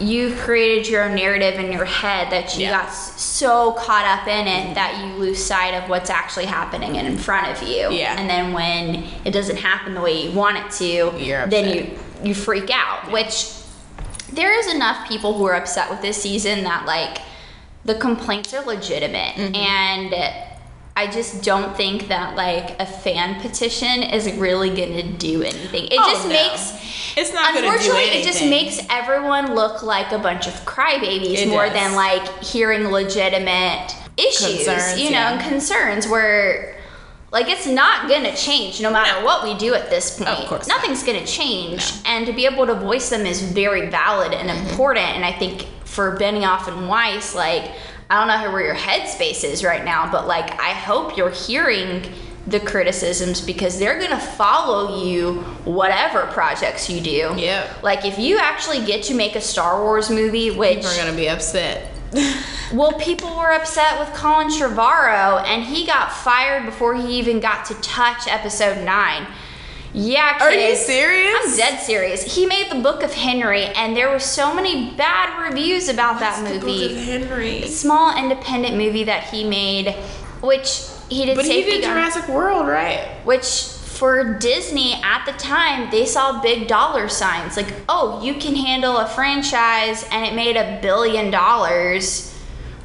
you 0.00 0.34
created 0.36 0.88
your 0.88 1.04
own 1.04 1.14
narrative 1.16 1.58
in 1.58 1.72
your 1.72 1.84
head 1.84 2.30
that 2.32 2.56
you 2.56 2.62
Yeah. 2.66 2.82
got 2.82 2.92
so 2.92 3.72
caught 3.72 4.04
up 4.06 4.28
in 4.28 4.46
it 4.46 4.74
that 4.74 4.96
you 5.04 5.12
lose 5.18 5.44
sight 5.44 5.74
of 5.74 5.88
what's 5.90 6.08
actually 6.10 6.46
happening 6.46 6.94
in 6.96 7.18
front 7.18 7.48
of 7.48 7.66
you. 7.68 7.90
Yeah. 7.90 8.14
And 8.18 8.30
then 8.30 8.52
when 8.52 9.04
it 9.24 9.32
doesn't 9.32 9.56
happen 9.56 9.94
the 9.94 10.00
way 10.00 10.22
you 10.26 10.32
want 10.32 10.56
it 10.58 10.70
to, 10.78 11.12
You're 11.18 11.46
then 11.48 11.64
upset. 11.68 11.76
you 11.76 11.98
you 12.30 12.34
freak 12.34 12.70
out, 12.72 13.10
which 13.12 13.48
there 14.38 14.58
is 14.58 14.72
enough 14.74 15.06
people 15.08 15.34
who 15.34 15.44
are 15.44 15.54
upset 15.54 15.90
with 15.90 16.00
this 16.00 16.22
season 16.22 16.62
that 16.64 16.86
like 16.86 17.18
the 17.84 17.94
complaints 17.96 18.54
are 18.54 18.64
legitimate 18.64 19.34
Mm-hmm. 19.34 19.54
and 19.54 20.44
I 20.96 21.06
just 21.06 21.44
don't 21.44 21.76
think 21.76 22.08
that 22.08 22.34
like 22.34 22.80
a 22.80 22.86
fan 22.86 23.40
petition 23.40 24.02
is 24.02 24.32
really 24.32 24.70
gonna 24.70 25.04
do 25.04 25.42
anything. 25.42 25.84
It 25.86 25.94
Oh, 25.98 26.10
just 26.10 26.24
no. 26.26 26.30
makes 26.32 27.16
It's 27.16 27.32
not 27.32 27.56
unfortunately 27.56 28.02
it 28.18 28.24
just 28.24 28.42
makes 28.44 28.80
everyone 28.90 29.54
look 29.54 29.82
like 29.84 30.10
a 30.12 30.18
bunch 30.18 30.46
of 30.48 30.54
crybabies 30.64 31.38
It 31.38 31.48
more 31.48 31.66
does. 31.66 31.74
than 31.74 31.94
like 31.94 32.26
hearing 32.42 32.88
legitimate 32.88 33.94
issues, 34.16 34.64
Concerns, 34.66 34.98
you 35.00 35.10
know, 35.10 35.18
yeah. 35.18 35.32
and 35.34 35.40
concerns 35.48 36.08
where 36.08 36.74
like 37.30 37.48
it's 37.48 37.66
not 37.66 38.08
gonna 38.08 38.34
change 38.34 38.80
no 38.80 38.90
matter 38.90 39.20
No. 39.20 39.24
what 39.26 39.42
we 39.44 39.54
do 39.54 39.74
at 39.74 39.90
this 39.90 40.16
point. 40.16 40.30
Of 40.30 40.46
course 40.48 40.66
not. 40.68 40.78
Nothing's 40.78 41.02
gonna 41.02 41.26
change. 41.26 41.84
And 42.06 42.26
to 42.26 42.32
be 42.32 42.46
able 42.46 42.66
to 42.66 42.74
voice 42.74 43.10
them 43.10 43.26
is 43.26 43.42
very 43.42 43.88
valid 43.90 44.32
and 44.32 44.48
Mm-hmm. 44.48 44.68
important. 44.70 45.06
And 45.16 45.24
I 45.24 45.32
think 45.32 45.66
for 45.84 46.16
Benioff 46.16 46.68
and 46.68 46.88
Weiss, 46.88 47.34
like 47.34 47.70
I 48.10 48.18
don't 48.18 48.28
know 48.42 48.50
where 48.52 48.64
your 48.64 48.74
headspace 48.74 49.44
is 49.44 49.62
right 49.62 49.84
now, 49.84 50.10
but 50.10 50.26
like 50.26 50.58
I 50.60 50.70
hope 50.70 51.16
you're 51.16 51.30
hearing 51.30 52.10
the 52.46 52.58
criticisms 52.60 53.42
because 53.42 53.78
they're 53.78 54.00
gonna 54.00 54.18
follow 54.18 55.04
you 55.04 55.34
whatever 55.66 56.22
projects 56.28 56.88
you 56.88 56.98
do. 57.02 57.34
Yeah. 57.36 57.66
Like 57.82 58.06
if 58.06 58.18
you 58.18 58.38
actually 58.38 58.86
get 58.86 59.02
to 59.04 59.14
make 59.14 59.36
a 59.36 59.40
Star 59.42 59.82
Wars 59.82 60.08
movie, 60.08 60.50
which 60.50 60.76
People 60.78 60.90
are 60.92 60.96
gonna 60.96 61.12
be 61.16 61.28
upset. 61.28 61.92
Well, 62.72 62.92
people 62.94 63.36
were 63.36 63.52
upset 63.52 63.98
with 64.00 64.16
Colin 64.16 64.48
Trevorrow, 64.48 65.42
and 65.44 65.62
he 65.64 65.86
got 65.86 66.12
fired 66.12 66.64
before 66.64 66.94
he 66.94 67.18
even 67.18 67.40
got 67.40 67.66
to 67.66 67.74
touch 67.74 68.26
episode 68.28 68.84
nine. 68.84 69.26
Yeah, 69.94 70.38
kids. 70.38 70.42
Are 70.42 70.54
you 70.54 70.76
serious? 70.76 71.36
I'm 71.42 71.56
dead 71.56 71.80
serious. 71.80 72.34
He 72.34 72.46
made 72.46 72.70
the 72.70 72.80
Book 72.80 73.02
of 73.02 73.12
Henry, 73.12 73.64
and 73.64 73.96
there 73.96 74.10
were 74.10 74.18
so 74.18 74.54
many 74.54 74.90
bad 74.96 75.42
reviews 75.48 75.88
about 75.88 76.20
that 76.20 76.38
It's 76.42 76.48
the 76.60 76.66
movie. 76.66 76.88
Book 76.88 76.98
of 76.98 77.04
Henry. 77.04 77.62
Small 77.68 78.16
independent 78.16 78.76
movie 78.76 79.04
that 79.04 79.24
he 79.24 79.44
made, 79.48 79.94
which 80.42 80.82
he 81.08 81.24
did. 81.24 81.36
But 81.36 81.46
he 81.46 81.62
did 81.62 81.82
Gun- 81.82 81.92
Jurassic 81.92 82.28
World, 82.28 82.66
right? 82.68 83.08
which 83.24 83.42
for 83.98 84.38
Disney 84.38 84.94
at 85.02 85.24
the 85.26 85.32
time, 85.32 85.90
they 85.90 86.06
saw 86.06 86.40
big 86.40 86.68
dollar 86.68 87.08
signs. 87.08 87.56
Like, 87.56 87.72
oh, 87.88 88.22
you 88.22 88.34
can 88.34 88.54
handle 88.54 88.96
a 88.98 89.06
franchise 89.06 90.04
and 90.12 90.24
it 90.24 90.34
made 90.34 90.56
a 90.56 90.78
billion 90.80 91.30
dollars. 91.30 92.34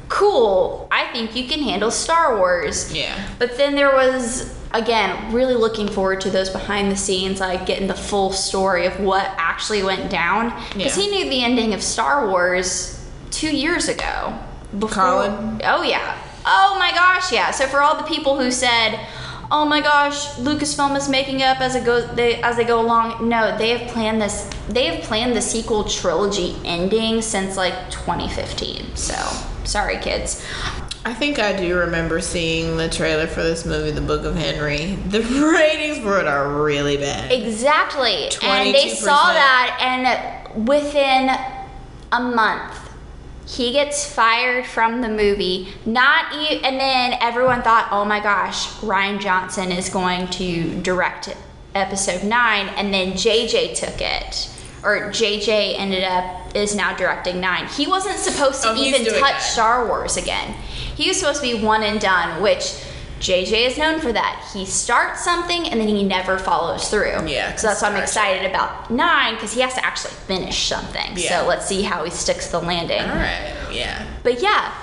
Cool. 0.08 0.86
I 0.90 1.06
think 1.12 1.34
you 1.34 1.46
can 1.48 1.60
handle 1.60 1.90
Star 1.90 2.36
Wars. 2.36 2.92
Yeah. 2.92 3.28
But 3.38 3.56
then 3.56 3.74
there 3.74 3.92
was, 3.92 4.54
again, 4.72 5.32
really 5.32 5.54
looking 5.54 5.88
forward 5.88 6.20
to 6.22 6.30
those 6.30 6.50
behind 6.50 6.90
the 6.90 6.96
scenes, 6.96 7.40
like 7.40 7.64
getting 7.66 7.86
the 7.88 7.94
full 7.94 8.30
story 8.32 8.86
of 8.86 8.98
what 9.00 9.24
actually 9.38 9.82
went 9.82 10.10
down. 10.10 10.50
Because 10.74 10.96
Yeah. 10.96 11.04
he 11.04 11.10
knew 11.10 11.30
the 11.30 11.42
ending 11.42 11.74
of 11.74 11.82
Star 11.82 12.28
Wars 12.28 13.00
two 13.30 13.54
years 13.54 13.88
ago. 13.88 14.34
Before, 14.78 15.02
Colin? 15.02 15.60
Oh 15.64 15.82
yeah. 15.82 16.16
Oh 16.44 16.76
my 16.78 16.90
gosh, 16.90 17.32
yeah. 17.32 17.50
So 17.52 17.66
for 17.66 17.80
all 17.80 17.96
the 17.96 18.02
people 18.04 18.38
who 18.38 18.50
said, 18.50 18.98
"Oh 19.50 19.64
my 19.64 19.80
gosh, 19.80 20.26
Lucasfilm 20.36 20.96
is 20.96 21.08
making 21.08 21.42
up 21.42 21.60
as 21.60 21.74
it 21.74 21.84
goes 21.84 22.06
they, 22.14 22.40
as 22.42 22.56
they 22.56 22.64
go 22.64 22.80
along," 22.80 23.28
no, 23.28 23.56
they 23.56 23.76
have 23.76 23.90
planned 23.90 24.20
this. 24.20 24.48
They 24.68 24.86
have 24.86 25.04
planned 25.04 25.36
the 25.36 25.42
sequel 25.42 25.84
trilogy 25.84 26.56
ending 26.64 27.22
since 27.22 27.56
like 27.56 27.90
2015. 27.90 28.96
So 28.96 29.14
sorry, 29.64 29.98
kids. 29.98 30.44
I 31.06 31.12
think 31.12 31.38
I 31.38 31.52
do 31.54 31.76
remember 31.76 32.20
seeing 32.22 32.78
the 32.78 32.88
trailer 32.88 33.26
for 33.26 33.42
this 33.42 33.66
movie, 33.66 33.90
The 33.90 34.00
Book 34.00 34.24
of 34.24 34.34
Henry. 34.36 34.94
The 35.08 35.20
ratings 35.52 35.98
for 35.98 36.18
it 36.18 36.26
are 36.26 36.62
really 36.62 36.96
bad. 36.96 37.30
Exactly. 37.30 38.30
And 38.42 38.74
they 38.74 38.88
saw 38.88 39.32
that, 39.34 39.78
and 39.80 40.66
within 40.66 41.28
a 42.10 42.20
month, 42.20 42.83
he 43.46 43.72
gets 43.72 44.10
fired 44.10 44.66
from 44.66 45.00
the 45.02 45.08
movie. 45.08 45.68
Not 45.84 46.34
e- 46.34 46.60
and 46.64 46.80
then 46.80 47.16
everyone 47.20 47.62
thought, 47.62 47.88
"Oh 47.90 48.04
my 48.04 48.20
gosh, 48.20 48.66
Rian 48.80 49.20
Johnson 49.20 49.70
is 49.70 49.88
going 49.88 50.28
to 50.28 50.80
direct 50.80 51.34
episode 51.74 52.22
9." 52.24 52.68
And 52.76 52.92
then 52.92 53.12
JJ 53.12 53.74
took 53.74 54.00
it. 54.00 54.48
Or 54.82 55.10
JJ 55.10 55.76
ended 55.78 56.04
up 56.04 56.54
is 56.54 56.74
now 56.74 56.94
directing 56.94 57.40
9. 57.40 57.66
He 57.68 57.86
wasn't 57.86 58.18
supposed 58.18 58.62
to 58.62 58.70
Oh, 58.70 58.74
even 58.76 59.04
touch 59.04 59.20
that. 59.20 59.38
Star 59.42 59.86
Wars 59.86 60.16
again. 60.16 60.54
He 60.94 61.08
was 61.08 61.18
supposed 61.18 61.42
to 61.42 61.46
be 61.58 61.64
one 61.64 61.82
and 61.82 61.98
done, 62.00 62.40
which 62.42 62.74
JJ 63.24 63.68
is 63.68 63.78
known 63.78 64.00
for 64.00 64.12
that. 64.12 64.50
He 64.52 64.66
starts 64.66 65.24
something 65.24 65.66
and 65.70 65.80
then 65.80 65.88
he 65.88 66.04
never 66.04 66.38
follows 66.38 66.90
through. 66.90 67.26
Yeah, 67.26 67.56
So 67.56 67.68
that's 67.68 67.80
why 67.80 67.88
I'm 67.88 67.96
excited 67.96 68.48
about 68.50 68.90
nine 68.90 69.34
because 69.34 69.54
he 69.54 69.62
has 69.62 69.72
to 69.74 69.84
actually 69.84 70.12
finish 70.12 70.66
something. 70.66 71.16
Yeah. 71.16 71.40
So 71.40 71.48
let's 71.48 71.66
see 71.66 71.80
how 71.80 72.04
he 72.04 72.10
sticks 72.10 72.48
the 72.50 72.60
landing. 72.60 73.00
All 73.00 73.16
right, 73.16 73.54
yeah. 73.72 74.06
But 74.22 74.42
yeah, 74.42 74.74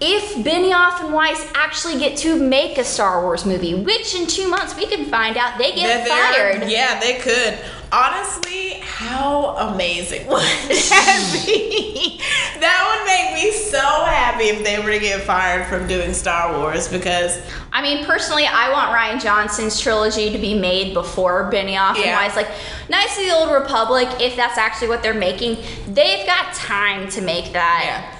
if 0.00 0.34
Benioff 0.44 1.00
and 1.04 1.12
Weiss 1.14 1.46
actually 1.54 1.98
get 1.98 2.16
to 2.18 2.36
make 2.38 2.78
a 2.78 2.84
Star 2.84 3.22
Wars 3.22 3.46
movie, 3.46 3.74
which 3.74 4.14
in 4.14 4.26
two 4.26 4.48
months 4.48 4.76
we 4.76 4.86
can 4.86 5.04
find 5.06 5.36
out 5.36 5.56
they 5.58 5.72
get 5.72 6.04
they're- 6.04 6.16
fired. 6.60 6.70
Yeah, 6.70 6.98
they 7.00 7.14
could. 7.18 7.58
Honestly, 7.92 8.80
how 8.82 9.54
amazing 9.72 10.26
would 10.28 10.42
that 10.42 11.42
be? 11.46 12.20
That 12.58 12.96
would 12.98 13.06
make 13.06 13.44
me 13.44 13.52
so 13.56 13.78
happy 13.78 14.44
if 14.44 14.64
they 14.64 14.80
were 14.80 14.90
to 14.90 14.98
get 14.98 15.20
fired 15.22 15.66
from 15.68 15.86
doing 15.86 16.12
Star 16.12 16.58
Wars 16.58 16.88
because 16.88 17.40
I 17.72 17.82
mean, 17.82 18.04
personally, 18.04 18.46
I 18.46 18.72
want 18.72 18.90
Rian 18.90 19.22
Johnson's 19.22 19.78
trilogy 19.80 20.30
to 20.32 20.38
be 20.38 20.58
made 20.58 20.92
before 20.92 21.48
Benioff 21.52 21.94
and 21.96 22.04
Yeah. 22.04 22.16
Weiss. 22.16 22.34
Like, 22.34 22.48
Knights 22.88 23.16
of 23.16 23.24
the 23.26 23.30
Old 23.32 23.52
Republic, 23.52 24.08
if 24.20 24.34
that's 24.34 24.58
actually 24.58 24.88
what 24.88 25.02
they're 25.02 25.14
making, 25.14 25.56
they've 25.86 26.26
got 26.26 26.52
time 26.54 27.08
to 27.10 27.20
make 27.20 27.52
that. 27.52 27.82
yeah. 27.84 28.13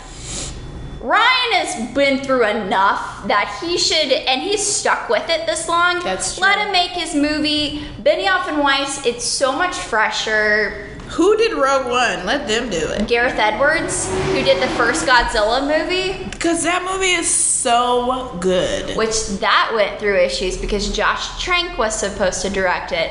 Has 1.75 1.95
been 1.95 2.19
through 2.19 2.47
enough 2.47 3.27
that 3.27 3.59
he 3.61 3.77
should, 3.79 4.13
and 4.13 4.41
he's 4.43 4.65
stuck 4.65 5.09
with 5.09 5.29
it 5.29 5.47
this 5.47 5.69
long. 5.69 6.01
That's 6.05 6.39
Let 6.39 6.59
him 6.59 6.73
make 6.73 6.91
his 6.93 7.15
movie. 7.15 7.83
Benioff 8.03 8.49
and 8.49 8.59
Weiss, 8.59 9.05
it's 9.07 9.25
so 9.25 9.53
much 9.53 9.77
fresher. 9.77 10.89
Who 11.11 11.37
did 11.37 11.53
Rogue 11.53 11.87
One? 11.87 12.25
Let 12.27 12.47
them 12.49 12.71
do 12.71 12.77
it. 12.79 13.07
Gareth 13.09 13.39
Edwards, 13.39 14.09
who 14.33 14.43
did 14.43 14.63
the 14.63 14.69
first 14.75 15.07
Godzilla 15.07 15.63
movie, 15.63 16.25
Because 16.31 16.63
that 16.65 16.85
movie 16.85 17.13
is 17.13 17.29
so 17.29 18.37
good. 18.41 18.97
which 18.97 19.27
that 19.41 19.73
went 19.75 19.99
through 19.99 20.19
issues 20.19 20.57
because 20.57 20.91
Josh 20.91 21.43
Trank 21.43 21.77
was 21.79 21.95
supposed 21.99 22.43
to 22.43 22.51
direct 22.51 22.93
it. 22.93 23.11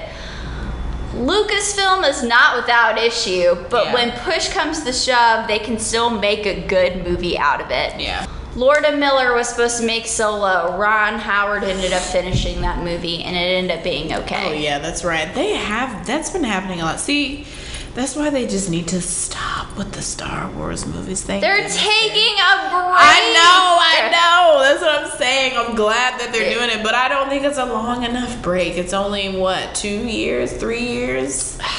Lucasfilm 1.15 2.07
is 2.09 2.23
not 2.23 2.55
without 2.55 2.97
issue, 2.97 3.55
but 3.69 3.85
Yeah. 3.87 3.93
when 3.93 4.11
push 4.11 4.49
comes 4.49 4.83
to 4.83 4.91
shove, 4.91 5.47
they 5.47 5.59
can 5.59 5.77
still 5.77 6.09
make 6.09 6.45
a 6.47 6.61
good 6.61 7.05
movie 7.07 7.37
out 7.37 7.61
of 7.61 7.69
it. 7.69 7.99
Yeah. 7.99 8.25
Lord 8.55 8.85
and 8.85 8.99
Miller 8.99 9.33
was 9.33 9.49
supposed 9.49 9.79
to 9.79 9.85
make 9.85 10.05
Solo. 10.05 10.77
Ron 10.77 11.17
Howard 11.17 11.63
ended 11.63 11.91
up 11.91 12.03
finishing 12.03 12.61
that 12.61 12.83
movie, 12.83 13.23
and 13.23 13.35
it 13.35 13.39
ended 13.39 13.77
up 13.77 13.83
being 13.83 14.13
okay. 14.13 14.49
Oh 14.49 14.53
yeah, 14.53 14.79
that's 14.79 15.03
right. 15.03 15.33
They 15.33 15.53
have 15.53 16.05
that's 16.05 16.29
been 16.29 16.43
happening 16.43 16.81
a 16.81 16.85
lot. 16.85 16.99
See, 16.99 17.47
that's 17.95 18.15
why 18.15 18.29
they 18.29 18.45
just 18.45 18.69
need 18.69 18.87
to 18.89 19.01
stop 19.01 19.75
with 19.75 19.91
the 19.93 20.01
Star 20.03 20.51
Wars 20.51 20.85
movies. 20.85 21.23
Thank 21.23 21.41
They're 21.41 21.67
taking 21.67 22.33
a 22.35 22.69
break. 22.69 22.93
I 22.95 23.31
know, 23.33 23.77
I 23.79 24.09
know. 24.11 24.61
That's 24.61 24.81
what 24.81 25.03
I'm 25.03 25.17
saying. 25.17 25.53
I'm 25.55 25.75
glad 25.75 26.19
that 26.19 26.31
they're 26.31 26.53
doing 26.53 26.69
it, 26.69 26.83
but 26.83 26.93
I 26.93 27.07
don't 27.07 27.29
think 27.29 27.43
it's 27.43 27.57
a 27.57 27.65
long 27.65 28.03
enough 28.03 28.41
break. 28.43 28.77
It's 28.77 28.93
only 28.93 29.35
what 29.35 29.73
two 29.73 30.07
years, 30.07 30.53
three 30.53 30.85
years. 30.85 31.57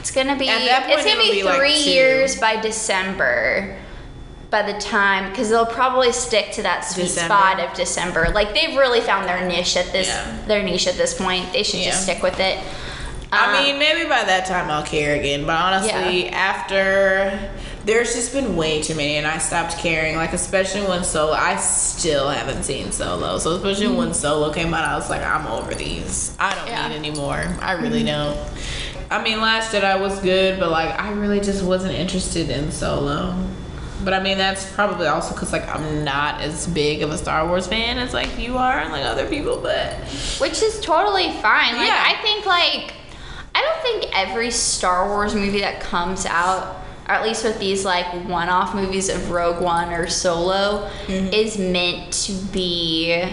It's 0.00 0.14
gonna 0.14 0.38
be. 0.38 0.46
Point, 0.46 0.62
it's 0.62 1.04
gonna 1.04 1.20
be 1.20 1.42
be 1.42 1.56
three 1.58 1.84
two. 1.84 1.90
years 1.90 2.40
by 2.40 2.58
December. 2.58 3.76
By 4.50 4.62
the 4.70 4.78
time, 4.80 5.28
because 5.30 5.50
they'll 5.50 5.66
probably 5.66 6.10
stick 6.12 6.52
to 6.52 6.62
that 6.62 6.80
sweet 6.80 7.02
December. 7.04 7.34
spot 7.34 7.60
of 7.60 7.74
December. 7.76 8.30
Like 8.30 8.54
they've 8.54 8.76
really 8.78 9.02
found 9.02 9.28
their 9.28 9.46
niche 9.46 9.76
at 9.76 9.92
this. 9.92 10.06
Yeah. 10.08 10.38
Their 10.46 10.62
niche 10.62 10.86
at 10.86 10.94
this 10.96 11.12
point. 11.16 11.52
They 11.52 11.62
should 11.62 11.80
just 11.82 12.02
stick 12.04 12.22
with 12.22 12.40
it. 12.40 12.58
I 13.30 13.44
Um, 13.58 13.62
mean, 13.64 13.78
maybe 13.78 14.04
by 14.08 14.24
that 14.24 14.46
time 14.46 14.70
I'll 14.70 14.82
care 14.86 15.16
again. 15.20 15.44
But 15.44 15.56
honestly, 15.60 16.30
after 16.30 17.50
there's 17.84 18.14
just 18.14 18.32
been 18.32 18.56
way 18.56 18.80
too 18.82 18.94
many, 18.94 19.16
and 19.16 19.26
I 19.26 19.36
stopped 19.36 19.76
caring. 19.76 20.16
Like 20.16 20.32
especially 20.32 20.80
when 20.86 21.04
Solo, 21.04 21.32
I 21.34 21.56
still 21.56 22.30
haven't 22.30 22.62
seen 22.62 22.90
Solo. 22.90 23.36
So 23.36 23.54
especially 23.56 23.94
when 23.94 24.14
Solo 24.14 24.50
came 24.50 24.72
out, 24.72 24.84
I 24.88 24.94
was 24.94 25.10
like, 25.10 25.22
I'm 25.22 25.46
over 25.46 25.74
these. 25.74 26.34
I 26.38 26.54
don't 26.54 26.68
Yeah. 26.68 26.88
need 26.88 26.96
anymore. 26.96 27.44
I 27.60 27.72
really 27.72 28.02
don't. 28.02 28.38
I 29.10 29.22
mean, 29.22 29.42
Last 29.42 29.72
Jedi 29.74 30.00
was 30.00 30.18
good, 30.20 30.58
but 30.58 30.70
like 30.70 30.98
I 30.98 31.12
really 31.12 31.40
just 31.40 31.62
wasn't 31.62 31.94
interested 31.96 32.48
in 32.48 32.72
Solo. 32.72 33.34
But 34.04 34.14
I 34.14 34.20
mean, 34.20 34.38
that's 34.38 34.70
probably 34.74 35.06
also 35.08 35.34
because 35.34 35.52
like 35.52 35.66
I'm 35.68 36.04
not 36.04 36.40
as 36.40 36.66
big 36.68 37.02
of 37.02 37.10
a 37.10 37.18
Star 37.18 37.46
Wars 37.48 37.66
fan 37.66 37.98
as 37.98 38.14
like 38.14 38.38
you 38.38 38.56
are 38.56 38.78
and 38.78 38.92
like 38.92 39.04
other 39.04 39.26
people. 39.28 39.58
But 39.60 39.94
which 40.40 40.62
is 40.62 40.80
totally 40.80 41.32
fine. 41.42 41.74
Like 41.76 41.88
Yeah. 41.88 42.04
I 42.06 42.14
think 42.22 42.46
like 42.46 42.94
I 43.54 43.60
don't 43.62 43.82
think 43.82 44.16
every 44.16 44.50
Star 44.52 45.08
Wars 45.08 45.34
movie 45.34 45.60
that 45.60 45.80
comes 45.80 46.26
out, 46.26 46.76
or 47.08 47.12
at 47.14 47.24
least 47.24 47.42
with 47.42 47.58
these 47.58 47.84
like 47.84 48.06
one-off 48.28 48.72
movies 48.74 49.08
of 49.08 49.30
Rogue 49.32 49.60
One 49.62 49.92
or 49.92 50.06
Solo, 50.06 50.88
Mm-hmm. 51.06 51.32
is 51.34 51.58
meant 51.58 52.12
to 52.24 52.32
be 52.52 53.28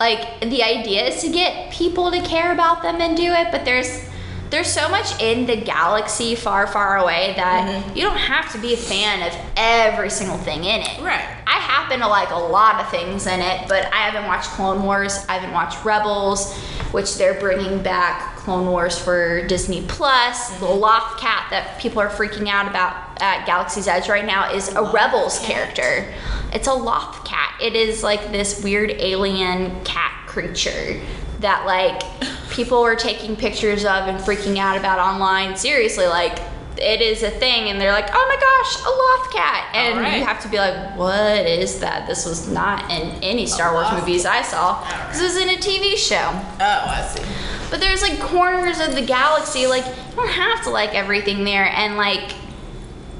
like 0.00 0.40
the 0.40 0.62
idea 0.62 1.06
is 1.08 1.20
to 1.22 1.28
get 1.30 1.72
people 1.72 2.10
to 2.10 2.20
care 2.22 2.52
about 2.52 2.82
them 2.82 3.00
and 3.00 3.16
do 3.16 3.32
it, 3.32 3.48
but 3.50 3.64
there's 3.64 4.08
there's 4.50 4.72
so 4.72 4.88
much 4.88 5.20
in 5.20 5.46
the 5.46 5.56
galaxy 5.56 6.34
far, 6.34 6.66
far 6.66 6.98
away 6.98 7.32
that 7.36 7.66
Mm-hmm. 7.66 7.96
you 7.96 8.02
don't 8.04 8.16
have 8.16 8.50
to 8.52 8.58
be 8.58 8.74
a 8.74 8.76
fan 8.76 9.22
of 9.28 9.36
every 9.56 10.10
single 10.10 10.36
thing 10.38 10.64
in 10.64 10.80
it. 10.82 11.00
Right. 11.00 11.24
I 11.46 11.58
happen 11.58 12.00
to 12.00 12.08
like 12.08 12.30
a 12.30 12.36
lot 12.36 12.80
of 12.80 12.90
things 12.90 13.26
in 13.26 13.40
it, 13.40 13.68
but 13.68 13.84
I 13.92 13.96
haven't 14.08 14.26
watched 14.26 14.50
Clone 14.50 14.82
Wars. 14.84 15.24
I 15.28 15.34
haven't 15.34 15.52
watched 15.52 15.84
Rebels, 15.84 16.54
which 16.92 17.16
they're 17.16 17.38
bringing 17.40 17.82
back 17.82 18.36
Clone 18.36 18.66
Wars 18.66 18.98
for 18.98 19.46
Disney 19.46 19.84
Plus. 19.86 20.56
The 20.58 20.66
Loth 20.66 21.18
Cat 21.18 21.48
that 21.50 21.78
people 21.80 22.00
are 22.00 22.08
freaking 22.08 22.48
out 22.48 22.68
about 22.68 23.20
at 23.20 23.46
Galaxy's 23.46 23.88
Edge 23.88 24.08
right 24.08 24.24
now 24.24 24.52
is 24.52 24.68
a 24.74 24.82
Rebels 24.92 25.38
character. 25.40 26.12
It's 26.52 26.68
a 26.68 26.74
Loth 26.74 27.24
Cat. 27.24 27.54
It 27.60 27.74
is 27.74 28.02
like 28.02 28.30
this 28.32 28.62
weird 28.62 28.90
alien 28.92 29.82
cat 29.84 30.12
creature 30.28 31.00
that 31.40 31.64
like 31.66 32.02
people 32.56 32.82
were 32.82 32.96
taking 32.96 33.36
pictures 33.36 33.84
of 33.84 34.08
and 34.08 34.18
freaking 34.18 34.56
out 34.56 34.78
about 34.78 34.98
online. 34.98 35.56
Seriously, 35.56 36.06
like 36.06 36.40
it 36.78 37.00
is 37.00 37.22
a 37.22 37.30
thing, 37.30 37.68
and 37.68 37.80
they're 37.80 37.92
like, 37.92 38.08
"Oh 38.12 38.26
my 38.28 38.36
gosh, 38.36 38.84
a 38.84 38.90
Loth 38.90 39.32
Cat!" 39.32 39.70
And 39.74 39.98
Alright. 39.98 40.18
you 40.18 40.24
have 40.24 40.42
to 40.42 40.48
be 40.48 40.58
like, 40.58 40.96
"What 40.96 41.46
is 41.46 41.80
that?" 41.80 42.06
This 42.06 42.26
was 42.26 42.48
not 42.48 42.90
in 42.90 43.10
any 43.22 43.46
Star 43.46 43.72
Wars 43.72 43.92
movies 43.92 44.26
I 44.26 44.42
saw 44.42 44.82
because 44.82 45.20
it 45.20 45.24
was 45.24 45.36
in 45.36 45.50
a 45.50 45.56
TV 45.58 45.96
show. 45.96 46.16
oh, 46.16 46.84
I 46.88 47.06
see. 47.14 47.22
But 47.70 47.80
there's 47.80 48.02
like 48.02 48.18
corners 48.20 48.80
of 48.80 48.94
the 48.94 49.02
galaxy, 49.02 49.66
like 49.66 49.84
you 49.86 50.16
don't 50.16 50.28
have 50.28 50.62
to 50.64 50.70
like 50.70 50.94
everything 50.94 51.44
there, 51.44 51.66
and 51.66 51.96
like 51.96 52.32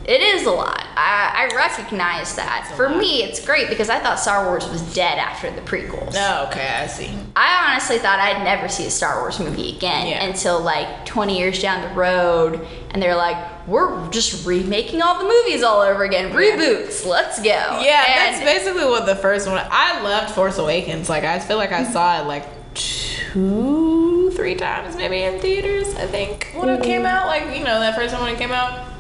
it 0.07 0.21
is 0.21 0.47
a 0.47 0.53
lot. 0.53 0.87
I, 0.97 1.49
I 1.51 1.57
recognize 1.57 2.37
that. 2.37 2.73
For 2.77 2.89
me, 2.89 3.25
it's 3.25 3.45
great 3.45 3.69
because 3.69 3.91
I 3.91 3.99
thought 3.99 4.21
Star 4.21 4.47
Wars 4.47 4.69
was 4.69 4.95
dead 4.95 5.19
after 5.19 5.51
the 5.51 5.61
prequels. 5.63 6.15
Oh, 6.17 6.47
okay, 6.49 6.69
I 6.69 6.87
see. 6.87 7.11
I 7.35 7.71
honestly 7.73 7.99
thought 7.99 8.21
I'd 8.21 8.45
never 8.45 8.69
see 8.69 8.87
a 8.87 8.91
Star 8.91 9.21
Wars 9.21 9.41
movie 9.41 9.77
again 9.77 10.07
Yeah. 10.07 10.25
until 10.25 10.61
like 10.61 11.05
20 11.07 11.37
years 11.37 11.61
down 11.61 11.83
the 11.83 11.95
road, 11.95 12.65
and 12.91 13.03
they're 13.03 13.17
like, 13.17 13.37
"We're 13.67 14.09
just 14.11 14.47
remaking 14.47 15.03
all 15.03 15.19
the 15.19 15.29
movies 15.29 15.65
all 15.65 15.81
over 15.81 16.05
again, 16.05 16.33
reboots. 16.33 17.05
Let's 17.05 17.39
go." 17.39 17.45
Yeah, 17.45 18.05
And- 18.07 18.35
that's 18.35 18.45
basically 18.45 18.87
what 18.87 19.07
the 19.07 19.17
first 19.17 19.49
one. 19.49 19.61
I 19.71 20.01
loved 20.03 20.31
Force 20.33 20.59
Awakens. 20.59 21.09
Like 21.09 21.25
I 21.25 21.41
feel 21.41 21.57
like 21.57 21.73
I 21.73 21.83
saw 21.85 22.21
it 22.21 22.27
like 22.27 22.47
two, 22.75 24.31
three 24.37 24.55
times 24.55 24.97
maybe 24.97 25.23
in 25.23 25.41
theaters. 25.41 25.95
I 25.97 26.07
think 26.07 26.53
when 26.55 26.69
it 26.69 26.83
came 26.83 27.03
mm-hmm. 27.03 27.07
out, 27.07 27.27
like 27.27 27.59
you 27.59 27.65
know 27.65 27.81
that 27.81 27.97
first 27.97 28.15
one 28.15 28.23
when 28.23 28.35
it 28.35 28.39
came 28.39 28.53
out, 28.53 28.96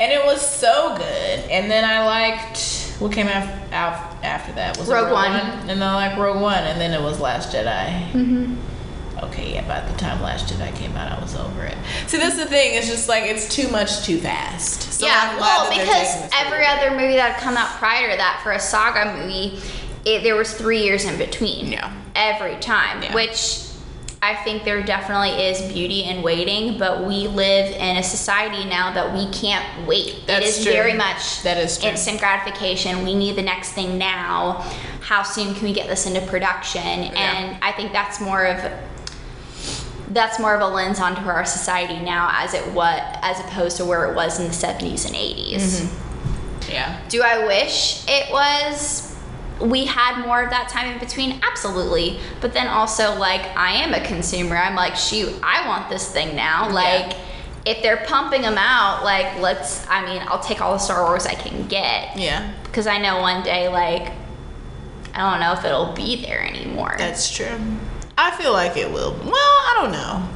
and 0.00 0.10
it 0.12 0.24
was 0.24 0.40
so 0.40 0.96
good. 0.96 1.38
And 1.50 1.70
then 1.70 1.84
I 1.84 2.04
liked 2.04 2.96
what 2.98 3.12
came 3.12 3.28
af- 3.28 3.72
out 3.72 4.14
after 4.24 4.52
that 4.52 4.76
was 4.78 4.88
it 4.88 4.92
Rogue 4.92 5.12
One. 5.12 5.32
and 5.32 5.68
then 5.68 5.82
I 5.82 5.94
like 6.08 6.18
Rogue 6.18 6.40
One, 6.42 6.64
and 6.64 6.80
then 6.80 6.92
it 6.92 7.00
was 7.02 7.20
Last 7.20 7.54
Jedi. 7.54 8.10
Mm-hmm. 8.12 8.54
okay, 9.24 9.54
yeah, 9.54 9.66
by 9.68 9.80
the 9.88 9.96
time 9.98 10.20
Last 10.20 10.52
Jedi 10.52 10.74
came 10.76 10.94
out, 10.96 11.16
I 11.16 11.22
was 11.22 11.34
over 11.36 11.64
it. 11.64 11.76
See, 12.06 12.18
that's 12.18 12.36
the 12.36 12.46
thing. 12.46 12.74
It's 12.74 12.88
just 12.88 13.08
like 13.08 13.24
it's 13.24 13.54
too 13.54 13.68
much 13.68 14.04
too 14.04 14.18
fast. 14.18 14.82
So 14.92 15.06
yeah, 15.06 15.36
well, 15.38 15.70
because 15.70 16.30
every 16.34 16.66
other 16.66 16.90
movie 16.90 17.16
that 17.16 17.32
had 17.34 17.40
come 17.42 17.56
out 17.56 17.68
prior 17.78 18.10
to 18.10 18.16
that 18.18 18.40
for 18.42 18.52
a 18.52 18.60
saga 18.60 19.16
movie, 19.16 19.58
it, 20.04 20.22
there 20.22 20.36
was 20.36 20.52
three 20.52 20.82
years 20.82 21.04
in 21.04 21.16
between. 21.18 21.72
Yeah. 21.72 21.92
Every 22.14 22.56
time, 22.56 23.02
Yeah. 23.02 23.14
which 23.14 23.60
I 24.22 24.34
think 24.36 24.64
there 24.64 24.82
definitely 24.82 25.30
is 25.30 25.72
beauty 25.72 26.04
in 26.04 26.22
waiting, 26.22 26.76
but 26.78 27.04
we 27.04 27.26
live 27.26 27.74
in 27.74 27.96
a 27.96 28.02
society 28.02 28.68
now 28.68 28.92
that 28.92 29.14
we 29.14 29.30
can't 29.32 29.86
wait. 29.86 30.26
That's 30.26 30.44
it 30.44 30.48
is 30.48 30.62
true. 30.62 30.72
very 30.72 30.92
much 30.92 31.42
That 31.42 31.56
is 31.56 31.78
true. 31.78 31.88
instant 31.88 32.20
gratification. 32.20 33.02
We 33.02 33.14
need 33.14 33.36
the 33.36 33.42
next 33.42 33.72
thing 33.72 33.96
now. 33.96 34.58
How 35.00 35.22
soon 35.22 35.54
can 35.54 35.64
we 35.64 35.72
get 35.72 35.88
this 35.88 36.06
into 36.06 36.20
production? 36.26 36.82
And 36.82 37.56
I 37.62 37.72
think 37.72 37.92
that's 37.92 38.20
more 38.20 38.44
of 38.44 38.70
that's 40.10 40.40
more 40.40 40.54
of 40.56 40.60
a 40.60 40.66
lens 40.66 40.98
onto 40.98 41.22
our 41.22 41.44
society 41.44 42.00
now 42.04 42.28
as 42.32 42.52
it 42.52 42.72
was 42.72 43.00
as 43.22 43.38
opposed 43.40 43.76
to 43.76 43.84
where 43.84 44.10
it 44.10 44.14
was 44.16 44.40
in 44.40 44.46
the 44.46 44.52
70s 44.52 45.06
and 45.06 45.14
80s. 45.14 45.54
Mm-hmm. 45.60 46.72
yeah. 46.72 47.00
Do 47.08 47.22
I 47.22 47.46
wish 47.46 48.04
it 48.08 48.30
was 48.32 49.09
we 49.60 49.84
had 49.84 50.20
more 50.24 50.42
of 50.42 50.50
that 50.50 50.68
time 50.68 50.92
in 50.92 50.98
between? 50.98 51.40
Absolutely. 51.42 52.18
But 52.40 52.52
then 52.52 52.66
also 52.66 53.14
like 53.18 53.42
I 53.56 53.72
am 53.72 53.94
a 53.94 54.04
consumer. 54.06 54.56
I'm 54.56 54.74
like, 54.74 54.96
shoot, 54.96 55.32
I 55.42 55.66
want 55.68 55.90
this 55.90 56.10
thing 56.12 56.34
now. 56.34 56.70
Like 56.70 57.16
if 57.66 57.82
they're 57.82 58.04
pumping 58.06 58.42
them 58.42 58.56
out, 58.56 59.04
like 59.04 59.38
let's 59.38 59.86
I 59.88 60.04
mean, 60.04 60.22
I'll 60.26 60.40
take 60.40 60.60
all 60.60 60.72
the 60.72 60.78
Star 60.78 61.04
Wars 61.04 61.26
I 61.26 61.34
can 61.34 61.68
get 61.68 62.16
Yeah, 62.16 62.52
because 62.64 62.86
I 62.86 62.98
know 62.98 63.20
one 63.20 63.42
day 63.42 63.68
like 63.68 64.12
I 65.14 65.30
don't 65.30 65.40
know 65.40 65.52
if 65.52 65.64
it'll 65.64 65.92
be 65.92 66.22
there 66.24 66.40
anymore. 66.42 66.94
that's 66.96 67.30
true. 67.30 67.58
I 68.16 68.30
feel 68.32 68.52
like 68.52 68.76
it 68.76 68.90
will. 68.90 69.12
Well, 69.12 69.34
I 69.34 69.78
don't 69.80 69.92
know. 69.92 70.28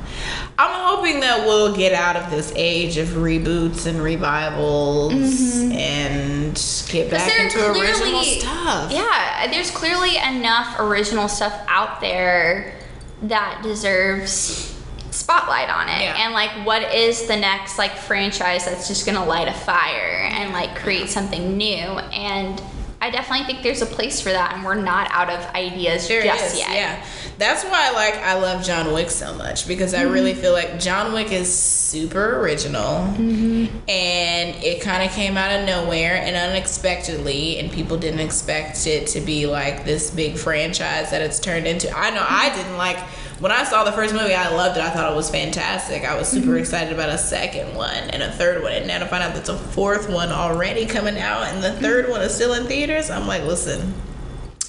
I'm 0.56 0.96
hoping 0.96 1.20
that 1.20 1.44
we'll 1.46 1.74
get 1.74 1.92
out 1.92 2.16
of 2.16 2.30
this 2.30 2.52
age 2.54 2.96
of 2.96 3.08
reboots 3.08 3.86
and 3.86 4.00
revivals 4.00 5.12
mm-hmm. 5.12 5.72
and 5.72 6.88
get 6.88 7.10
back 7.10 7.40
into 7.40 7.58
clearly- 7.58 7.80
original 7.80 8.22
stuff. 8.22 8.92
Yeah, 8.92 9.50
there's 9.50 9.70
clearly 9.70 10.16
enough 10.16 10.78
original 10.78 11.28
stuff 11.28 11.60
out 11.66 12.00
there 12.00 12.74
that 13.22 13.60
deserves 13.62 14.70
spotlight 15.10 15.70
on 15.70 15.88
it. 15.88 16.02
Yeah. 16.02 16.24
And 16.24 16.34
like 16.34 16.50
what 16.66 16.94
is 16.94 17.26
the 17.26 17.36
next 17.36 17.78
like 17.78 17.96
franchise 17.96 18.64
that's 18.64 18.88
just 18.88 19.06
going 19.06 19.16
to 19.16 19.24
light 19.24 19.48
a 19.48 19.52
fire 19.52 20.28
and 20.30 20.52
like 20.52 20.76
create 20.76 21.08
something 21.08 21.56
new 21.56 21.76
and 21.76 22.60
I 23.00 23.10
definitely 23.10 23.44
think 23.44 23.62
there's 23.62 23.82
a 23.82 23.86
place 23.86 24.20
for 24.20 24.30
that 24.30 24.54
and 24.54 24.64
we're 24.64 24.76
not 24.76 25.10
out 25.10 25.28
of 25.28 25.54
ideas 25.54 26.08
There 26.08 26.22
just 26.24 26.54
is, 26.54 26.58
yet. 26.58 26.74
Yeah, 26.74 27.06
that's 27.38 27.64
why 27.64 27.90
like 27.90 28.14
I 28.16 28.34
love 28.34 28.64
John 28.64 28.92
Wick 28.92 29.10
so 29.10 29.34
much 29.34 29.66
because 29.66 29.94
I 29.94 30.02
really 30.02 30.32
mm-hmm. 30.32 30.40
feel 30.40 30.52
like 30.52 30.78
John 30.78 31.12
Wick 31.12 31.32
is 31.32 31.52
super 31.52 32.40
original, 32.40 32.82
mm-hmm. 32.82 33.76
and 33.88 34.56
it 34.62 34.80
kind 34.82 35.02
of 35.02 35.14
came 35.14 35.36
out 35.36 35.58
of 35.58 35.66
nowhere 35.66 36.16
and 36.16 36.36
unexpectedly, 36.36 37.58
and 37.58 37.70
people 37.70 37.96
didn't 37.96 38.20
expect 38.20 38.86
it 38.86 39.06
to 39.08 39.20
be 39.20 39.46
like 39.46 39.84
this 39.84 40.10
big 40.10 40.36
franchise 40.36 41.10
that 41.10 41.22
it's 41.22 41.40
turned 41.40 41.66
into. 41.66 41.90
I 41.96 42.10
know 42.10 42.24
I 42.28 42.48
mm-hmm. 42.48 42.56
didn't 42.56 42.76
like 42.76 42.98
when 43.40 43.52
I 43.52 43.64
saw 43.64 43.84
the 43.84 43.92
first 43.92 44.14
movie. 44.14 44.34
I 44.34 44.54
loved 44.54 44.76
it. 44.76 44.82
I 44.82 44.90
thought 44.90 45.12
it 45.12 45.16
was 45.16 45.30
fantastic. 45.30 46.04
I 46.04 46.16
was 46.16 46.28
super 46.28 46.56
excited 46.56 46.92
about 46.92 47.08
a 47.08 47.18
second 47.18 47.74
one 47.74 48.10
and 48.10 48.22
a 48.22 48.30
third 48.30 48.62
one, 48.62 48.72
and 48.72 48.86
now 48.86 48.98
to 48.98 49.06
find 49.06 49.22
out 49.22 49.34
there's 49.34 49.48
a 49.48 49.58
fourth 49.58 50.08
one 50.08 50.30
already 50.30 50.86
coming 50.86 51.18
out, 51.18 51.44
and 51.48 51.62
the 51.62 51.72
third 51.72 52.08
one 52.08 52.22
is 52.22 52.34
still 52.34 52.54
in 52.54 52.66
theaters. 52.66 53.10
I'm 53.10 53.26
like, 53.26 53.42
listen. 53.42 53.94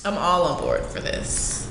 I'm 0.05 0.19
all 0.19 0.43
on 0.43 0.61
board 0.61 0.85
for 0.85 0.99
this. 0.99 1.64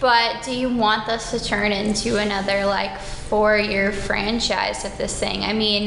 But 0.00 0.42
do 0.44 0.54
you 0.54 0.68
want 0.68 1.06
this 1.06 1.30
to 1.30 1.42
turn 1.42 1.72
into 1.72 2.18
another 2.18 2.66
like 2.66 3.00
four 3.00 3.56
year 3.56 3.92
franchise 3.92 4.84
of 4.84 4.96
this 4.98 5.18
thing? 5.18 5.42
I 5.42 5.52
mean, 5.52 5.86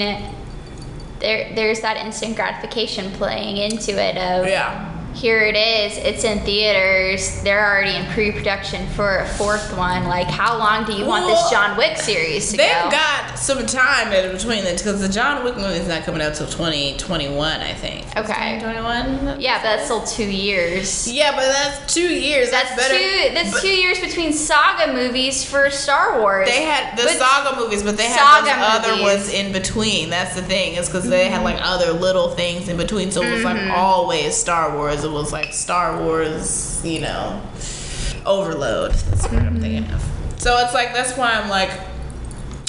there 1.20 1.54
there's 1.54 1.82
that 1.82 1.98
instant 1.98 2.36
gratification 2.36 3.12
playing 3.12 3.58
into 3.58 3.92
it 3.92 4.18
of 4.18 4.48
Yeah. 4.48 4.89
Here 5.14 5.40
it 5.44 5.56
is, 5.56 5.98
it's 5.98 6.24
in 6.24 6.40
theaters, 6.42 7.42
they're 7.44 7.66
already 7.66 7.96
in 7.96 8.06
pre 8.14 8.32
production 8.32 8.88
for 8.90 9.18
a 9.18 9.28
fourth 9.28 9.76
one. 9.78 10.06
Like, 10.06 10.28
how 10.28 10.58
long 10.58 10.86
do 10.86 10.94
you 10.94 11.06
want 11.06 11.26
this 11.28 11.50
John 11.50 11.76
Wick 11.78 11.98
series 11.98 12.52
to 12.52 12.58
They've 12.58 12.72
go? 12.84 12.92
got 12.92 13.38
some 13.38 13.66
time 13.66 14.14
in 14.14 14.32
between 14.32 14.64
the 14.64 14.74
because 14.74 15.02
the 15.02 15.10
John 15.10 15.44
Wick 15.44 15.56
movie 15.58 15.80
is 15.80 15.88
not 15.88 16.04
coming 16.04 16.22
out 16.22 16.36
till 16.36 16.48
2021, 16.48 17.60
I 17.62 17.74
think. 17.74 18.06
Okay. 18.16 18.60
2021. 18.60 19.42
yeah, 19.42 19.58
but 19.58 19.64
that's 19.64 19.86
still 19.86 20.04
two 20.04 20.30
years. 20.30 21.12
Yeah, 21.12 21.32
but 21.32 21.42
that's 21.42 21.94
two 21.94 22.02
years. 22.14 22.52
That's, 22.52 22.70
That's 22.76 22.88
better. 22.90 22.94
two. 22.98 23.34
That's 23.34 23.52
but 23.52 23.62
two 23.62 23.68
years 23.76 24.00
between 24.00 24.32
saga 24.34 24.94
movies 24.94 25.44
for 25.44 25.70
Star 25.70 26.20
Wars. 26.22 26.48
They 26.48 26.64
had 26.64 26.98
the 26.98 27.04
But- 27.04 27.18
saga 27.18 27.60
movies, 27.60 27.84
but 27.84 27.98
they 27.98 28.04
had 28.06 28.20
Saga 28.20 28.46
those 28.46 28.56
other 28.60 28.90
movies. 29.02 29.04
ones 29.18 29.34
in 29.34 29.52
between. 29.52 30.10
That's 30.10 30.36
the 30.36 30.42
thing, 30.44 30.76
is 30.76 30.88
because 30.88 31.08
they 31.10 31.28
had 31.30 31.44
like 31.44 31.58
other 31.62 31.92
little 31.94 32.30
things 32.30 32.70
in 32.70 32.78
between. 32.78 33.12
So 33.12 33.22
it 33.22 33.32
was 33.32 33.40
Mm-hmm. 33.44 33.70
like 33.70 33.78
always 33.78 34.36
Star 34.36 34.76
Wars. 34.76 34.99
It 35.04 35.12
was 35.12 35.32
like 35.32 35.54
Star 35.54 36.02
Wars, 36.02 36.82
you 36.86 37.02
know, 37.02 37.42
overload. 38.26 38.92
That's 38.92 39.24
what 39.24 39.42
I'm 39.42 39.60
thinking 39.60 39.90
of. 39.92 40.02
So 40.38 40.58
it's 40.60 40.74
like 40.74 40.94
that's 40.94 41.18
why 41.18 41.32
I'm 41.32 41.50
like, 41.50 41.72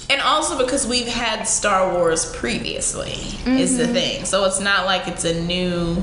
and 0.08 0.20
also 0.22 0.58
because 0.58 0.86
we've 0.86 1.06
had 1.06 1.44
Star 1.44 1.92
Wars 1.92 2.34
previously 2.34 3.12
is 3.12 3.72
Mm-hmm. 3.72 3.76
the 3.78 3.86
thing. 3.88 4.24
So 4.24 4.44
it's 4.44 4.60
not 4.60 4.84
like 4.86 5.06
it's 5.08 5.24
a 5.24 5.40
new 5.44 6.02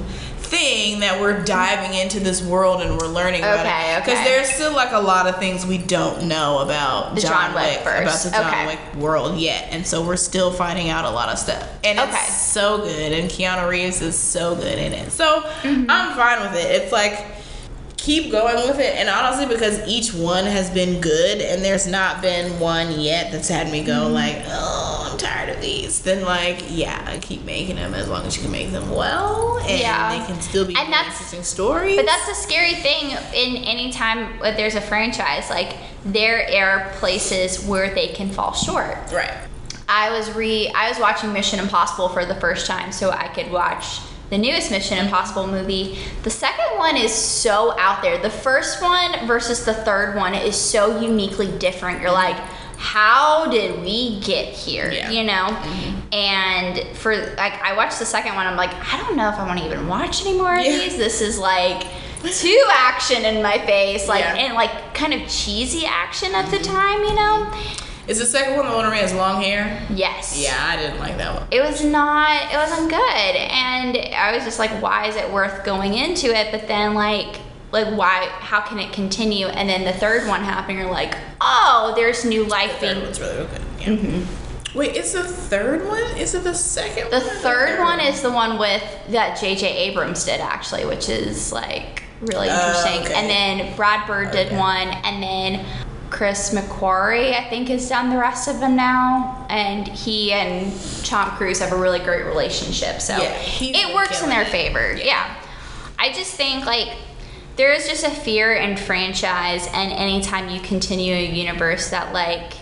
thing 0.49 1.01
that 1.01 1.19
we're 1.19 1.43
diving 1.43 1.97
into 1.99 2.19
this 2.19 2.41
world 2.41 2.81
and 2.81 2.97
we're 2.97 3.07
learning 3.07 3.41
about 3.41 3.65
Okay, 3.65 3.95
it. 3.95 3.99
Because 4.05 4.19
okay. 4.19 4.23
there's 4.29 4.49
still 4.49 4.73
like 4.73 4.91
a 4.93 4.99
lot 4.99 5.27
of 5.27 5.37
things 5.37 5.65
we 5.65 5.77
don't 5.77 6.27
know 6.27 6.59
about 6.59 7.15
The 7.15 7.21
John, 7.21 7.51
John 7.51 7.55
Wick 7.55 7.81
about 7.81 8.19
the 8.23 8.29
John 8.31 8.45
Okay. 8.47 8.65
Wick 8.67 8.95
world 8.95 9.37
yet, 9.37 9.67
and 9.71 9.85
so 9.85 10.05
we're 10.05 10.15
still 10.17 10.51
finding 10.51 10.89
out 10.89 11.05
a 11.05 11.09
lot 11.09 11.29
of 11.29 11.37
stuff. 11.37 11.67
And 11.83 11.99
Okay. 11.99 12.09
it's 12.11 12.41
so 12.41 12.79
good, 12.79 13.11
and 13.13 13.29
Keanu 13.29 13.69
Reeves 13.69 14.01
is 14.01 14.17
so 14.17 14.55
good 14.55 14.77
in 14.79 14.93
it. 14.93 15.11
So 15.11 15.41
Mm-hmm. 15.61 15.85
I'm 15.89 16.15
fine 16.15 16.41
with 16.41 16.55
it. 16.59 16.81
It's 16.81 16.91
like 16.91 17.25
keep 17.97 18.31
going 18.31 18.55
with 18.67 18.79
it, 18.79 18.95
and 18.95 19.09
honestly, 19.09 19.45
because 19.45 19.85
each 19.87 20.13
one 20.13 20.45
has 20.45 20.69
been 20.69 21.01
good, 21.01 21.41
and 21.41 21.63
there's 21.65 21.87
not 21.87 22.21
been 22.21 22.59
one 22.59 22.99
yet 22.99 23.31
that's 23.31 23.47
had 23.49 23.71
me 23.71 23.79
Mm-hmm. 23.83 23.87
go 23.87 24.07
like, 24.07 24.37
oh, 24.47 25.09
I'm 25.11 25.17
tired 25.17 25.49
of 25.49 25.61
these. 25.61 26.01
Then 26.01 26.23
like, 26.23 26.63
yeah, 26.69 27.17
keep 27.19 27.43
making 27.43 27.75
them 27.77 27.93
as 27.93 28.07
long 28.07 28.25
as 28.25 28.35
you 28.35 28.43
can 28.43 28.51
make 28.51 28.71
them 28.71 28.89
well, 28.91 29.57
and 29.59 29.79
Yeah. 29.79 30.17
they 30.17 30.25
can 30.25 30.41
still 30.41 30.65
be 30.65 30.75
And 30.75 30.91
that's- 30.91 31.11
interesting 31.13 31.43
stories. 31.43 31.95
But 31.97 32.05
that's 32.05 32.27
the 32.27 32.35
scary 32.35 32.75
thing 32.75 33.11
in 33.33 33.57
any 33.63 33.91
time 33.91 34.39
that 34.41 34.57
there's 34.57 34.75
a 34.75 34.81
franchise. 34.81 35.49
Like 35.49 35.75
there 36.05 36.47
are 36.63 36.89
places 36.93 37.65
where 37.65 37.93
they 37.93 38.07
can 38.09 38.29
fall 38.29 38.53
short. 38.53 38.97
right. 39.11 39.33
I 39.89 40.09
was 40.11 40.29
re 40.33 40.69
I 40.75 40.89
was 40.89 40.99
watching 40.99 41.31
Mission 41.31 41.59
Impossible 41.59 42.09
for 42.09 42.25
the 42.25 42.35
first 42.35 42.67
time 42.67 42.91
so 42.91 43.09
I 43.09 43.29
could 43.29 43.49
watch 43.49 43.99
the 44.29 44.37
newest 44.37 44.71
Mission 44.71 44.97
Impossible 44.97 45.47
movie. 45.47 45.97
The 46.23 46.29
second 46.29 46.77
one 46.77 46.97
is 46.97 47.13
so 47.13 47.77
out 47.79 48.01
there. 48.01 48.17
The 48.21 48.29
first 48.29 48.81
one 48.81 49.25
versus 49.25 49.63
the 49.63 49.73
third 49.73 50.15
one 50.15 50.33
is 50.33 50.55
so 50.55 50.99
uniquely 50.99 51.47
different. 51.57 52.01
You're 52.01 52.11
like, 52.11 52.35
how 52.77 53.49
did 53.49 53.81
we 53.81 54.19
get 54.19 54.53
here? 54.53 54.91
Yeah. 54.91 55.09
You 55.09 55.23
know? 55.23 55.47
Mm-hmm. 55.47 56.13
And 56.13 56.97
for 56.97 57.15
like 57.15 57.53
I 57.61 57.75
watched 57.75 57.99
the 57.99 58.05
second 58.05 58.35
one, 58.35 58.45
I'm 58.45 58.57
like, 58.57 58.71
I 58.93 58.97
don't 58.97 59.15
know 59.15 59.29
if 59.29 59.35
I 59.35 59.45
want 59.47 59.59
to 59.59 59.65
even 59.65 59.87
watch 59.87 60.21
any 60.21 60.37
more 60.37 60.57
of 60.57 60.63
Yeah. 60.63 60.77
these. 60.77 60.97
This 60.97 61.21
is 61.21 61.39
like 61.39 61.87
too 62.23 62.65
action 62.71 63.25
in 63.25 63.41
my 63.41 63.57
face, 63.59 64.07
like 64.07 64.23
Yeah. 64.23 64.35
and 64.35 64.53
like 64.55 64.93
kind 64.93 65.13
of 65.13 65.27
cheesy 65.29 65.85
action 65.85 66.35
at 66.35 66.49
the 66.51 66.57
mm-hmm. 66.57 66.75
time, 66.75 67.03
you 67.03 67.15
know? 67.15 67.86
Is 68.07 68.19
the 68.19 68.25
second 68.25 68.55
one 68.55 68.65
the 68.67 68.73
one 68.73 68.85
where 68.85 68.93
he 68.95 69.01
has 69.01 69.13
long 69.13 69.41
hair? 69.41 69.85
Yes. 69.89 70.37
Yeah, 70.41 70.55
I 70.59 70.77
didn't 70.77 70.99
like 70.99 71.17
that 71.17 71.33
one. 71.35 71.47
it 71.51 71.61
was 71.61 71.83
not 71.83 72.51
it 72.53 72.55
wasn't 72.55 72.89
good 72.89 73.35
and 73.35 73.97
i 74.15 74.33
was 74.35 74.43
just 74.45 74.59
like 74.59 74.71
why 74.81 75.07
is 75.07 75.15
it 75.15 75.31
worth 75.31 75.63
going 75.65 75.93
into 75.93 76.27
it 76.27 76.51
but 76.51 76.67
then 76.67 76.93
like 76.93 77.39
like 77.71 77.87
why 77.97 78.25
how 78.39 78.61
can 78.61 78.79
it 78.79 78.93
continue 78.93 79.47
and 79.47 79.67
then 79.69 79.83
the 79.83 79.91
third 79.93 80.25
one 80.27 80.41
happened 80.41 80.77
you're 80.79 80.89
like 80.89 81.15
oh 81.41 81.91
there's 81.95 82.23
new 82.23 82.45
life 82.45 82.79
The 82.79 82.87
third 82.87 82.93
being 82.93 83.03
one's 83.05 83.19
really 83.19 83.35
good. 83.47 83.61
Yeah. 83.79 83.87
Mm-hmm. 83.87 84.77
Wait, 84.77 84.95
is 84.95 85.13
the 85.13 85.23
third 85.23 85.87
one? 85.87 86.03
Is 86.17 86.35
it 86.35 86.43
the 86.43 86.53
second 86.53 87.09
the 87.09 87.19
one? 87.19 87.27
or 87.27 87.39
third 87.41 87.79
one 87.79 87.99
is 87.99 88.21
the 88.21 88.31
one 88.31 88.57
with 88.59 88.83
that 89.09 89.37
jj 89.37 89.63
abrams 89.63 90.23
did 90.25 90.39
actually 90.39 90.85
which 90.85 91.09
is 91.09 91.51
like 91.51 92.03
really 92.21 92.47
Oh, 92.49 92.67
interesting 92.67 93.05
okay. 93.05 93.13
and 93.19 93.29
then 93.29 93.75
brad 93.75 94.07
bird 94.07 94.31
did 94.31 94.47
Okay. 94.47 94.57
one 94.57 94.87
and 94.87 95.21
then 95.21 95.65
chris 96.09 96.53
mcquarrie 96.53 97.33
i 97.35 97.43
think 97.49 97.67
has 97.67 97.87
done 97.89 98.09
the 98.09 98.17
rest 98.17 98.47
of 98.47 98.59
them 98.59 98.75
now 98.75 99.45
and 99.49 99.87
he 99.87 100.31
and 100.31 100.71
tom 101.03 101.29
cruise 101.37 101.59
have 101.59 101.71
a 101.73 101.77
really 101.77 101.99
great 101.99 102.25
relationship 102.25 103.01
so 103.01 103.17
Yeah, 103.17 103.33
it 103.59 103.93
works 103.93 104.21
in 104.23 104.29
their 104.29 104.43
it. 104.43 104.47
favor 104.47 104.93
yeah. 104.95 105.35
i 105.99 106.11
just 106.13 106.33
think 106.35 106.65
like 106.65 106.89
there 107.57 107.71
is 107.73 107.87
just 107.89 108.05
a 108.05 108.09
fear 108.09 108.53
in 108.53 108.77
franchise 108.77 109.67
and 109.73 109.91
anytime 109.91 110.47
you 110.49 110.59
continue 110.61 111.13
a 111.13 111.25
universe 111.25 111.89
that 111.89 112.13
like 112.13 112.53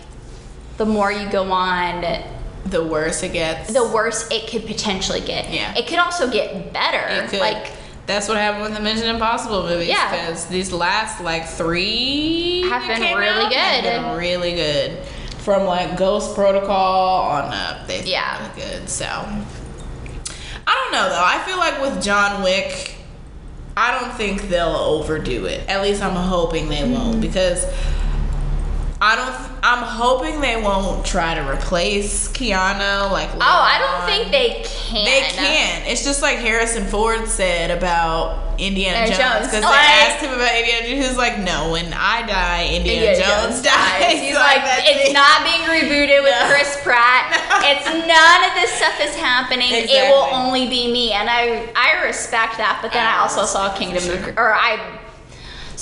the 0.77 0.85
more 0.85 1.11
you 1.11 1.29
go 1.29 1.51
on 1.51 2.01
The 2.65 2.83
worse 2.83 3.21
it 3.23 3.33
gets. 3.33 3.71
the 3.71 3.83
worse 3.87 4.27
it 4.31 4.49
could 4.49 4.65
potentially 4.65 5.21
get. 5.21 5.49
Yeah. 5.53 5.73
It 5.77 5.87
could 5.87 5.99
also 5.99 6.29
get 6.29 6.73
better. 6.73 6.97
It 7.23 7.29
could. 7.29 7.39
Like 7.39 7.71
That's 8.07 8.27
what 8.27 8.37
happened 8.37 8.63
with 8.65 8.73
the 8.75 8.81
Mission 8.81 9.07
Impossible 9.07 9.63
movies. 9.63 9.87
Yeah. 9.87 10.11
Because 10.11 10.45
these 10.45 10.71
last 10.71 11.21
like 11.21 11.47
three 11.47 12.61
Have 12.69 12.83
been 12.87 13.01
really 13.17 13.45
out 13.45 13.53
have 13.53 13.83
good. 13.83 13.89
been 14.03 14.17
really 14.17 14.53
good. 14.53 14.97
From 15.39 15.65
like 15.65 15.97
Ghost 15.97 16.35
Protocol 16.35 17.21
on 17.21 17.53
up, 17.53 17.87
they've 17.87 18.05
Yeah. 18.05 18.37
been 18.37 18.51
really 18.65 18.71
good. 18.79 18.89
So 18.89 19.05
I 19.05 20.73
don't 20.73 20.91
know 20.91 21.09
though. 21.09 21.23
I 21.23 21.39
feel 21.45 21.57
like 21.57 21.81
with 21.81 22.03
John 22.03 22.43
Wick, 22.43 22.95
I 23.77 23.99
don't 23.99 24.13
think 24.13 24.49
they'll 24.49 24.67
overdo 24.75 25.45
it. 25.45 25.67
At 25.69 25.81
least 25.81 26.01
I'm 26.01 26.15
hoping 26.15 26.69
they 26.69 26.77
Mm-hmm. 26.77 26.93
won't 26.93 27.21
because 27.21 27.65
I 29.01 29.15
don't. 29.17 29.51
I'm 29.61 29.83
hoping 29.83 30.39
they 30.39 30.61
won't 30.61 31.05
try 31.05 31.35
to 31.35 31.41
replace 31.49 32.29
Keanu. 32.29 33.11
Like 33.11 33.29
Oh, 33.35 33.39
I 33.41 33.77
don't 33.77 34.05
think 34.07 34.31
they 34.31 34.61
can. 34.63 35.03
they 35.05 35.21
can. 35.35 35.83
It's 35.85 36.03
just 36.05 36.21
like 36.21 36.37
Harrison 36.39 36.85
Ford 36.87 37.27
said 37.27 37.71
about 37.71 38.57
Indiana 38.57 39.05
Jones 39.07 39.17
Jones. 39.19 39.45
because 39.47 39.63
Like- 39.63 39.73
they 39.73 39.91
asked 40.07 40.23
him 40.23 40.33
about 40.33 40.55
Indiana 40.55 40.87
Jones. 40.87 41.07
He's 41.07 41.17
like, 41.17 41.37
"No, 41.39 41.71
when 41.71 41.91
I 41.93 42.25
die, 42.25 42.69
Indiana, 42.71 43.11
Indiana 43.11 43.51
Jones, 43.51 43.61
dies." 43.61 44.13
He's 44.15 44.33
like, 44.47 44.61
it's 44.87 45.09
it. 45.09 45.13
not 45.13 45.43
being 45.43 45.67
rebooted 45.67 46.23
with 46.23 46.31
No. 46.39 46.47
Chris 46.47 46.79
Pratt. 46.81 47.35
No. 47.65 47.71
It's 47.71 47.85
none 47.85 48.41
of 48.47 48.53
this 48.55 48.71
stuff 48.71 48.99
is 49.01 49.15
happening. 49.15 49.67
It 49.71 50.09
will 50.09 50.29
only 50.31 50.67
be 50.69 50.89
me, 50.91 51.11
and 51.11 51.29
I 51.29 51.67
I 51.75 52.05
respect 52.05 52.57
that. 52.57 52.79
But 52.81 52.93
then 52.93 53.05
I, 53.05 53.17
I 53.17 53.19
also 53.19 53.43
saw 53.45 53.73
Kingdom 53.75 54.03
for 54.03 54.29
of 54.29 54.37
or 54.37 54.53
I 54.53 54.77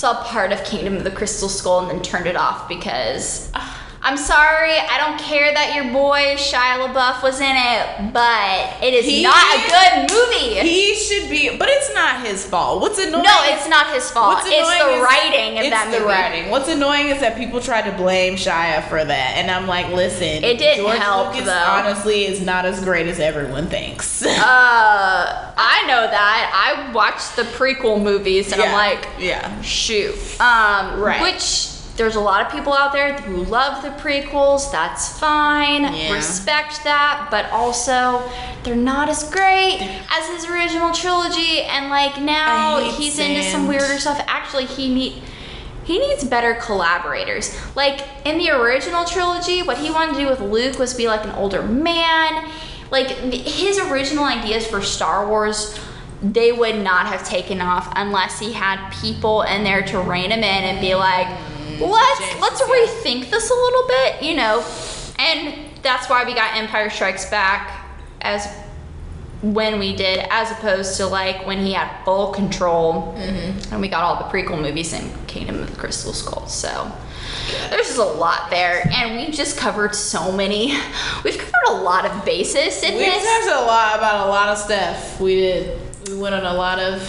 saw 0.04 0.22
part 0.22 0.52
of 0.52 0.62
Kingdom 0.64 0.96
of 0.96 1.04
the 1.04 1.10
Crystal 1.10 1.48
Skull 1.48 1.80
and 1.80 1.90
then 1.90 2.02
turned 2.02 2.26
it 2.26 2.36
off 2.36 2.68
because. 2.68 3.50
Ah. 3.54 3.73
I'm 4.06 4.18
sorry, 4.18 4.74
I 4.76 4.98
don't 4.98 5.18
care 5.18 5.50
that 5.54 5.74
your 5.74 5.90
boy 5.90 6.34
Shia 6.36 6.76
LaBeouf 6.86 7.22
was 7.22 7.40
in 7.40 7.56
it, 7.56 8.12
but 8.12 8.82
it 8.84 8.92
is 8.92 9.06
He- 9.06 9.22
not 9.22 9.34
a 9.34 9.66
good 9.66 10.12
movie. 10.12 10.60
He 10.60 10.94
should 10.94 11.30
be, 11.30 11.56
but 11.56 11.68
it's 11.70 11.94
not 11.94 12.20
his 12.26 12.44
fault. 12.44 12.82
What's 12.82 12.98
annoying? 12.98 13.24
no, 13.24 13.40
it's 13.44 13.66
not 13.66 13.86
his 13.94 14.10
fault. 14.10 14.40
It's 14.44 14.50
the 14.50 14.90
is- 14.96 15.02
writing 15.02 15.58
of 15.58 15.64
it's 15.64 15.70
that 15.70 15.90
the 15.90 16.04
writing. 16.04 16.50
What's 16.50 16.68
annoying 16.68 17.08
is 17.08 17.20
that 17.20 17.34
people 17.38 17.62
try 17.62 17.80
to 17.80 17.92
blame 17.92 18.34
Shia 18.36 18.86
for 18.90 19.02
that, 19.02 19.32
and 19.36 19.50
I'm 19.50 19.66
like, 19.66 19.88
listen, 19.88 20.44
It 20.44 20.58
didn't 20.58 20.84
George 20.84 20.98
help, 20.98 21.28
Lucas 21.32 21.46
though. 21.46 21.54
honestly 21.54 22.26
is 22.26 22.42
not 22.42 22.66
as 22.66 22.84
great 22.84 23.06
as 23.06 23.18
everyone 23.20 23.68
thinks. 23.68 24.22
Uh, 24.44 25.52
I 25.56 25.84
know 25.86 26.02
that. 26.06 26.50
I 26.76 26.92
watched 26.92 27.36
the 27.36 27.42
prequel 27.42 28.02
movies 28.02 28.52
and 28.52 28.60
I'm 28.60 28.72
like, 28.72 29.08
yeah, 29.18 29.60
shoot. 29.62 30.14
Um, 30.40 31.00
Right. 31.00 31.22
Which 31.22 31.68
there's 31.96 32.16
a 32.16 32.20
lot 32.20 32.44
of 32.44 32.50
people 32.50 32.72
out 32.72 32.92
there 32.92 33.14
who 33.14 33.44
love 33.44 33.82
the 33.82 33.90
prequels. 33.90 34.70
That's 34.72 35.18
fine. 35.18 35.82
Yeah. 35.82 36.12
Respect 36.12 36.82
that, 36.84 37.28
but 37.30 37.46
also 37.50 38.28
they're 38.64 38.74
not 38.74 39.08
as 39.08 39.28
great 39.30 39.78
as 40.10 40.28
his 40.28 40.50
original 40.50 40.92
trilogy. 40.92 41.62
And 41.62 41.90
like 41.90 42.20
now 42.20 42.80
he's 42.90 43.18
into 43.18 43.42
some 43.44 43.68
weirder 43.68 43.98
stuff. 43.98 44.22
Actually, 44.26 44.66
he 44.66 44.92
need. 44.92 45.22
He 45.84 45.98
needs 45.98 46.24
better 46.24 46.54
collaborators. 46.54 47.54
Like 47.76 48.08
in 48.24 48.38
the 48.38 48.48
original 48.50 49.04
trilogy, 49.04 49.60
what 49.60 49.76
he 49.76 49.90
wanted 49.90 50.14
to 50.14 50.20
do 50.20 50.28
with 50.28 50.40
Luke 50.40 50.78
was 50.78 50.94
be 50.94 51.08
like 51.08 51.24
an 51.24 51.32
older 51.32 51.62
man. 51.62 52.50
Like 52.90 53.08
his 53.08 53.78
original 53.78 54.24
ideas 54.24 54.66
for 54.66 54.80
Star 54.80 55.28
Wars, 55.28 55.78
they 56.22 56.52
would 56.52 56.76
not 56.76 57.06
have 57.08 57.22
taken 57.28 57.60
off 57.60 57.92
unless 57.96 58.38
he 58.38 58.54
had 58.54 58.90
people 59.02 59.42
in 59.42 59.62
there 59.62 59.82
to 59.82 60.00
rein 60.00 60.30
him 60.30 60.38
in 60.38 60.44
and 60.44 60.80
be 60.80 60.94
like, 60.94 61.28
let's 61.80 62.20
James, 62.20 62.40
let's 62.40 62.62
rethink 62.62 63.30
this 63.30 63.50
a 63.50 63.54
little 63.54 63.88
bit, 63.88 64.22
you 64.22 64.36
know. 64.36 64.64
And 65.18 65.70
that's 65.82 66.08
why 66.08 66.24
we 66.24 66.34
got 66.34 66.56
Empire 66.56 66.90
Strikes 66.90 67.28
Back 67.30 67.86
as 68.20 68.46
when 69.42 69.78
we 69.78 69.94
did, 69.94 70.26
as 70.30 70.50
opposed 70.50 70.96
to 70.96 71.06
like 71.06 71.46
when 71.46 71.58
he 71.58 71.72
had 71.72 72.02
full 72.04 72.32
control 72.32 73.14
mm-hmm. 73.16 73.72
and 73.72 73.80
we 73.80 73.88
got 73.88 74.02
all 74.02 74.16
the 74.16 74.24
prequel 74.36 74.60
movies 74.60 74.92
in 74.94 75.12
Kingdom 75.26 75.60
of 75.60 75.70
the 75.70 75.76
Crystal 75.76 76.14
Skull. 76.14 76.46
So 76.46 76.90
there's 77.68 77.86
just 77.86 77.98
a 77.98 78.04
lot 78.04 78.50
there, 78.50 78.88
and 78.90 79.16
we've 79.16 79.34
just 79.34 79.58
covered 79.58 79.94
so 79.94 80.32
many. 80.32 80.78
We've 81.24 81.36
covered 81.36 81.68
a 81.68 81.82
lot 81.82 82.06
of 82.06 82.24
bases 82.24 82.82
in 82.82 82.94
we 82.94 83.00
this. 83.00 83.24
talked 83.24 83.62
a 83.62 83.66
lot 83.66 83.98
about 83.98 84.26
a 84.26 84.30
lot 84.30 84.48
of 84.48 84.58
stuff. 84.58 85.20
We 85.20 85.36
did. 85.36 85.80
We 86.08 86.18
went 86.18 86.34
on 86.34 86.44
a 86.44 86.54
lot 86.54 86.78
of 86.78 87.02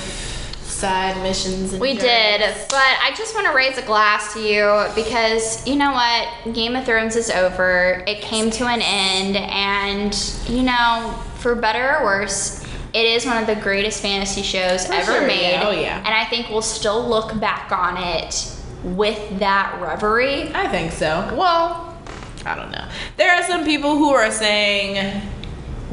side 0.75 1.21
missions. 1.23 1.71
And 1.73 1.81
We 1.81 1.93
did, 1.95 2.41
but 2.69 2.77
I 3.01 3.13
just 3.17 3.33
want 3.33 3.47
to 3.47 3.53
raise 3.53 3.77
a 3.77 3.81
glass 3.81 4.33
to 4.33 4.39
you 4.41 4.85
because 4.93 5.65
you 5.67 5.75
know 5.75 5.91
what? 5.93 6.53
Game 6.53 6.75
of 6.75 6.85
Thrones 6.85 7.15
is 7.15 7.29
over. 7.29 8.03
It 8.07 8.21
came 8.21 8.51
to 8.51 8.65
an 8.67 8.81
end, 8.81 9.37
and 9.37 10.13
you 10.47 10.63
know, 10.63 11.17
for 11.37 11.55
better 11.55 11.97
or 11.99 12.03
worse, 12.05 12.63
it 12.93 13.05
is 13.05 13.25
one 13.25 13.37
of 13.37 13.47
the 13.47 13.55
greatest 13.55 14.01
fantasy 14.01 14.41
shows 14.41 14.85
For 14.87 14.93
ever 14.93 15.05
sure, 15.19 15.27
made. 15.27 15.51
yeah. 15.51 15.67
Oh, 15.67 15.71
yeah. 15.71 15.97
And 15.97 16.07
I 16.07 16.25
think 16.25 16.49
we'll 16.49 16.61
still 16.61 17.07
look 17.07 17.37
back 17.39 17.71
on 17.71 17.97
it 17.97 18.51
with 18.83 19.39
that 19.39 19.77
reverie. 19.81 20.53
I 20.53 20.67
think 20.67 20.91
so. 20.91 21.07
Well, 21.35 21.97
I 22.45 22.55
don't 22.55 22.71
know. 22.71 22.87
There 23.17 23.33
are 23.35 23.43
some 23.43 23.65
people 23.65 23.97
who 23.97 24.11
are 24.11 24.31
saying, 24.31 25.21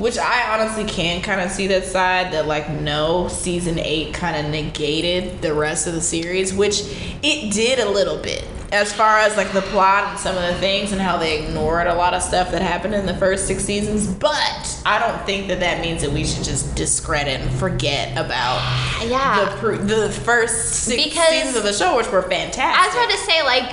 which 0.03 0.18
I 0.18 0.53
honestly 0.59 0.84
can 0.84 1.22
kind 1.22 1.40
of 1.40 1.48
see 1.53 1.68
that 1.68 1.84
side, 1.84 2.32
that 2.32 2.46
like 2.46 2.68
no, 2.68 3.28
season 3.28 3.78
eight 3.78 4.12
kind 4.12 4.34
of 4.44 4.50
negated 4.50 5.40
the 5.40 5.55
rest 5.55 5.86
of 5.86 5.94
the 5.94 6.00
series, 6.00 6.53
which 6.53 6.80
it 7.22 7.53
did 7.53 7.78
a 7.78 7.88
little 7.88 8.16
bit. 8.18 8.44
As 8.72 8.92
far 8.92 9.18
as 9.18 9.36
like 9.36 9.53
the 9.53 9.61
plot 9.61 10.09
and 10.09 10.18
some 10.18 10.34
of 10.36 10.42
the 10.42 10.55
things 10.55 10.90
and 10.92 11.00
how 11.00 11.18
they 11.18 11.44
ignored 11.44 11.86
a 11.86 11.94
lot 11.94 12.14
of 12.14 12.22
stuff 12.22 12.50
that 12.50 12.62
happened 12.62 12.94
in 12.94 13.07
the 13.07 13.14
first 13.14 13.46
six 13.46 13.64
seasons, 13.64 14.09
but 14.09 14.82
I 14.84 14.98
don't 14.98 15.24
think 15.24 15.46
that 15.48 15.61
that 15.61 15.80
means 15.82 16.03
that 16.03 16.11
we 16.11 16.24
should 16.24 16.42
just 16.42 16.74
discredit 16.74 17.40
and 17.40 17.50
forget 17.61 18.11
about 18.18 18.61
Yeah. 19.07 19.57
the 19.61 19.76
the 19.76 20.11
first 20.11 20.72
six 20.72 21.05
Because- 21.05 21.28
seasons 21.28 21.55
of 21.57 21.62
the 21.62 21.72
show, 21.74 21.96
which 21.96 22.11
were 22.11 22.22
fantastic. 22.22 22.82
I 22.82 22.86
was 22.86 22.94
about 22.96 23.11
to 23.11 23.18
say, 23.18 23.42
like, 23.44 23.70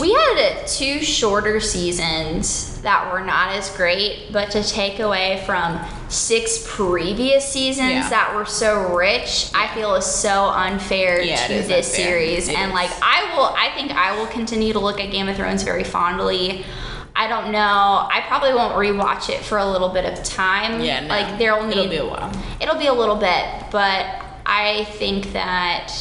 we 0.00 0.12
had 0.12 0.66
two 0.66 1.02
shorter 1.02 1.60
seasons 1.60 2.80
that 2.82 3.12
were 3.12 3.20
not 3.20 3.50
as 3.52 3.70
great, 3.76 4.32
but 4.32 4.50
to 4.50 4.62
take 4.62 5.00
away 5.00 5.42
from 5.46 5.80
six 6.08 6.64
previous 6.68 7.46
seasons 7.46 7.90
Yeah. 7.90 8.08
that 8.10 8.34
were 8.34 8.44
so 8.44 8.94
rich, 8.94 9.50
I 9.54 9.68
feel 9.68 9.94
is 9.94 10.04
so 10.06 10.46
unfair 10.46 11.20
Yeah, 11.22 11.36
to 11.46 11.52
this 11.62 11.88
unfair. 11.90 12.06
series. 12.06 12.48
It 12.48 12.56
and 12.58 12.70
is. 12.70 12.74
like, 12.74 12.90
I 13.02 13.34
will, 13.34 13.54
I 13.56 13.70
think 13.74 13.92
I 13.92 14.16
will 14.16 14.26
continue 14.26 14.72
to 14.72 14.78
look 14.78 15.00
at 15.00 15.10
Game 15.10 15.28
of 15.28 15.36
Thrones 15.36 15.62
very 15.62 15.84
fondly. 15.84 16.64
I 17.16 17.28
don't 17.28 17.52
know. 17.52 17.58
I 18.10 18.24
probably 18.26 18.52
won't 18.52 18.74
rewatch 18.74 19.30
it 19.30 19.40
for 19.44 19.58
a 19.58 19.64
little 19.64 19.88
bit 19.88 20.04
of 20.04 20.22
time. 20.24 20.80
Yeah, 20.82 21.00
no. 21.00 21.06
like 21.08 21.38
there'll 21.38 21.64
need 21.66 21.76
It'll 21.78 21.88
be 21.90 21.96
a 21.98 22.06
while. 22.06 22.32
It'll 22.60 22.78
be 22.78 22.88
a 22.88 22.92
little 22.92 23.16
bit, 23.16 23.44
but 23.70 24.04
I 24.44 24.84
think 24.98 25.32
that 25.32 25.92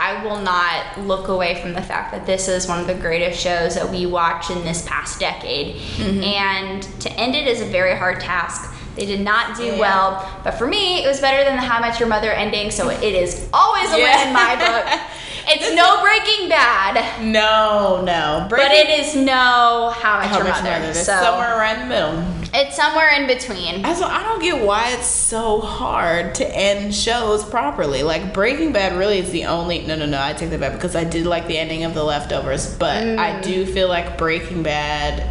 I 0.00 0.24
will 0.24 0.40
not 0.40 1.00
look 1.00 1.26
away 1.26 1.60
from 1.60 1.72
the 1.72 1.82
fact 1.82 2.12
that 2.12 2.24
this 2.24 2.46
is 2.46 2.68
one 2.68 2.78
of 2.78 2.86
the 2.86 2.94
greatest 2.94 3.40
shows 3.40 3.74
that 3.74 3.90
we 3.90 4.06
watch 4.06 4.48
in 4.48 4.62
this 4.62 4.86
past 4.86 5.18
decade. 5.18 5.74
Mm-hmm. 5.74 6.22
And 6.22 6.82
to 7.00 7.10
end 7.14 7.34
it 7.34 7.48
is 7.48 7.60
a 7.60 7.64
very 7.64 7.96
hard 7.96 8.20
task. 8.20 8.72
They 8.98 9.06
did 9.06 9.20
not 9.20 9.56
do 9.56 9.64
Yeah. 9.64 9.78
well, 9.78 10.40
but 10.42 10.52
for 10.52 10.66
me, 10.66 11.04
it 11.04 11.06
was 11.06 11.20
better 11.20 11.44
than 11.44 11.56
the 11.56 11.62
How 11.62 11.76
I 11.78 11.80
Met 11.80 12.00
Your 12.00 12.08
Mother 12.08 12.32
ending, 12.32 12.70
so 12.72 12.88
it 12.90 13.02
is 13.02 13.46
always 13.52 13.88
a 13.92 13.96
win 13.96 14.26
in 14.28 14.32
my 14.32 14.56
book. 14.56 15.00
It's 15.50 15.74
no 15.74 16.02
Breaking 16.02 16.50
Bad, 16.50 17.22
No, 17.24 18.02
no. 18.04 18.46
but 18.50 18.70
it 18.70 18.90
is 19.00 19.16
no 19.16 19.90
How 19.98 20.18
I 20.18 20.26
Met 20.26 20.34
Your 20.34 20.44
Mother. 20.44 20.70
Mother? 20.72 20.84
It's 20.90 20.98
So 21.06 21.18
somewhere 21.22 21.58
around 21.58 21.78
the 21.80 21.86
middle. 21.86 22.22
it's 22.52 22.76
somewhere 22.76 23.08
in 23.18 23.26
between. 23.26 23.82
Also, 23.82 24.04
I 24.04 24.22
don't 24.24 24.42
get 24.42 24.62
why 24.62 24.90
it's 24.92 25.06
so 25.06 25.60
hard 25.62 26.34
to 26.34 26.46
end 26.54 26.94
shows 26.94 27.44
properly. 27.46 28.02
Like 28.02 28.34
Breaking 28.34 28.72
Bad 28.72 28.98
really 28.98 29.20
is 29.20 29.30
the 29.30 29.46
only. 29.46 29.86
No, 29.86 29.96
no, 29.96 30.04
no. 30.04 30.20
I 30.20 30.34
take 30.34 30.50
that 30.50 30.60
back 30.60 30.72
because 30.74 30.94
I 30.94 31.04
did 31.04 31.24
like 31.24 31.46
the 31.46 31.56
ending 31.56 31.82
of 31.84 31.94
The 31.94 32.04
Leftovers, 32.04 32.74
but 32.74 33.02
Mm. 33.02 33.18
I 33.18 33.40
do 33.40 33.64
feel 33.64 33.88
like 33.88 34.18
Breaking 34.18 34.62
Bad 34.62 35.30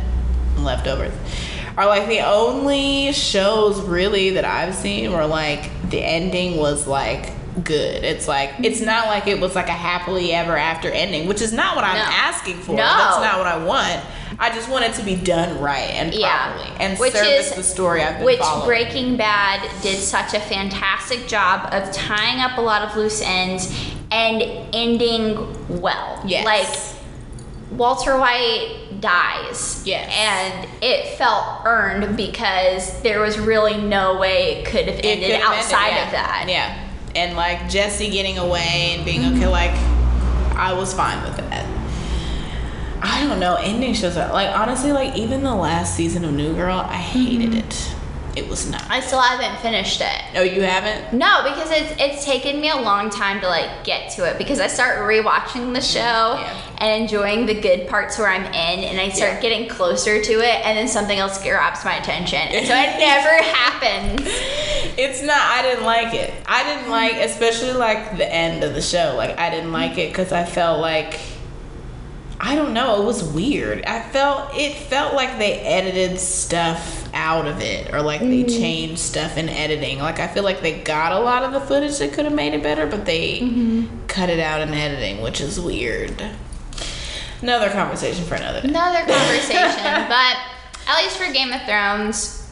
Leftovers 0.58 1.14
are 1.78 1.86
like 1.86 2.08
the 2.08 2.22
only 2.22 3.12
shows 3.14 3.80
really 3.82 4.32
that 4.32 4.46
I've 4.46 4.74
seen 4.76 5.12
where 5.12 5.28
like 5.28 5.70
the 5.90 6.04
ending 6.04 6.58
was 6.58 6.88
like 6.88 7.32
good. 7.64 8.04
It's 8.04 8.28
like 8.28 8.52
it's 8.64 8.82
not 8.82 9.08
like 9.08 9.28
it 9.28 9.40
was 9.40 9.56
like 9.56 9.68
a 9.68 9.72
happily 9.74 10.34
ever 10.34 10.58
after 10.58 10.90
ending, 10.90 11.28
which 11.28 11.42
is 11.42 11.54
not 11.54 11.76
what 11.76 11.86
I'm 11.86 11.96
No. 11.98 12.04
asking 12.12 12.56
for. 12.58 12.72
No. 12.72 12.84
That's 12.84 13.18
not 13.22 13.38
what 13.38 13.48
I 13.48 13.58
want. 13.64 14.04
I 14.40 14.50
just 14.54 14.70
want 14.70 14.86
it 14.86 14.94
to 14.96 15.04
be 15.04 15.16
done 15.16 15.60
right 15.60 15.90
and 15.92 16.14
Yeah. 16.14 16.54
properly 16.54 16.72
and 16.80 16.98
Which 17.00 17.14
service 17.14 17.50
is- 17.50 17.56
the 17.56 17.64
story 17.64 18.04
I've 18.04 18.18
been 18.18 18.26
Which 18.26 18.40
following. 18.40 18.68
Breaking 18.68 19.18
Bad 19.18 19.62
did 19.82 19.98
such 20.00 20.34
a 20.36 20.40
fantastic 20.40 21.28
job 21.28 21.70
of 21.74 21.92
tying 21.92 22.40
up 22.40 22.58
a 22.58 22.62
lot 22.62 22.84
of 22.84 22.96
loose 22.96 23.22
ends 23.24 23.72
and 24.12 24.44
ending 24.74 25.56
well. 25.82 26.22
Yes. 26.26 26.46
Like 26.46 26.68
Walter 27.72 28.18
White 28.18 28.72
dies. 29.02 29.84
Yes. 29.86 30.12
And 30.14 30.70
it 30.82 31.18
felt 31.18 31.66
earned 31.66 32.18
because 32.18 33.02
there 33.02 33.20
was 33.22 33.38
really 33.38 33.78
no 33.78 34.18
way 34.18 34.56
it 34.58 34.66
could 34.66 34.86
have 34.88 35.00
ended 35.04 35.32
ended, 35.32 35.42
outside 35.42 35.90
yeah. 35.90 36.06
of 36.06 36.12
that. 36.12 36.46
Yeah. 36.48 36.90
And 37.16 37.36
like 37.36 37.70
Jesse 37.70 38.10
getting 38.10 38.38
away 38.38 38.94
and 38.96 39.06
being 39.06 39.22
Mm-hmm. 39.22 39.38
okay, 39.38 39.48
like 39.48 39.72
I 40.56 40.74
was 40.74 40.94
fine 40.94 41.24
with 41.24 41.38
that. 41.38 41.66
I 43.02 43.26
don't 43.28 43.40
know. 43.40 43.56
Ending 43.56 43.94
shows 43.94 44.18
are 44.18 44.32
like 44.34 44.56
honestly, 44.56 44.92
like 44.92 45.16
even 45.16 45.44
the 45.44 45.54
last 45.56 45.96
season 45.96 46.26
of 46.26 46.34
New 46.34 46.54
Girl, 46.56 46.78
I 46.78 46.96
hated 46.96 47.50
Mm-hmm. 47.52 47.60
it. 47.60 47.94
It 48.38 48.48
was 48.48 48.70
not. 48.70 48.84
I 48.90 49.00
still 49.00 49.20
haven't 49.20 49.60
finished 49.62 50.00
it. 50.00 50.22
Oh, 50.36 50.44
you 50.44 50.62
haven't? 50.62 51.18
No, 51.18 51.42
because 51.44 51.72
it's 51.72 51.96
it's 52.00 52.24
taken 52.24 52.62
me 52.62 52.70
a 52.70 52.76
long 52.76 53.10
time 53.10 53.40
to 53.42 53.48
like 53.48 53.84
get 53.84 54.12
to 54.12 54.26
it 54.30 54.38
because 54.38 54.60
I 54.60 54.68
start 54.68 55.00
rewatching 55.00 55.74
the 55.74 55.82
show 55.82 56.00
Yeah. 56.00 56.62
and 56.78 57.02
enjoying 57.02 57.48
the 57.48 57.60
good 57.60 57.88
parts 57.88 58.20
where 58.20 58.28
I'm 58.28 58.46
in, 58.46 58.84
and 58.84 59.00
I 59.02 59.10
start 59.10 59.34
Yeah. 59.34 59.42
getting 59.42 59.68
closer 59.68 60.22
to 60.22 60.34
it, 60.34 60.66
and 60.66 60.78
then 60.78 60.88
something 60.88 61.18
else 61.18 61.42
grabs 61.42 61.84
my 61.84 61.96
attention, 61.98 62.38
and 62.40 62.68
so 62.70 62.76
it 62.76 63.00
never 63.00 63.44
happens. 63.44 64.22
It's 65.00 65.24
not. 65.24 65.38
I 65.42 65.64
didn't 65.64 65.86
like 65.86 66.14
it. 66.14 66.32
I 66.46 66.64
didn't 66.64 66.92
like, 66.92 67.14
especially 67.16 67.74
like 67.74 68.18
the 68.18 68.32
end 68.32 68.64
of 68.64 68.76
the 68.76 68.82
show. 68.84 69.16
Like 69.18 69.38
I 69.40 69.50
didn't 69.50 69.72
like 69.72 69.98
it 69.98 70.10
because 70.12 70.32
I 70.32 70.46
felt 70.46 70.80
like 70.80 71.20
I 72.40 72.56
don't 72.56 72.74
know. 72.74 73.02
It 73.02 73.06
was 73.06 73.24
weird. 73.24 73.84
I 73.86 74.02
felt 74.02 74.52
it 74.54 74.76
felt 74.76 75.16
like 75.16 75.38
they 75.40 75.60
edited 75.60 76.20
stuff 76.20 77.10
out 77.14 77.48
of 77.48 77.62
it, 77.62 77.94
or 77.94 78.02
like 78.02 78.22
they 78.22 78.44
mm-hmm. 78.44 78.50
changed 78.50 79.00
stuff 79.00 79.38
in 79.38 79.50
editing. 79.50 80.00
Like 80.00 80.20
I 80.20 80.28
feel 80.28 80.44
like 80.44 80.62
they 80.62 80.80
got 80.82 81.14
a 81.14 81.20
lot 81.20 81.44
of 81.44 81.52
the 81.52 81.60
footage 81.60 81.98
that 81.98 82.14
could 82.14 82.26
have 82.26 82.34
made 82.34 82.54
it 82.54 82.62
better, 82.62 82.86
but 82.86 83.06
they 83.06 83.40
mm-hmm. 83.40 84.06
cut 84.08 84.30
it 84.30 84.40
out 84.40 84.62
in 84.62 84.74
editing, 84.74 85.22
which 85.22 85.42
is 85.42 85.60
weird. 85.60 86.24
Another 87.42 87.70
conversation 87.70 88.24
for 88.26 88.36
another 88.36 88.62
day. 88.62 88.70
Another 88.70 89.00
conversation, 89.14 90.08
but 90.08 90.38
at 90.88 91.02
least 91.02 91.18
for 91.18 91.32
Game 91.34 91.52
of 91.52 91.62
Thrones, 91.64 92.50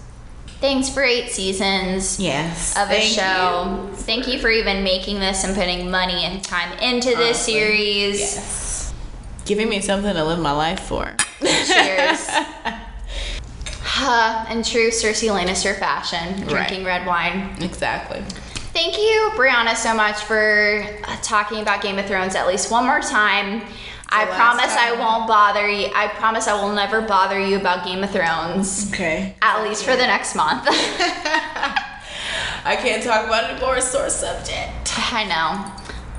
thanks 0.60 0.90
for 0.90 1.04
eight 1.04 1.30
seasons. 1.30 2.20
Yes. 2.20 2.76
of 2.76 2.90
a 2.90 2.94
thank 2.94 3.14
show. 3.14 3.88
you. 3.90 3.96
Thank 3.96 4.28
you 4.28 4.40
for 4.40 4.50
even 4.50 4.84
making 4.84 5.20
this 5.20 5.44
and 5.44 5.56
putting 5.56 5.92
money 5.92 6.26
and 6.26 6.44
time 6.44 6.72
into 6.80 7.10
this 7.10 7.18
Honestly, 7.18 7.54
series. 7.54 8.20
Yes. 8.20 8.65
Giving 9.46 9.70
me 9.70 9.80
something 9.80 10.14
to 10.14 10.24
live 10.24 10.40
my 10.40 10.52
life 10.52 10.82
for. 10.82 11.16
Cheers. 11.42 12.28
Huh, 13.98 14.46
in 14.52 14.62
true 14.62 14.90
Cersei 14.90 15.30
Lannister 15.30 15.80
fashion, 15.80 16.46
drinking 16.48 16.84
red 16.84 17.08
wine. 17.08 17.56
exactly. 17.62 18.22
Thank 18.74 18.98
you, 18.98 19.32
Brianna, 19.36 19.74
so 19.74 19.96
much 19.96 20.18
for 20.18 20.86
uh, 21.06 21.16
talking 21.22 21.62
about 21.62 21.82
Game 21.82 21.98
of 21.98 22.06
Thrones 22.06 22.36
at 22.36 22.46
least 22.46 22.70
one 22.70 22.86
more 22.86 23.00
time. 23.00 23.62
I 24.10 24.26
last 24.26 24.36
promise 24.36 24.76
I 24.78 24.92
won't 25.00 25.30
bother 25.30 25.70
you. 25.70 25.90
I 25.96 26.10
promise 26.10 26.46
I 26.50 26.62
will 26.62 26.74
never 26.74 27.00
bother 27.02 27.40
you 27.40 27.56
about 27.56 27.86
Game 27.86 28.04
of 28.04 28.12
Thrones. 28.12 28.92
Okay. 28.92 29.34
At 29.42 29.64
least 29.64 29.86
for 29.86 29.96
the 29.96 30.06
next 30.06 30.36
month. 30.36 30.66
I 30.68 32.76
can't 32.76 33.02
talk 33.02 33.26
about 33.28 33.46
it 33.46 33.52
anymore. 33.52 33.80
Sore 33.80 34.10
subject. 34.10 34.92
I 35.14 35.24
know. 35.24 35.72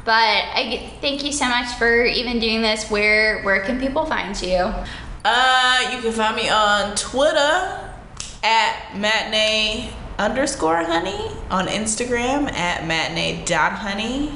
But 0.06 0.12
I 0.12 0.88
thank 1.00 1.24
you 1.24 1.32
so 1.32 1.48
much 1.48 1.74
for 1.78 2.04
even 2.04 2.38
doing 2.38 2.62
this. 2.62 2.88
Where 2.88 3.42
where 3.42 3.60
can 3.62 3.80
people 3.80 4.06
find 4.06 4.40
you? 4.40 4.72
Uh, 5.24 5.90
you 5.92 6.00
can 6.00 6.12
find 6.12 6.36
me 6.36 6.48
on 6.48 6.94
Twitter 6.94 7.90
at 8.44 8.96
matinee 8.96 9.90
underscore 10.16 10.84
honey, 10.84 11.30
on 11.50 11.66
Instagram 11.66 12.52
at 12.52 12.86
matinee 12.86 13.44
dot 13.44 13.72
honey. 13.72 14.30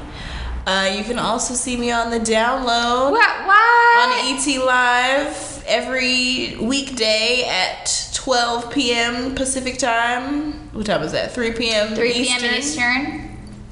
Uh, 0.66 0.92
you 0.96 1.04
can 1.04 1.20
also 1.20 1.54
see 1.54 1.76
me 1.76 1.92
on 1.92 2.10
the 2.10 2.18
download 2.18 3.12
What? 3.12 3.46
What? 3.46 4.08
on 4.08 4.36
ET 4.36 4.64
Live 4.64 5.64
every 5.68 6.56
weekday 6.60 7.44
at 7.48 8.10
12 8.14 8.72
p.m. 8.72 9.34
Pacific 9.36 9.78
time. 9.78 10.68
What 10.72 10.86
time 10.86 11.02
is 11.02 11.12
that? 11.12 11.32
3 11.32 11.52
p.m. 11.52 11.94
3 11.94 12.12
p.m. 12.12 12.54
Eastern. 12.54 13.29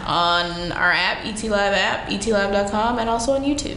On 0.08 0.72
our 0.72 0.90
app, 0.90 1.24
ET 1.26 1.42
Live 1.44 1.74
app, 1.74 2.08
etlive.com, 2.08 2.98
and 2.98 3.08
also 3.10 3.32
on 3.32 3.42
YouTube. 3.42 3.76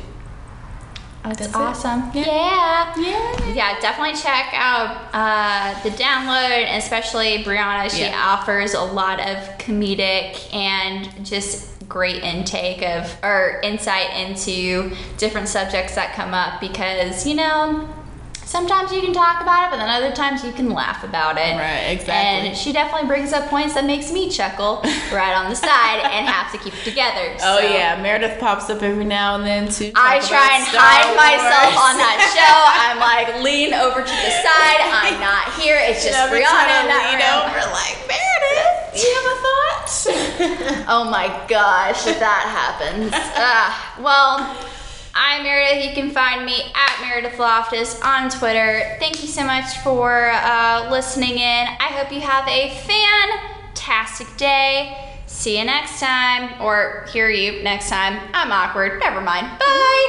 That's, 1.24 1.38
That's 1.40 1.50
it. 1.52 1.56
awesome. 1.56 2.10
Yeah. 2.16 2.94
Yeah. 2.98 3.54
Yeah, 3.54 3.80
definitely 3.80 4.16
check 4.20 4.48
out 4.54 5.10
uh, 5.14 5.80
the 5.84 5.90
download, 5.92 6.78
especially 6.78 7.44
Brianna. 7.44 7.92
She 7.92 8.02
Yeah. 8.04 8.18
offers 8.18 8.74
a 8.74 8.82
lot 8.82 9.20
of 9.20 9.38
comedic 9.60 10.52
and 10.54 11.24
just 11.26 11.68
great 11.88 12.24
intake 12.24 12.82
of 12.82 13.16
or 13.22 13.60
insight 13.64 14.10
into 14.18 14.96
different 15.18 15.48
subjects 15.50 15.94
that 15.96 16.14
come 16.16 16.34
up 16.34 16.62
because 16.62 17.28
you 17.28 17.36
know 17.36 17.88
sometimes 18.52 18.92
you 18.92 19.00
can 19.00 19.14
talk 19.14 19.42
about 19.42 19.66
it, 19.66 19.72
but 19.72 19.78
then 19.78 19.88
other 19.90 20.12
times 20.12 20.44
you 20.44 20.52
can 20.52 20.70
laugh 20.70 21.04
about 21.06 21.38
it. 21.38 21.56
Right, 21.56 21.88
exactly. 21.96 22.50
And 22.50 22.58
she 22.58 22.74
definitely 22.74 23.08
brings 23.08 23.32
up 23.32 23.48
points 23.48 23.74
that 23.76 23.86
makes 23.86 24.12
me 24.12 24.30
chuckle 24.30 24.82
right 25.16 25.32
on 25.34 25.50
the 25.50 25.56
side 25.56 26.04
and 26.04 26.28
have 26.28 26.52
to 26.52 26.58
keep 26.60 26.74
it 26.76 26.84
together. 26.84 27.32
Oh 27.44 27.60
So- 27.64 27.72
yeah, 27.74 27.96
Meredith 28.02 28.40
pops 28.40 28.70
up 28.70 28.84
every 28.84 29.06
now 29.06 29.36
and 29.36 29.46
then 29.48 29.72
too. 29.72 29.92
I 29.96 30.20
try 30.28 30.60
and 30.60 30.64
hide 30.68 31.16
myself 31.16 31.72
on 31.80 31.96
that 31.96 32.20
show. 32.36 32.58
I'm 32.84 33.00
like 33.00 33.42
lean 33.42 33.74
over 33.74 34.02
to 34.04 34.16
the 34.26 34.32
side. 34.44 34.82
I'm 34.84 35.18
not 35.24 35.48
here. 35.58 35.80
It's 35.80 36.04
just 36.04 36.14
Never 36.18 36.36
Brianna 36.36 36.92
that 36.92 37.08
lean 37.08 37.24
room. 37.24 37.48
over 37.48 37.64
like 37.72 37.98
Meredith. 38.06 38.92
Do 38.92 39.00
you 39.00 39.14
have 39.16 39.30
a 39.32 39.38
thought? 39.40 39.90
Oh 40.92 41.04
my 41.10 41.28
gosh, 41.48 42.06
if 42.08 42.20
that 42.20 42.44
happens. 42.52 43.14
uh, 43.16 44.04
well, 44.04 44.44
I'm 45.14 45.44
Meredith. 45.44 45.90
You 45.90 45.94
can 45.94 46.12
find 46.12 46.46
me 46.46 46.62
at 46.74 47.02
Meredith 47.02 47.38
Loftus 47.38 48.00
on 48.02 48.30
Twitter. 48.30 48.96
Thank 49.00 49.22
you 49.22 49.28
so 49.28 49.44
much 49.44 49.78
for 49.80 50.32
uh, 50.32 50.90
listening 50.90 51.38
in. 51.38 51.68
I 51.68 51.90
hope 51.92 52.12
you 52.12 52.22
have 52.22 52.48
a 52.48 52.70
fantastic 52.88 54.28
day. 54.38 54.98
See 55.28 55.58
you 55.58 55.66
next 55.66 56.00
time, 56.00 56.62
or 56.62 57.08
hear 57.12 57.30
you 57.30 57.64
next 57.64 57.90
time. 57.90 58.20
I'm 58.34 58.52
awkward. 58.52 59.00
Never 59.00 59.22
mind. 59.22 59.48
Bye. 59.60 60.08